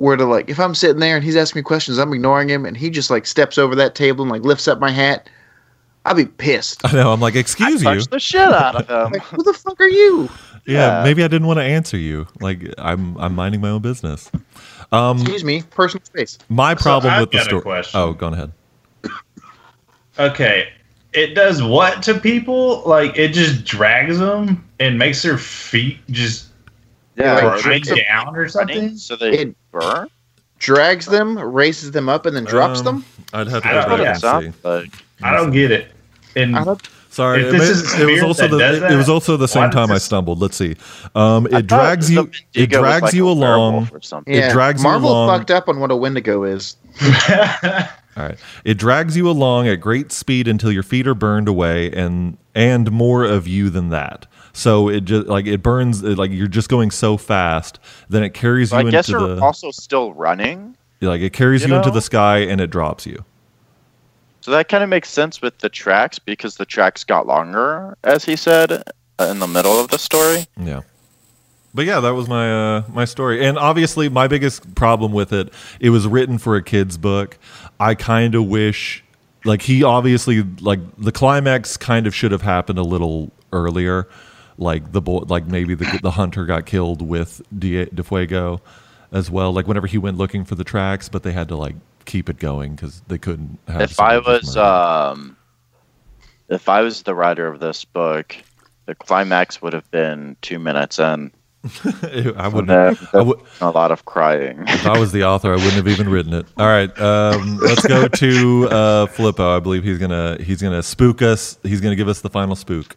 were 0.00 0.16
to 0.16 0.24
like, 0.24 0.48
if 0.48 0.58
I'm 0.58 0.74
sitting 0.74 0.98
there 0.98 1.14
and 1.14 1.24
he's 1.24 1.36
asking 1.36 1.60
me 1.60 1.62
questions, 1.62 1.98
I'm 1.98 2.12
ignoring 2.12 2.48
him, 2.48 2.64
and 2.66 2.76
he 2.76 2.90
just 2.90 3.10
like 3.10 3.26
steps 3.26 3.58
over 3.58 3.74
that 3.76 3.94
table 3.94 4.22
and 4.22 4.30
like 4.32 4.42
lifts 4.42 4.66
up 4.66 4.80
my 4.80 4.90
hat, 4.90 5.28
I'd 6.06 6.16
be 6.16 6.24
pissed. 6.24 6.80
I 6.84 6.92
know. 6.92 7.12
I'm 7.12 7.20
like, 7.20 7.34
excuse 7.36 7.82
you. 7.84 8.00
The 8.02 8.18
shit 8.18 8.40
out 8.40 8.74
of 8.74 8.88
him. 9.06 9.12
Like, 9.12 9.22
who 9.22 9.42
the 9.42 9.52
fuck 9.52 9.78
are 9.80 9.86
you? 9.88 10.28
Yeah, 10.66 10.98
Yeah. 10.98 11.04
maybe 11.04 11.22
I 11.22 11.28
didn't 11.28 11.46
want 11.46 11.58
to 11.58 11.64
answer 11.64 11.96
you. 11.98 12.26
Like, 12.40 12.62
I'm 12.78 13.16
I'm 13.18 13.34
minding 13.34 13.60
my 13.60 13.68
own 13.70 13.82
business. 13.82 14.30
Um, 14.92 15.18
Excuse 15.20 15.44
me, 15.44 15.62
personal 15.70 16.04
space. 16.04 16.38
my 16.48 16.74
problem 16.74 17.12
I've 17.12 17.20
with 17.20 17.30
the 17.32 17.36
got 17.36 17.46
a 17.46 17.48
story. 17.50 17.62
question. 17.62 18.00
Oh, 18.00 18.12
go 18.14 18.28
ahead. 18.28 18.52
Okay. 20.18 20.68
It 21.12 21.34
does 21.34 21.62
what 21.62 22.02
to 22.04 22.18
people? 22.18 22.82
Like 22.86 23.16
it 23.18 23.28
just 23.32 23.64
drags 23.64 24.18
them 24.18 24.66
and 24.78 24.98
makes 24.98 25.22
their 25.22 25.38
feet 25.38 25.98
just 26.10 26.48
Yeah, 27.16 27.34
like, 27.34 27.58
it 27.58 27.62
drag 27.62 27.66
makes 27.74 27.88
them 27.88 27.98
down 28.08 28.36
or 28.36 28.48
something. 28.48 28.96
so 28.96 29.16
they 29.16 29.30
It- 29.30 29.56
burn. 29.72 30.08
Drags 30.58 31.06
them, 31.06 31.38
raises 31.38 31.90
them 31.92 32.08
up, 32.10 32.26
and 32.26 32.36
then 32.36 32.44
drops 32.44 32.80
Um, 32.80 32.84
them. 32.84 33.04
I'd 33.32 33.48
have 33.48 33.62
to 33.62 33.68
go 33.68 33.74
don't 33.74 33.88
back 33.98 34.22
know. 34.22 34.38
and 34.38 34.54
see. 34.54 34.60
like 34.68 34.92
I 35.22 35.32
don't 35.34 35.50
get 35.52 35.70
it. 35.70 35.90
And 36.36 36.54
I 36.56 36.64
don't- 36.64 36.80
Sorry, 37.12 37.42
If 37.42 37.54
it, 37.54 37.58
this 37.58 37.68
is 37.70 37.98
it 37.98 38.06
was 38.06 38.22
also 38.22 38.46
the 38.46 38.58
does 38.58 38.82
it 38.82 38.94
was 38.94 39.08
also 39.08 39.36
the 39.36 39.48
same 39.48 39.64
does 39.70 39.74
time 39.74 39.90
I 39.90 39.98
stumbled. 39.98 40.40
Let's 40.40 40.56
see. 40.56 40.76
Um, 41.16 41.46
it 41.50 41.66
drags 41.66 42.08
you. 42.10 42.30
It 42.54 42.70
drags 42.70 43.02
like 43.02 43.14
you 43.14 43.26
along. 43.28 43.72
werewolf 43.72 43.92
or 43.94 44.00
something. 44.00 44.32
Yeah, 44.32 44.52
drags 44.52 44.80
you 44.82 44.88
Marvel 44.88 45.10
along. 45.10 45.38
fucked 45.40 45.50
up 45.50 45.68
on 45.68 45.80
what 45.80 45.90
a 45.90 45.96
Wendigo 45.96 46.44
is. 46.44 46.76
All 48.16 48.24
right. 48.26 48.38
It 48.64 48.74
drags 48.78 49.16
you 49.16 49.28
along 49.28 49.66
at 49.66 49.80
great 49.80 50.12
speed 50.12 50.46
until 50.46 50.70
your 50.70 50.82
feet 50.84 51.06
are 51.08 51.14
burned 51.14 51.48
away, 51.48 51.90
and 51.90 52.36
and 52.54 52.90
more 52.92 53.24
of 53.24 53.48
you 53.48 53.70
than 53.70 53.88
that. 53.90 54.26
So 54.52 54.88
it 54.88 55.04
just 55.04 55.26
like 55.26 55.46
it 55.46 55.62
burns. 55.62 56.02
It, 56.02 56.18
like 56.18 56.30
you're 56.30 56.48
just 56.48 56.68
going 56.68 56.90
so 56.90 57.16
fast, 57.16 57.78
then 58.08 58.22
it 58.22 58.34
carries 58.34 58.72
you 58.72 58.78
I 58.78 58.90
guess 58.90 59.08
into 59.08 59.20
you're 59.20 59.36
the 59.36 59.42
also 59.42 59.70
still 59.70 60.12
running. 60.14 60.76
like 61.00 61.20
it 61.20 61.32
carries 61.32 61.62
you, 61.62 61.68
you 61.68 61.76
into 61.76 61.90
the 61.90 62.02
sky 62.02 62.38
and 62.38 62.60
it 62.60 62.70
drops 62.70 63.06
you. 63.06 63.24
So 64.40 64.50
that 64.52 64.68
kind 64.68 64.82
of 64.82 64.88
makes 64.88 65.10
sense 65.10 65.42
with 65.42 65.58
the 65.58 65.68
tracks 65.68 66.18
because 66.18 66.56
the 66.56 66.64
tracks 66.64 67.04
got 67.04 67.26
longer, 67.26 67.96
as 68.04 68.24
he 68.24 68.36
said 68.36 68.72
uh, 68.72 69.24
in 69.24 69.38
the 69.38 69.46
middle 69.46 69.78
of 69.78 69.88
the 69.88 69.98
story. 69.98 70.46
Yeah. 70.56 70.80
But 71.72 71.84
yeah, 71.84 72.00
that 72.00 72.14
was 72.14 72.28
my 72.28 72.78
uh, 72.78 72.82
my 72.88 73.04
story, 73.04 73.46
and 73.46 73.56
obviously 73.56 74.08
my 74.08 74.26
biggest 74.26 74.74
problem 74.74 75.12
with 75.12 75.32
it, 75.32 75.52
it 75.78 75.90
was 75.90 76.08
written 76.08 76.38
for 76.38 76.56
a 76.56 76.62
kids 76.62 76.98
book. 76.98 77.38
I 77.78 77.94
kind 77.94 78.34
of 78.34 78.46
wish, 78.46 79.04
like 79.44 79.62
he 79.62 79.84
obviously 79.84 80.42
like 80.60 80.80
the 80.98 81.12
climax 81.12 81.76
kind 81.76 82.08
of 82.08 82.14
should 82.14 82.32
have 82.32 82.42
happened 82.42 82.80
a 82.80 82.82
little 82.82 83.30
earlier, 83.52 84.08
like 84.60 84.92
the 84.92 85.00
boy, 85.00 85.24
like 85.28 85.46
maybe 85.46 85.74
the 85.74 85.98
the 86.02 86.10
hunter 86.12 86.44
got 86.44 86.66
killed 86.66 87.02
with 87.02 87.42
De, 87.56 87.86
DeFuego 87.86 88.60
as 89.12 89.30
well. 89.30 89.52
Like 89.52 89.66
whenever 89.66 89.86
he 89.86 89.98
went 89.98 90.18
looking 90.18 90.44
for 90.44 90.54
the 90.54 90.64
tracks, 90.64 91.08
but 91.08 91.22
they 91.22 91.32
had 91.32 91.48
to 91.48 91.56
like 91.56 91.76
keep 92.04 92.28
it 92.28 92.38
going 92.38 92.74
because 92.74 93.00
they 93.08 93.18
couldn't. 93.18 93.58
Have 93.68 93.82
If 93.82 94.00
I 94.00 94.18
was, 94.18 94.56
um, 94.56 95.36
if 96.48 96.68
I 96.68 96.82
was 96.82 97.02
the 97.02 97.14
writer 97.14 97.46
of 97.46 97.60
this 97.60 97.84
book, 97.84 98.36
the 98.86 98.94
climax 98.94 99.62
would 99.62 99.72
have 99.72 99.90
been 99.90 100.36
two 100.42 100.58
minutes 100.58 100.98
in. 100.98 101.32
I 101.84 102.48
wouldn't. 102.48 102.70
I 103.14 103.20
would. 103.20 103.38
a 103.60 103.70
lot 103.70 103.92
of 103.92 104.06
crying. 104.06 104.64
If 104.66 104.86
I 104.86 104.98
was 104.98 105.12
the 105.12 105.24
author, 105.24 105.52
I 105.52 105.56
wouldn't 105.56 105.74
have 105.74 105.88
even 105.88 106.08
written 106.08 106.32
it. 106.32 106.46
All 106.56 106.66
right, 106.66 106.98
um, 106.98 107.58
let's 107.58 107.86
go 107.86 108.08
to 108.08 108.68
uh, 108.68 109.06
Flippo. 109.06 109.56
I 109.56 109.60
believe 109.60 109.84
he's 109.84 109.98
gonna 109.98 110.38
he's 110.40 110.62
gonna 110.62 110.82
spook 110.82 111.20
us. 111.20 111.58
He's 111.62 111.82
gonna 111.82 111.96
give 111.96 112.08
us 112.08 112.22
the 112.22 112.30
final 112.30 112.56
spook. 112.56 112.96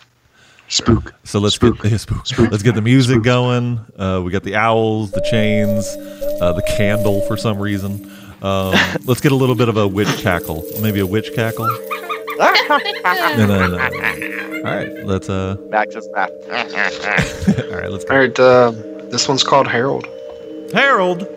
Spook. 0.68 1.14
So 1.24 1.40
let's 1.40 1.56
Spook. 1.56 1.82
get 1.82 1.92
yeah, 1.92 1.98
spook. 1.98 2.52
Let's 2.52 2.64
get 2.64 2.76
the 2.76 2.82
music 2.82 3.22
going. 3.24 3.80
Uh, 3.98 4.22
we 4.24 4.32
got 4.32 4.44
the 4.44 4.56
owls, 4.56 5.12
the 5.12 5.22
chains, 5.30 5.86
uh, 6.42 6.54
the 6.54 6.64
candle 6.78 7.22
for 7.28 7.38
some 7.38 7.60
reason. 7.60 8.10
Um, 8.42 8.74
let's 9.06 9.22
get 9.22 9.32
a 9.32 9.36
little 9.36 9.56
bit 9.56 9.70
of 9.70 9.78
a 9.78 9.88
witch 9.88 10.18
cackle, 10.18 10.64
maybe 10.82 11.00
a 11.00 11.06
witch 11.06 11.30
cackle. 11.36 11.66
And 12.40 13.50
then, 13.50 13.52
uh, 13.52 13.90
all 14.66 14.76
right, 14.76 15.06
let's 15.06 15.30
uh, 15.30 15.56
Max 15.70 15.96
is 15.96 16.08
laugh. 16.16 16.30
all 16.48 17.78
right, 17.78 17.92
let's 17.92 18.06
All 18.06 18.10
go. 18.10 18.18
right, 18.18 18.40
uh, 18.40 18.72
this 19.12 19.28
one's 19.28 19.44
called 19.44 19.68
Harold. 19.68 20.08
Harold. 20.74 21.28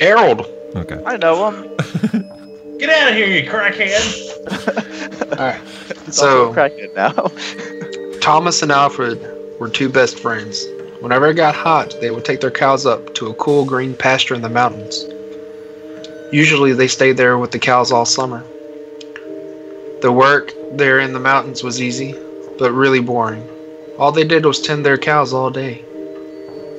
Harold. 0.00 0.46
Okay. 0.74 1.02
I 1.04 1.16
know 1.18 1.50
him. 1.50 1.76
Get 2.78 2.88
out 2.88 3.08
of 3.10 3.14
here, 3.14 3.26
you 3.26 3.50
crackhead! 3.50 5.38
All 5.38 5.46
right. 5.46 5.60
So 6.06 6.12
So 6.12 6.52
cracking 6.54 6.94
now. 6.94 7.12
Thomas 8.20 8.60
and 8.60 8.70
Alfred 8.70 9.18
were 9.58 9.70
two 9.70 9.88
best 9.88 10.18
friends. 10.18 10.66
Whenever 11.00 11.28
it 11.28 11.34
got 11.34 11.54
hot, 11.54 11.96
they 12.02 12.10
would 12.10 12.26
take 12.26 12.42
their 12.42 12.50
cows 12.50 12.84
up 12.84 13.14
to 13.14 13.28
a 13.28 13.34
cool 13.34 13.64
green 13.64 13.94
pasture 13.94 14.34
in 14.34 14.42
the 14.42 14.48
mountains. 14.50 15.06
Usually, 16.30 16.74
they 16.74 16.86
stayed 16.86 17.16
there 17.16 17.38
with 17.38 17.50
the 17.50 17.58
cows 17.58 17.90
all 17.90 18.04
summer. 18.04 18.44
The 20.02 20.12
work 20.12 20.52
there 20.72 21.00
in 21.00 21.14
the 21.14 21.18
mountains 21.18 21.62
was 21.62 21.80
easy, 21.80 22.14
but 22.58 22.72
really 22.72 23.00
boring. 23.00 23.48
All 23.98 24.12
they 24.12 24.24
did 24.24 24.44
was 24.44 24.60
tend 24.60 24.84
their 24.84 24.98
cows 24.98 25.32
all 25.32 25.50
day. 25.50 25.82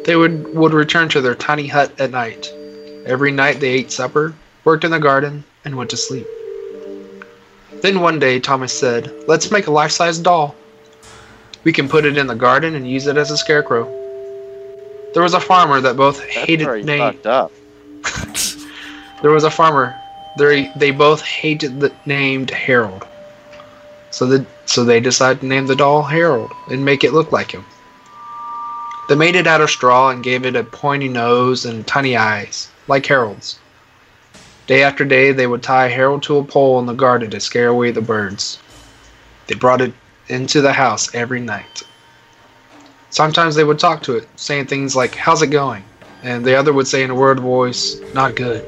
They 0.06 0.16
would, 0.16 0.56
would 0.56 0.74
return 0.74 1.10
to 1.10 1.22
their 1.22 1.36
tiny 1.36 1.66
hut 1.66 1.92
at 2.00 2.12
night. 2.12 2.54
Every 3.08 3.32
night 3.32 3.60
they 3.60 3.70
ate 3.70 3.92
supper, 3.92 4.36
worked 4.64 4.84
in 4.84 4.92
the 4.92 5.00
garden, 5.00 5.44
and 5.66 5.76
went 5.76 5.89
to 5.89 5.98
sleep. 5.98 6.28
Then 7.82 8.00
one 8.00 8.20
day 8.20 8.39
Thomas 8.39 8.72
said, 8.72 9.12
Let's 9.28 9.50
make 9.50 9.66
a 9.66 9.72
life 9.72 9.92
size 9.92 10.20
doll. 10.20 10.56
We 11.64 11.74
can 11.74 11.88
put 11.88 12.05
it 12.05 12.18
in 12.18 12.28
the 12.28 12.36
garden 12.36 12.76
and 12.76 12.89
use 12.89 13.07
it 13.07 13.18
as 13.18 13.32
a 13.32 13.38
scarecrow. 13.38 13.86
There 15.14 15.24
was 15.24 15.34
a 15.34 15.39
farmer 15.39 15.82
that 15.82 15.97
both 15.97 16.18
That's 16.20 16.32
hated 16.32 16.66
where 16.66 16.78
he 16.78 16.84
fucked 16.84 17.28
up. 17.28 17.51
There 19.22 19.32
was 19.32 19.43
a 19.43 19.51
farmer. 19.51 19.95
They 20.38 20.72
they 20.76 20.89
both 20.89 21.22
hated 21.22 21.80
the 21.80 21.91
named 22.05 22.49
Harold. 22.49 23.05
So 24.09 24.26
the 24.26 24.45
so 24.66 24.84
they 24.84 24.99
decided 24.99 25.41
to 25.41 25.45
name 25.45 25.68
the 25.68 25.76
doll 25.76 26.01
Harold 26.01 26.51
and 26.70 26.84
make 26.84 27.03
it 27.03 27.14
look 27.14 27.32
like 27.32 27.51
him. 27.51 27.64
They 29.07 29.16
made 29.16 29.36
it 29.36 29.45
out 29.45 29.62
of 29.62 29.70
straw 29.70 30.09
and 30.09 30.24
gave 30.24 30.45
it 30.45 30.55
a 30.55 30.64
pointy 30.64 31.07
nose 31.07 31.66
and 31.66 31.86
tiny 31.86 32.18
eyes, 32.18 32.70
like 32.88 33.05
Harold's. 33.05 33.59
Day 34.68 34.84
after 34.84 35.05
day, 35.05 35.34
they 35.34 35.47
would 35.47 35.62
tie 35.62 35.89
Harold 35.89 36.24
to 36.24 36.38
a 36.38 36.43
pole 36.43 36.80
in 36.80 36.86
the 36.86 36.93
garden 36.93 37.30
to 37.32 37.39
scare 37.39 37.68
away 37.68 37.91
the 37.91 38.01
birds. 38.01 38.57
They 39.47 39.55
brought 39.55 39.82
it 39.82 39.93
into 40.32 40.62
the 40.62 40.74
house 40.74 41.14
every 41.14 41.42
night. 41.42 41.84
Sometimes 43.10 43.56
they 43.56 43.66
would 43.66 43.80
talk 43.80 44.02
to 44.04 44.16
it, 44.16 44.28
saying 44.38 44.68
things 44.68 44.96
like, 44.96 45.14
How's 45.16 45.42
it 45.42 45.48
going? 45.48 45.84
And 46.24 46.46
the 46.46 46.56
other 46.56 46.72
would 46.72 46.88
say 46.88 47.04
in 47.04 47.10
a 47.10 47.16
word 47.16 47.40
voice, 47.40 48.00
Not 48.14 48.36
good. 48.36 48.64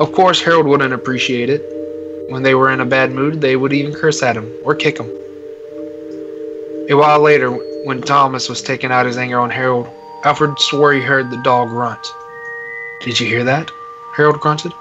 Of 0.00 0.12
course, 0.12 0.40
Harold 0.40 0.66
wouldn't 0.66 0.92
appreciate 0.92 1.48
it. 1.48 1.62
When 2.30 2.42
they 2.42 2.54
were 2.54 2.70
in 2.70 2.80
a 2.80 2.86
bad 2.86 3.12
mood, 3.12 3.40
they 3.40 3.56
would 3.56 3.72
even 3.72 3.94
curse 3.94 4.22
at 4.22 4.36
him 4.36 4.52
or 4.64 4.74
kick 4.74 4.98
him. 4.98 5.06
A 6.90 6.94
while 6.94 7.20
later, 7.20 7.50
when 7.84 8.02
Thomas 8.02 8.48
was 8.48 8.62
taking 8.62 8.90
out 8.90 9.06
his 9.06 9.16
anger 9.16 9.38
on 9.38 9.50
Harold, 9.50 9.88
Alfred 10.24 10.58
swore 10.58 10.92
he 10.92 11.00
heard 11.00 11.30
the 11.30 11.42
dog 11.42 11.68
grunt. 11.68 12.06
Did 13.00 13.20
you 13.20 13.26
hear 13.26 13.44
that? 13.44 13.70
Harold 14.14 14.40
grunted. 14.40 14.72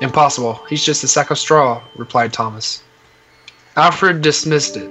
Impossible. 0.00 0.60
He's 0.68 0.84
just 0.84 1.04
a 1.04 1.08
sack 1.08 1.30
of 1.30 1.38
straw, 1.38 1.82
replied 1.96 2.32
Thomas. 2.32 2.82
Alfred 3.76 4.22
dismissed 4.22 4.76
it, 4.76 4.88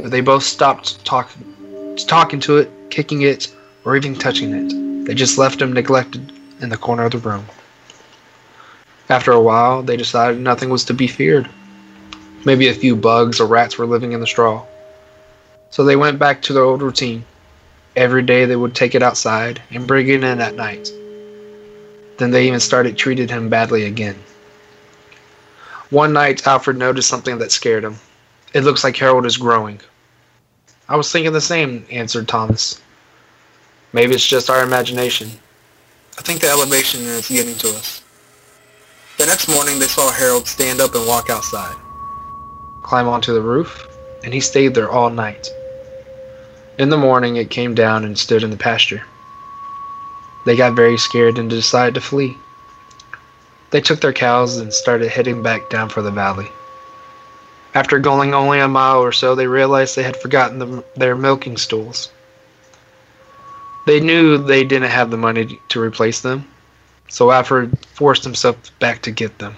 but 0.00 0.10
they 0.10 0.22
both 0.22 0.42
stopped 0.42 1.04
talking, 1.04 1.96
talking 2.06 2.40
to 2.40 2.56
it, 2.56 2.70
kicking 2.88 3.20
it, 3.20 3.54
or 3.84 3.94
even 3.94 4.14
touching 4.14 4.52
it. 4.54 5.04
They 5.06 5.12
just 5.12 5.36
left 5.36 5.60
him 5.60 5.74
neglected 5.74 6.32
in 6.62 6.70
the 6.70 6.78
corner 6.78 7.04
of 7.04 7.12
the 7.12 7.18
room. 7.18 7.44
After 9.10 9.32
a 9.32 9.40
while, 9.40 9.82
they 9.82 9.98
decided 9.98 10.40
nothing 10.40 10.70
was 10.70 10.82
to 10.86 10.94
be 10.94 11.06
feared. 11.06 11.50
Maybe 12.46 12.68
a 12.68 12.74
few 12.74 12.96
bugs 12.96 13.38
or 13.38 13.46
rats 13.46 13.76
were 13.76 13.84
living 13.84 14.12
in 14.12 14.20
the 14.20 14.26
straw. 14.26 14.64
So 15.68 15.84
they 15.84 15.96
went 15.96 16.18
back 16.18 16.40
to 16.42 16.54
their 16.54 16.64
old 16.64 16.80
routine. 16.80 17.22
Every 17.96 18.22
day 18.22 18.46
they 18.46 18.56
would 18.56 18.74
take 18.74 18.94
it 18.94 19.02
outside 19.02 19.60
and 19.70 19.86
bring 19.86 20.08
it 20.08 20.24
in 20.24 20.40
at 20.40 20.54
night. 20.54 20.90
Then 22.16 22.30
they 22.30 22.46
even 22.46 22.60
started 22.60 22.96
treating 22.96 23.28
him 23.28 23.50
badly 23.50 23.84
again. 23.84 24.16
One 25.90 26.14
night, 26.14 26.46
Alfred 26.46 26.78
noticed 26.78 27.08
something 27.08 27.36
that 27.38 27.52
scared 27.52 27.84
him. 27.84 27.96
It 28.56 28.64
looks 28.64 28.84
like 28.84 28.96
Harold 28.96 29.26
is 29.26 29.36
growing. 29.36 29.80
I 30.88 30.96
was 30.96 31.12
thinking 31.12 31.34
the 31.34 31.42
same, 31.42 31.84
answered 31.90 32.26
Thomas. 32.26 32.80
Maybe 33.92 34.14
it's 34.14 34.26
just 34.26 34.48
our 34.48 34.62
imagination. 34.62 35.30
I 36.16 36.22
think 36.22 36.40
the 36.40 36.48
elevation 36.48 37.02
is 37.02 37.28
getting 37.28 37.56
to 37.56 37.68
us. 37.68 38.02
The 39.18 39.26
next 39.26 39.50
morning, 39.50 39.78
they 39.78 39.86
saw 39.86 40.10
Harold 40.10 40.46
stand 40.48 40.80
up 40.80 40.94
and 40.94 41.06
walk 41.06 41.28
outside, 41.28 41.76
climb 42.82 43.06
onto 43.06 43.34
the 43.34 43.42
roof, 43.42 43.86
and 44.24 44.32
he 44.32 44.40
stayed 44.40 44.74
there 44.74 44.90
all 44.90 45.10
night. 45.10 45.52
In 46.78 46.88
the 46.88 46.96
morning, 46.96 47.36
it 47.36 47.50
came 47.50 47.74
down 47.74 48.06
and 48.06 48.18
stood 48.18 48.42
in 48.42 48.48
the 48.48 48.56
pasture. 48.56 49.02
They 50.46 50.56
got 50.56 50.72
very 50.72 50.96
scared 50.96 51.36
and 51.36 51.50
decided 51.50 51.96
to 51.96 52.00
flee. 52.00 52.38
They 53.70 53.82
took 53.82 54.00
their 54.00 54.14
cows 54.14 54.56
and 54.56 54.72
started 54.72 55.10
heading 55.10 55.42
back 55.42 55.68
down 55.68 55.90
for 55.90 56.00
the 56.00 56.10
valley. 56.10 56.48
After 57.76 57.98
going 57.98 58.32
only 58.32 58.58
a 58.58 58.68
mile 58.68 59.00
or 59.00 59.12
so, 59.12 59.34
they 59.34 59.46
realized 59.46 59.96
they 59.96 60.02
had 60.02 60.16
forgotten 60.16 60.58
the, 60.58 60.82
their 60.94 61.14
milking 61.14 61.58
stools. 61.58 62.08
They 63.86 64.00
knew 64.00 64.38
they 64.38 64.64
didn't 64.64 64.88
have 64.88 65.10
the 65.10 65.18
money 65.18 65.60
to 65.68 65.80
replace 65.82 66.20
them, 66.20 66.48
so 67.08 67.30
Alfred 67.30 67.78
forced 67.88 68.24
himself 68.24 68.56
back 68.78 69.02
to 69.02 69.10
get 69.10 69.38
them. 69.38 69.56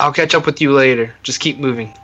I'll 0.00 0.12
catch 0.12 0.34
up 0.34 0.44
with 0.44 0.60
you 0.60 0.72
later. 0.72 1.14
Just 1.22 1.38
keep 1.38 1.56
moving. 1.56 1.96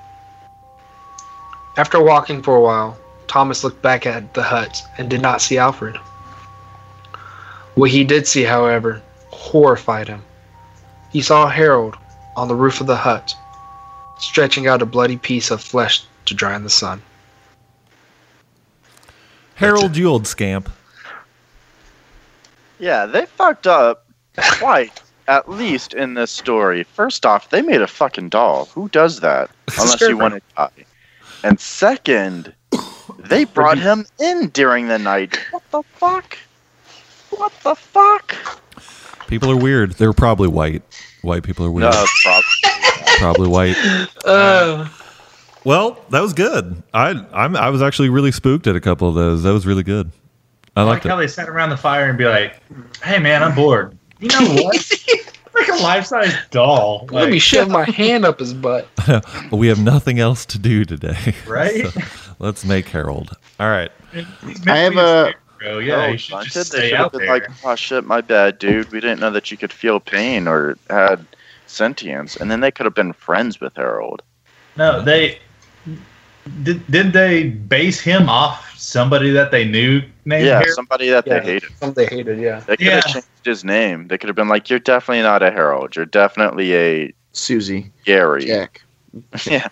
After 1.76 2.00
walking 2.00 2.40
for 2.40 2.54
a 2.54 2.60
while, 2.60 2.96
Thomas 3.26 3.64
looked 3.64 3.82
back 3.82 4.06
at 4.06 4.32
the 4.32 4.44
hut 4.44 4.80
and 4.96 5.10
did 5.10 5.22
not 5.22 5.42
see 5.42 5.58
Alfred. 5.58 5.96
What 7.74 7.90
he 7.90 8.04
did 8.04 8.28
see, 8.28 8.44
however, 8.44 9.02
horrified 9.32 10.06
him. 10.06 10.22
He 11.10 11.20
saw 11.20 11.48
Harold 11.48 11.96
on 12.36 12.46
the 12.46 12.54
roof 12.54 12.80
of 12.80 12.86
the 12.86 12.94
hut, 12.94 13.34
stretching 14.22 14.66
out 14.66 14.80
a 14.80 14.86
bloody 14.86 15.16
piece 15.16 15.50
of 15.50 15.60
flesh 15.60 16.04
to 16.26 16.34
dry 16.34 16.54
in 16.54 16.62
the 16.62 16.70
sun. 16.70 17.02
Harold, 19.56 19.96
you 19.96 20.08
old 20.08 20.26
scamp. 20.26 20.70
Yeah, 22.78 23.06
they 23.06 23.26
fucked 23.26 23.66
up 23.66 24.06
twice, 24.58 24.90
at 25.28 25.48
least 25.48 25.94
in 25.94 26.14
this 26.14 26.30
story. 26.30 26.84
First 26.84 27.26
off, 27.26 27.50
they 27.50 27.62
made 27.62 27.82
a 27.82 27.86
fucking 27.86 28.28
doll. 28.30 28.66
Who 28.66 28.88
does 28.88 29.20
that? 29.20 29.50
Unless 29.78 30.00
you 30.00 30.16
want 30.16 30.34
to 30.34 30.42
die. 30.56 30.84
And 31.44 31.60
second, 31.60 32.54
they 33.18 33.44
brought 33.44 33.78
him 33.78 34.06
in 34.20 34.48
during 34.48 34.88
the 34.88 34.98
night. 34.98 35.38
What 35.50 35.62
the 35.70 35.82
fuck? 35.94 36.38
What 37.30 37.52
the 37.62 37.74
fuck? 37.74 38.34
People 39.26 39.50
are 39.50 39.56
weird. 39.56 39.92
They're 39.92 40.12
probably 40.12 40.48
white. 40.48 40.82
White 41.22 41.42
people 41.42 41.64
are 41.66 41.70
weird. 41.70 41.92
No, 41.92 42.04
probably. 42.22 42.61
Probably 43.22 43.48
white. 43.48 43.76
Uh, 44.24 44.88
Well, 45.64 46.00
that 46.10 46.20
was 46.20 46.32
good. 46.32 46.82
I 46.92 47.10
I'm 47.32 47.54
I 47.56 47.70
was 47.70 47.82
actually 47.82 48.08
really 48.08 48.32
spooked 48.32 48.66
at 48.66 48.74
a 48.76 48.80
couple 48.80 49.08
of 49.08 49.14
those. 49.14 49.42
That 49.44 49.52
was 49.52 49.64
really 49.66 49.82
good. 49.84 50.10
I 50.76 50.80
I 50.80 50.84
like 50.84 50.92
liked 50.94 51.06
how 51.06 51.16
it. 51.18 51.22
they 51.22 51.28
sat 51.28 51.48
around 51.48 51.70
the 51.70 51.76
fire 51.76 52.08
and 52.08 52.16
be 52.18 52.24
like, 52.24 52.60
"Hey, 53.02 53.18
man, 53.18 53.42
I'm 53.42 53.54
bored. 53.54 53.96
You 54.20 54.28
know 54.28 54.40
what? 54.62 54.92
like 55.54 55.68
a 55.68 55.82
life-size 55.82 56.34
doll, 56.50 57.06
let 57.10 57.28
me 57.30 57.38
shove 57.38 57.68
my 57.68 57.84
hand 57.90 58.24
up 58.24 58.38
his 58.40 58.54
butt. 58.54 58.88
we 59.52 59.68
have 59.68 59.80
nothing 59.82 60.18
else 60.18 60.44
to 60.46 60.58
do 60.58 60.84
today. 60.84 61.34
right? 61.46 61.86
So, 61.86 62.00
let's 62.38 62.64
make 62.64 62.88
Harold. 62.88 63.36
All 63.60 63.68
right. 63.68 63.90
I 64.66 64.76
have 64.78 64.96
a- 64.96 65.34
scarecrow. 65.60 65.78
yeah. 65.78 66.06
Oh, 66.06 66.12
he 66.12 66.16
should 66.16 66.42
just 66.44 66.72
They 66.72 66.78
stay 66.88 66.94
out 66.94 67.12
there. 67.12 67.26
like, 67.28 67.44
oh 67.64 67.74
shit, 67.76 68.04
my 68.06 68.20
bad, 68.20 68.58
dude. 68.58 68.90
We 68.90 69.00
didn't 69.00 69.20
know 69.20 69.30
that 69.30 69.50
you 69.50 69.56
could 69.56 69.72
feel 69.72 70.00
pain 70.00 70.48
or 70.48 70.76
had 70.90 71.24
sentience. 71.72 72.36
And 72.36 72.50
then 72.50 72.60
they 72.60 72.70
could 72.70 72.86
have 72.86 72.94
been 72.94 73.12
friends 73.12 73.60
with 73.60 73.74
Harold. 73.76 74.22
No, 74.76 75.02
they 75.02 75.38
did. 76.62 76.90
Did 76.90 77.12
they 77.12 77.44
base 77.50 78.00
him 78.00 78.28
off 78.28 78.74
somebody 78.76 79.30
that 79.30 79.52
they 79.52 79.64
knew 79.64 80.02
named 80.24 80.46
yeah, 80.46 80.58
Harold? 80.58 80.74
somebody 80.74 81.08
that 81.08 81.24
Yeah. 81.26 81.38
they 81.38 81.52
hated. 81.52 81.70
Some 81.78 81.92
they 81.92 82.06
hated, 82.06 82.38
yeah. 82.40 82.60
They 82.60 82.76
could 82.76 82.86
Yeah. 82.86 82.94
have 82.96 83.04
changed 83.06 83.26
his 83.44 83.64
name. 83.64 84.08
They 84.08 84.18
could 84.18 84.28
have 84.28 84.34
been 84.36 84.48
like, 84.48 84.68
you're 84.68 84.80
definitely 84.80 85.22
not 85.22 85.42
a 85.42 85.50
Harold. 85.52 85.94
You're 85.94 86.04
definitely 86.06 86.74
a 86.74 87.12
Susie, 87.32 87.92
Gary. 88.04 88.46
Jack. 88.46 88.82
Yeah. 89.46 89.68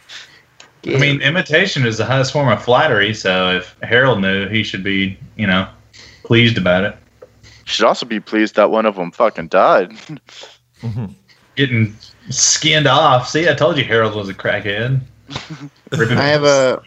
I 0.87 0.99
mean, 0.99 1.21
imitation 1.21 1.85
is 1.85 1.99
the 1.99 2.07
highest 2.07 2.33
form 2.33 2.49
of 2.49 2.63
flattery. 2.65 3.13
So 3.15 3.51
if 3.57 3.77
Harold 3.83 4.21
knew, 4.23 4.49
he 4.49 4.63
should 4.63 4.83
be, 4.83 5.19
you 5.37 5.47
know, 5.47 5.69
pleased 6.25 6.57
about 6.57 6.85
it. 6.85 6.97
Should 7.67 7.85
also 7.85 8.07
be 8.07 8.19
pleased 8.21 8.55
that 8.57 8.71
one 8.71 8.87
of 8.87 8.97
them 8.97 9.11
fucking 9.11 9.49
died. 9.49 9.93
Getting 11.57 11.95
skinned 12.31 12.87
off. 12.87 13.29
See, 13.29 13.49
I 13.49 13.55
told 13.55 13.77
you 13.77 13.85
Harold 13.85 14.15
was 14.15 14.29
a 14.29 14.35
crackhead. 14.35 15.01
I 15.93 16.27
have 16.27 16.45
a, 16.45 16.83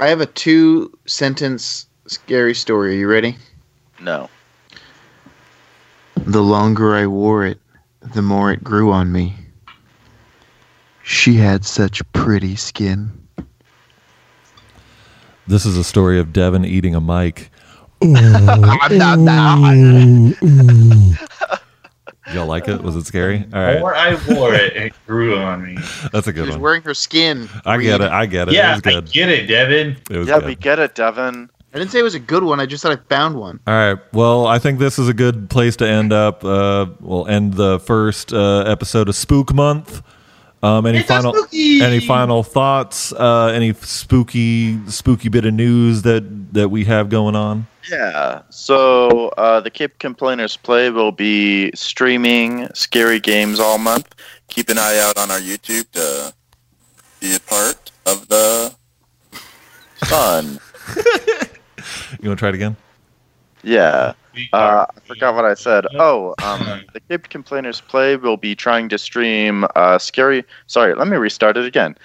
I 0.00 0.08
have 0.08 0.20
a 0.20 0.26
two 0.26 0.96
sentence 1.06 1.86
scary 2.06 2.54
story. 2.54 2.94
Are 2.94 2.98
you 2.98 3.08
ready? 3.08 3.36
no. 4.00 4.28
The 6.26 6.42
longer 6.42 6.96
I 6.96 7.06
wore 7.06 7.44
it, 7.44 7.60
the 8.14 8.22
more 8.22 8.52
it 8.52 8.64
grew 8.64 8.90
on 8.90 9.12
me. 9.12 9.34
She 11.02 11.34
had 11.34 11.64
such 11.64 12.02
pretty 12.12 12.56
skin. 12.56 13.12
This 15.46 15.64
is 15.64 15.76
a 15.76 15.84
story 15.84 16.18
of 16.18 16.32
Devin 16.32 16.64
eating 16.64 16.96
a 16.96 17.00
mic. 17.00 17.50
Y'all 22.34 22.46
like 22.46 22.66
it? 22.68 22.82
Was 22.82 22.96
it 22.96 23.06
scary? 23.06 23.38
All 23.52 23.60
right. 23.60 23.74
The 23.78 23.80
right. 23.80 23.80
more 23.80 23.94
I 23.94 24.14
wore 24.34 24.54
it, 24.54 24.76
it 24.76 24.92
grew 25.06 25.36
on 25.38 25.62
me. 25.62 25.74
That's 26.12 26.26
a 26.26 26.30
She 26.30 26.32
good 26.32 26.46
was 26.46 26.50
one. 26.56 26.60
wearing 26.60 26.82
her 26.82 26.94
skin. 26.94 27.48
I 27.64 27.78
get 27.78 28.00
it. 28.00 28.10
I 28.10 28.26
get 28.26 28.48
it. 28.48 28.52
it 28.52 28.56
yeah, 28.56 28.74
was 28.76 28.82
I 28.86 29.00
get 29.02 29.28
it, 29.28 29.46
Devin. 29.46 29.96
It 30.10 30.18
was 30.18 30.28
Yeah, 30.28 30.38
good. 30.40 30.46
we 30.46 30.54
get 30.56 30.78
it, 30.78 30.94
Devin. 30.94 31.50
I 31.74 31.78
didn't 31.78 31.90
say 31.90 31.98
it 32.00 32.04
was 32.04 32.14
a 32.14 32.20
good 32.20 32.42
one. 32.42 32.58
I 32.58 32.64
just 32.66 32.82
thought 32.82 32.92
I 32.92 33.14
found 33.14 33.36
one. 33.36 33.60
All 33.66 33.74
right. 33.74 33.98
Well, 34.14 34.46
I 34.46 34.58
think 34.58 34.78
this 34.78 34.98
is 34.98 35.08
a 35.08 35.14
good 35.14 35.50
place 35.50 35.76
to 35.76 35.86
end 35.86 36.12
up. 36.12 36.42
Uh, 36.42 36.86
we'll 37.00 37.26
end 37.28 37.54
the 37.54 37.78
first 37.80 38.32
uh, 38.32 38.60
episode 38.66 39.08
of 39.10 39.14
Spook 39.14 39.52
Month. 39.52 40.02
Um, 40.62 40.86
any 40.86 40.98
It's 40.98 41.08
final 41.08 41.34
spooky! 41.34 41.82
any 41.82 42.00
final 42.00 42.42
thoughts? 42.42 43.12
Uh, 43.12 43.52
any 43.54 43.72
spooky 43.74 44.78
spooky 44.88 45.28
bit 45.28 45.44
of 45.44 45.54
news 45.54 46.02
that 46.02 46.24
that 46.54 46.70
we 46.70 46.84
have 46.84 47.08
going 47.08 47.36
on? 47.36 47.66
Yeah. 47.90 48.42
So 48.50 49.28
uh, 49.36 49.60
the 49.60 49.70
Caped 49.70 49.98
Complainers 50.00 50.56
Play 50.56 50.90
will 50.90 51.12
be 51.12 51.70
streaming 51.74 52.68
scary 52.74 53.20
games 53.20 53.60
all 53.60 53.78
month. 53.78 54.14
Keep 54.48 54.70
an 54.70 54.78
eye 54.78 54.98
out 54.98 55.18
on 55.18 55.30
our 55.30 55.38
YouTube 55.38 55.90
to 55.92 56.34
be 57.20 57.36
a 57.36 57.40
part 57.40 57.92
of 58.06 58.28
the 58.28 58.74
fun. 60.04 60.58
You 62.20 62.28
want 62.30 62.38
to 62.38 62.42
try 62.42 62.48
it 62.48 62.54
again? 62.56 62.76
Yeah. 63.62 64.14
We 64.36 64.48
Uh, 64.52 64.84
I 64.94 65.00
forgot 65.06 65.34
what 65.34 65.44
I 65.46 65.54
said. 65.54 65.86
Oh, 65.98 66.34
um, 66.42 66.82
the 66.92 67.00
Caped 67.00 67.30
Complainers 67.30 67.80
Play 67.80 68.16
will 68.16 68.36
be 68.36 68.54
trying 68.54 68.88
to 68.90 68.98
stream 68.98 69.64
uh, 69.74 69.98
scary. 69.98 70.44
Sorry, 70.66 70.94
let 70.94 71.08
me 71.08 71.16
restart 71.16 71.56
it 71.56 71.64
again. 71.64 71.96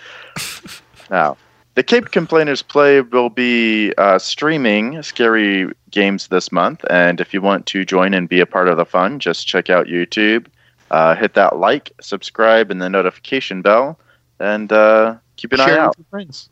now, 1.12 1.36
the 1.76 1.84
Caped 1.84 2.12
Complainers 2.14 2.62
Play 2.62 3.02
will 3.02 3.30
be 3.30 3.94
uh, 3.98 4.18
streaming 4.18 5.02
scary 5.04 5.70
games 5.90 6.28
this 6.30 6.52
month, 6.54 6.86
and 6.90 7.20
if 7.20 7.34
you 7.34 7.42
want 7.42 7.66
to 7.68 7.84
join 7.84 8.14
and 8.14 8.30
be 8.30 8.40
a 8.40 8.46
part 8.46 8.70
of 8.70 8.78
the 8.78 8.86
fun, 8.86 9.20
just 9.20 9.46
check 9.46 9.70
out 9.70 9.88
YouTube. 9.88 10.48
Uh, 10.90 11.16
hit 11.16 11.34
that 11.34 11.58
like, 11.58 11.92
subscribe, 12.02 12.72
and 12.72 12.82
the 12.82 12.90
notification 12.90 13.62
bell, 13.62 14.00
and 14.40 14.72
uh, 14.72 15.16
keep 15.36 15.52
an 15.52 15.60
Share 15.60 15.68
eye 15.68 15.74
it 15.74 15.80
out. 15.80 15.98
with 15.98 16.06
your 16.06 16.10
friends. 16.10 16.50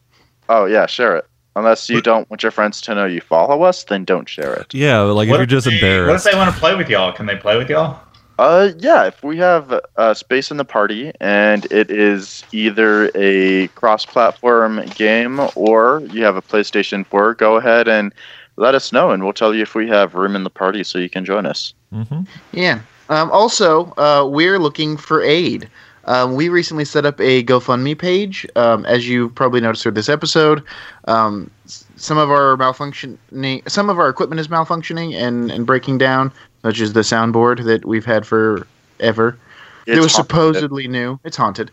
Oh 0.49 0.65
yeah, 0.65 0.85
share 0.87 1.15
it. 1.15 1.28
Unless 1.55 1.89
you 1.89 2.01
don't 2.01 2.29
want 2.29 2.43
your 2.43 2.51
friends 2.51 2.79
to 2.81 2.95
know 2.95 3.05
you 3.05 3.21
follow 3.21 3.63
us, 3.63 3.83
then 3.83 4.05
don't 4.05 4.29
share 4.29 4.53
it. 4.53 4.73
Yeah, 4.73 4.99
like 5.01 5.27
if 5.27 5.35
you're 5.35 5.45
just 5.45 5.65
they- 5.65 5.71
What 5.71 5.77
if 5.77 5.83
embarrassed. 5.83 6.25
they 6.25 6.35
want 6.37 6.53
to 6.53 6.59
play 6.59 6.75
with 6.75 6.89
y'all? 6.89 7.11
Can 7.11 7.25
they 7.25 7.35
play 7.35 7.57
with 7.57 7.69
y'all? 7.69 7.99
Uh, 8.37 8.69
yeah. 8.77 9.05
If 9.07 9.21
we 9.23 9.37
have 9.37 9.81
uh, 9.97 10.13
space 10.13 10.49
in 10.51 10.55
the 10.57 10.63
party 10.63 11.11
and 11.19 11.65
it 11.71 11.91
is 11.91 12.43
either 12.53 13.11
a 13.15 13.67
cross-platform 13.69 14.85
game 14.95 15.41
or 15.55 16.01
you 16.11 16.23
have 16.23 16.37
a 16.37 16.41
PlayStation 16.41 17.05
4, 17.07 17.33
go 17.33 17.57
ahead 17.57 17.87
and 17.89 18.13
let 18.55 18.75
us 18.75 18.93
know, 18.93 19.11
and 19.11 19.23
we'll 19.23 19.33
tell 19.33 19.53
you 19.53 19.63
if 19.63 19.75
we 19.75 19.87
have 19.89 20.15
room 20.15 20.35
in 20.35 20.43
the 20.43 20.49
party 20.49 20.83
so 20.83 20.99
you 20.99 21.09
can 21.09 21.25
join 21.25 21.45
us. 21.45 21.73
hmm 21.91 22.21
Yeah. 22.51 22.79
Um, 23.09 23.31
also, 23.31 23.91
uh, 23.97 24.25
we're 24.29 24.59
looking 24.59 24.95
for 24.95 25.21
aid. 25.21 25.67
Um, 26.09 26.33
we 26.33 26.49
recently 26.49 26.85
set 26.85 27.05
up 27.05 27.21
a 27.21 27.43
GoFundMe 27.43 27.97
page. 27.97 28.45
Um, 28.55 28.83
as 28.87 29.07
you 29.07 29.29
probably 29.29 29.61
noticed 29.61 29.83
through 29.83 29.91
this 29.91 30.09
episode, 30.09 30.63
um, 31.07 31.51
some 31.67 32.17
of 32.17 32.31
our 32.31 32.57
malfunctioning, 32.57 33.69
some 33.69 33.91
of 33.91 33.99
our 33.99 34.09
equipment 34.09 34.39
is 34.39 34.47
malfunctioning 34.47 35.13
and, 35.13 35.51
and 35.51 35.67
breaking 35.67 35.99
down, 35.99 36.33
such 36.63 36.81
as 36.81 36.93
the 36.93 37.01
soundboard 37.01 37.63
that 37.65 37.85
we've 37.85 38.05
had 38.05 38.25
forever. 38.25 39.37
it 39.85 39.99
was 39.99 40.11
haunted. 40.11 40.11
supposedly 40.11 40.87
new. 40.87 41.19
It's 41.23 41.37
haunted. 41.37 41.69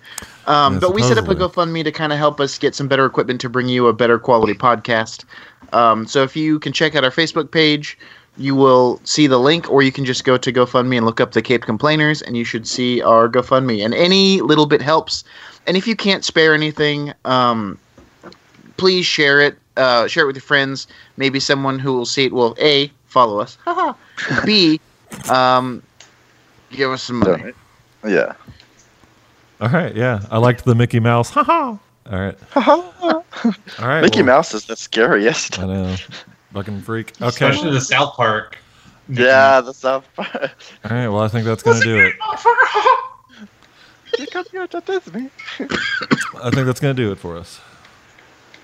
Um, 0.46 0.74
Yeah, 0.74 0.80
but 0.80 0.94
we 0.94 1.02
set 1.02 1.16
up 1.16 1.28
a. 1.28 1.34
GoFundMe 1.34 1.82
to 1.84 1.90
kind 1.90 2.12
of 2.12 2.18
help 2.18 2.38
us 2.38 2.58
get 2.58 2.74
some 2.74 2.88
better 2.88 3.06
equipment 3.06 3.40
to 3.40 3.48
bring 3.48 3.70
you 3.70 3.86
a 3.86 3.94
better 3.94 4.18
quality 4.18 4.52
podcast. 4.52 5.24
Um, 5.72 6.06
so 6.06 6.22
if 6.22 6.36
you 6.36 6.58
can 6.58 6.74
check 6.74 6.94
out 6.94 7.04
our 7.04 7.10
Facebook 7.10 7.50
page, 7.50 7.98
you 8.36 8.54
will 8.54 9.00
see 9.04 9.26
the 9.26 9.38
link, 9.38 9.70
or 9.70 9.82
you 9.82 9.92
can 9.92 10.04
just 10.04 10.24
go 10.24 10.36
to 10.36 10.52
GoFundMe 10.52 10.96
and 10.96 11.06
look 11.06 11.20
up 11.20 11.32
the 11.32 11.42
Caped 11.42 11.64
Complainers, 11.64 12.22
and 12.22 12.36
you 12.36 12.44
should 12.44 12.66
see 12.66 13.00
our 13.02 13.28
GoFundMe. 13.28 13.84
And 13.84 13.94
any 13.94 14.40
little 14.40 14.66
bit 14.66 14.82
helps. 14.82 15.24
And 15.66 15.76
if 15.76 15.86
you 15.86 15.96
can't 15.96 16.24
spare 16.24 16.54
anything, 16.54 17.12
um, 17.24 17.78
please 18.76 19.06
share 19.06 19.40
it. 19.40 19.58
Uh, 19.76 20.06
share 20.06 20.24
it 20.24 20.26
with 20.26 20.36
your 20.36 20.42
friends. 20.42 20.86
Maybe 21.16 21.38
someone 21.38 21.78
who 21.78 21.92
will 21.92 22.06
see 22.06 22.24
it 22.24 22.32
will 22.32 22.56
a 22.58 22.90
follow 23.06 23.40
us. 23.40 23.58
Haha. 23.64 23.94
B, 24.44 24.80
um, 25.30 25.82
give 26.70 26.90
us 26.90 27.02
some 27.02 27.18
money. 27.18 27.52
Yeah. 28.06 28.34
All 29.60 29.68
right, 29.68 29.94
yeah, 29.94 30.20
I 30.30 30.38
liked 30.38 30.64
the 30.64 30.74
Mickey 30.74 31.00
Mouse. 31.00 31.30
Ha 31.30 31.42
ha. 31.42 31.78
All 32.08 32.20
right, 32.20 32.36
all 32.54 33.24
right. 33.80 34.02
Mickey 34.02 34.18
well, 34.18 34.36
Mouse 34.36 34.54
is 34.54 34.66
the 34.66 34.76
scariest. 34.76 35.58
I 35.58 35.66
know, 35.66 35.96
fucking 36.56 36.80
freak. 36.80 37.12
Okay, 37.20 37.26
Especially 37.28 37.70
the 37.70 37.80
South 37.80 38.14
Park. 38.14 38.56
Yeah, 39.08 39.60
the 39.60 39.74
South 39.74 40.08
Park. 40.16 40.34
all 40.84 40.90
right. 40.90 41.08
Well, 41.08 41.20
I 41.20 41.28
think 41.28 41.44
that's 41.44 41.62
gonna 41.62 41.80
do 41.80 41.98
it. 41.98 42.14
You 44.18 44.26
come 44.28 44.46
here 44.50 44.66
to 44.66 44.80
Disney. 44.80 45.28
I 45.60 46.50
think 46.50 46.64
that's 46.66 46.80
gonna 46.80 46.94
do 46.94 47.12
it 47.12 47.18
for 47.18 47.36
us. 47.36 47.60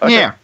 Okay. 0.01 0.15
Yeah. 0.15 0.35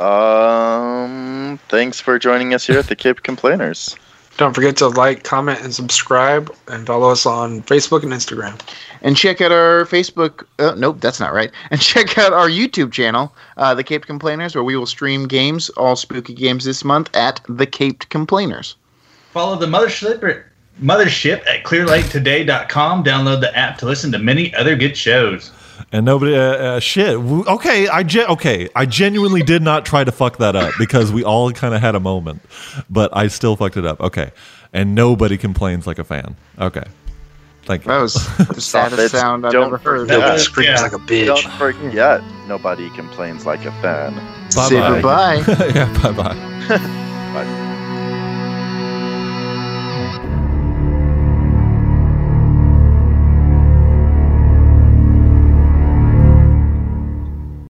Um, 0.00 1.58
thanks 1.68 2.00
for 2.00 2.18
joining 2.18 2.54
us 2.54 2.66
here 2.66 2.78
at 2.78 2.86
the 2.86 2.96
Caped 2.96 3.22
Complainers. 3.22 3.94
Don't 4.38 4.54
forget 4.54 4.76
to 4.76 4.86
like, 4.86 5.24
comment, 5.24 5.60
and 5.62 5.74
subscribe, 5.74 6.54
and 6.68 6.86
follow 6.86 7.10
us 7.10 7.26
on 7.26 7.60
Facebook 7.62 8.04
and 8.04 8.12
Instagram. 8.12 8.58
and 9.02 9.16
check 9.16 9.40
out 9.40 9.50
our 9.50 9.84
Facebook. 9.84 10.46
Uh, 10.60 10.74
nope, 10.76 11.00
that's 11.00 11.18
not 11.18 11.34
right. 11.34 11.50
And 11.70 11.80
check 11.92 12.16
out 12.16 12.32
our 12.32 12.48
YouTube 12.48 12.92
channel, 12.92 13.34
uh, 13.56 13.74
The 13.74 13.82
Caped 13.82 14.06
Complainers, 14.06 14.54
where 14.54 14.62
we 14.62 14.76
will 14.76 14.86
stream 14.86 15.26
games, 15.26 15.70
all 15.70 15.96
spooky 15.96 16.34
games 16.34 16.64
this 16.64 16.84
month 16.84 17.14
at 17.16 17.40
The 17.48 17.66
Caped 17.66 18.08
Complainers. 18.10 18.76
Follow 19.32 19.58
the 19.58 19.66
mothership 19.66 20.44
mothership 20.80 21.44
at 21.48 21.64
clearlatetoday.com. 21.64 23.02
Download 23.02 23.40
the 23.40 23.56
app 23.56 23.78
to 23.78 23.86
listen 23.86 24.12
to 24.12 24.18
many 24.18 24.54
other 24.54 24.76
good 24.76 24.96
shows. 24.96 25.50
And 25.92 26.04
nobody, 26.04 26.34
uh, 26.36 26.40
uh, 26.40 26.80
shit. 26.80 27.16
Okay, 27.16 27.88
I 27.88 28.02
gen- 28.02 28.26
okay, 28.30 28.68
I 28.74 28.84
genuinely 28.86 29.42
did 29.42 29.62
not 29.62 29.84
try 29.86 30.04
to 30.04 30.12
fuck 30.12 30.38
that 30.38 30.56
up 30.56 30.72
because 30.78 31.12
we 31.12 31.22
all 31.24 31.50
kind 31.52 31.74
of 31.74 31.80
had 31.80 31.94
a 31.94 32.00
moment, 32.00 32.42
but 32.90 33.16
I 33.16 33.28
still 33.28 33.56
fucked 33.56 33.76
it 33.76 33.86
up. 33.86 34.00
Okay, 34.00 34.32
and 34.72 34.94
nobody 34.94 35.36
complains 35.38 35.86
like 35.86 35.98
a 35.98 36.04
fan. 36.04 36.36
Okay, 36.58 36.82
thank 37.64 37.84
you. 37.84 37.88
That 37.92 38.00
was 38.00 38.14
the 38.48 38.60
saddest 38.60 39.12
sound 39.14 39.46
I've 39.46 39.52
don't 39.52 39.66
ever 39.66 39.78
heard. 39.78 40.00
forget- 40.08 40.18
Nobody 40.18 40.34
Uh, 40.34 40.38
screams 40.38 40.68
yeah. 40.80 40.82
like 40.82 40.92
a 40.92 40.98
bitch. 40.98 41.26
Don't 41.26 41.52
forget, 41.54 42.22
nobody 42.48 42.90
complains 42.90 43.46
like 43.46 43.64
a 43.64 43.72
fan. 43.80 44.14
Say 44.50 44.80
Bye-bye. 44.80 45.42
bye. 45.46 45.66
yeah, 45.74 46.02
bye 46.02 46.12
bye. 46.12 46.34
Bye. 47.34 47.64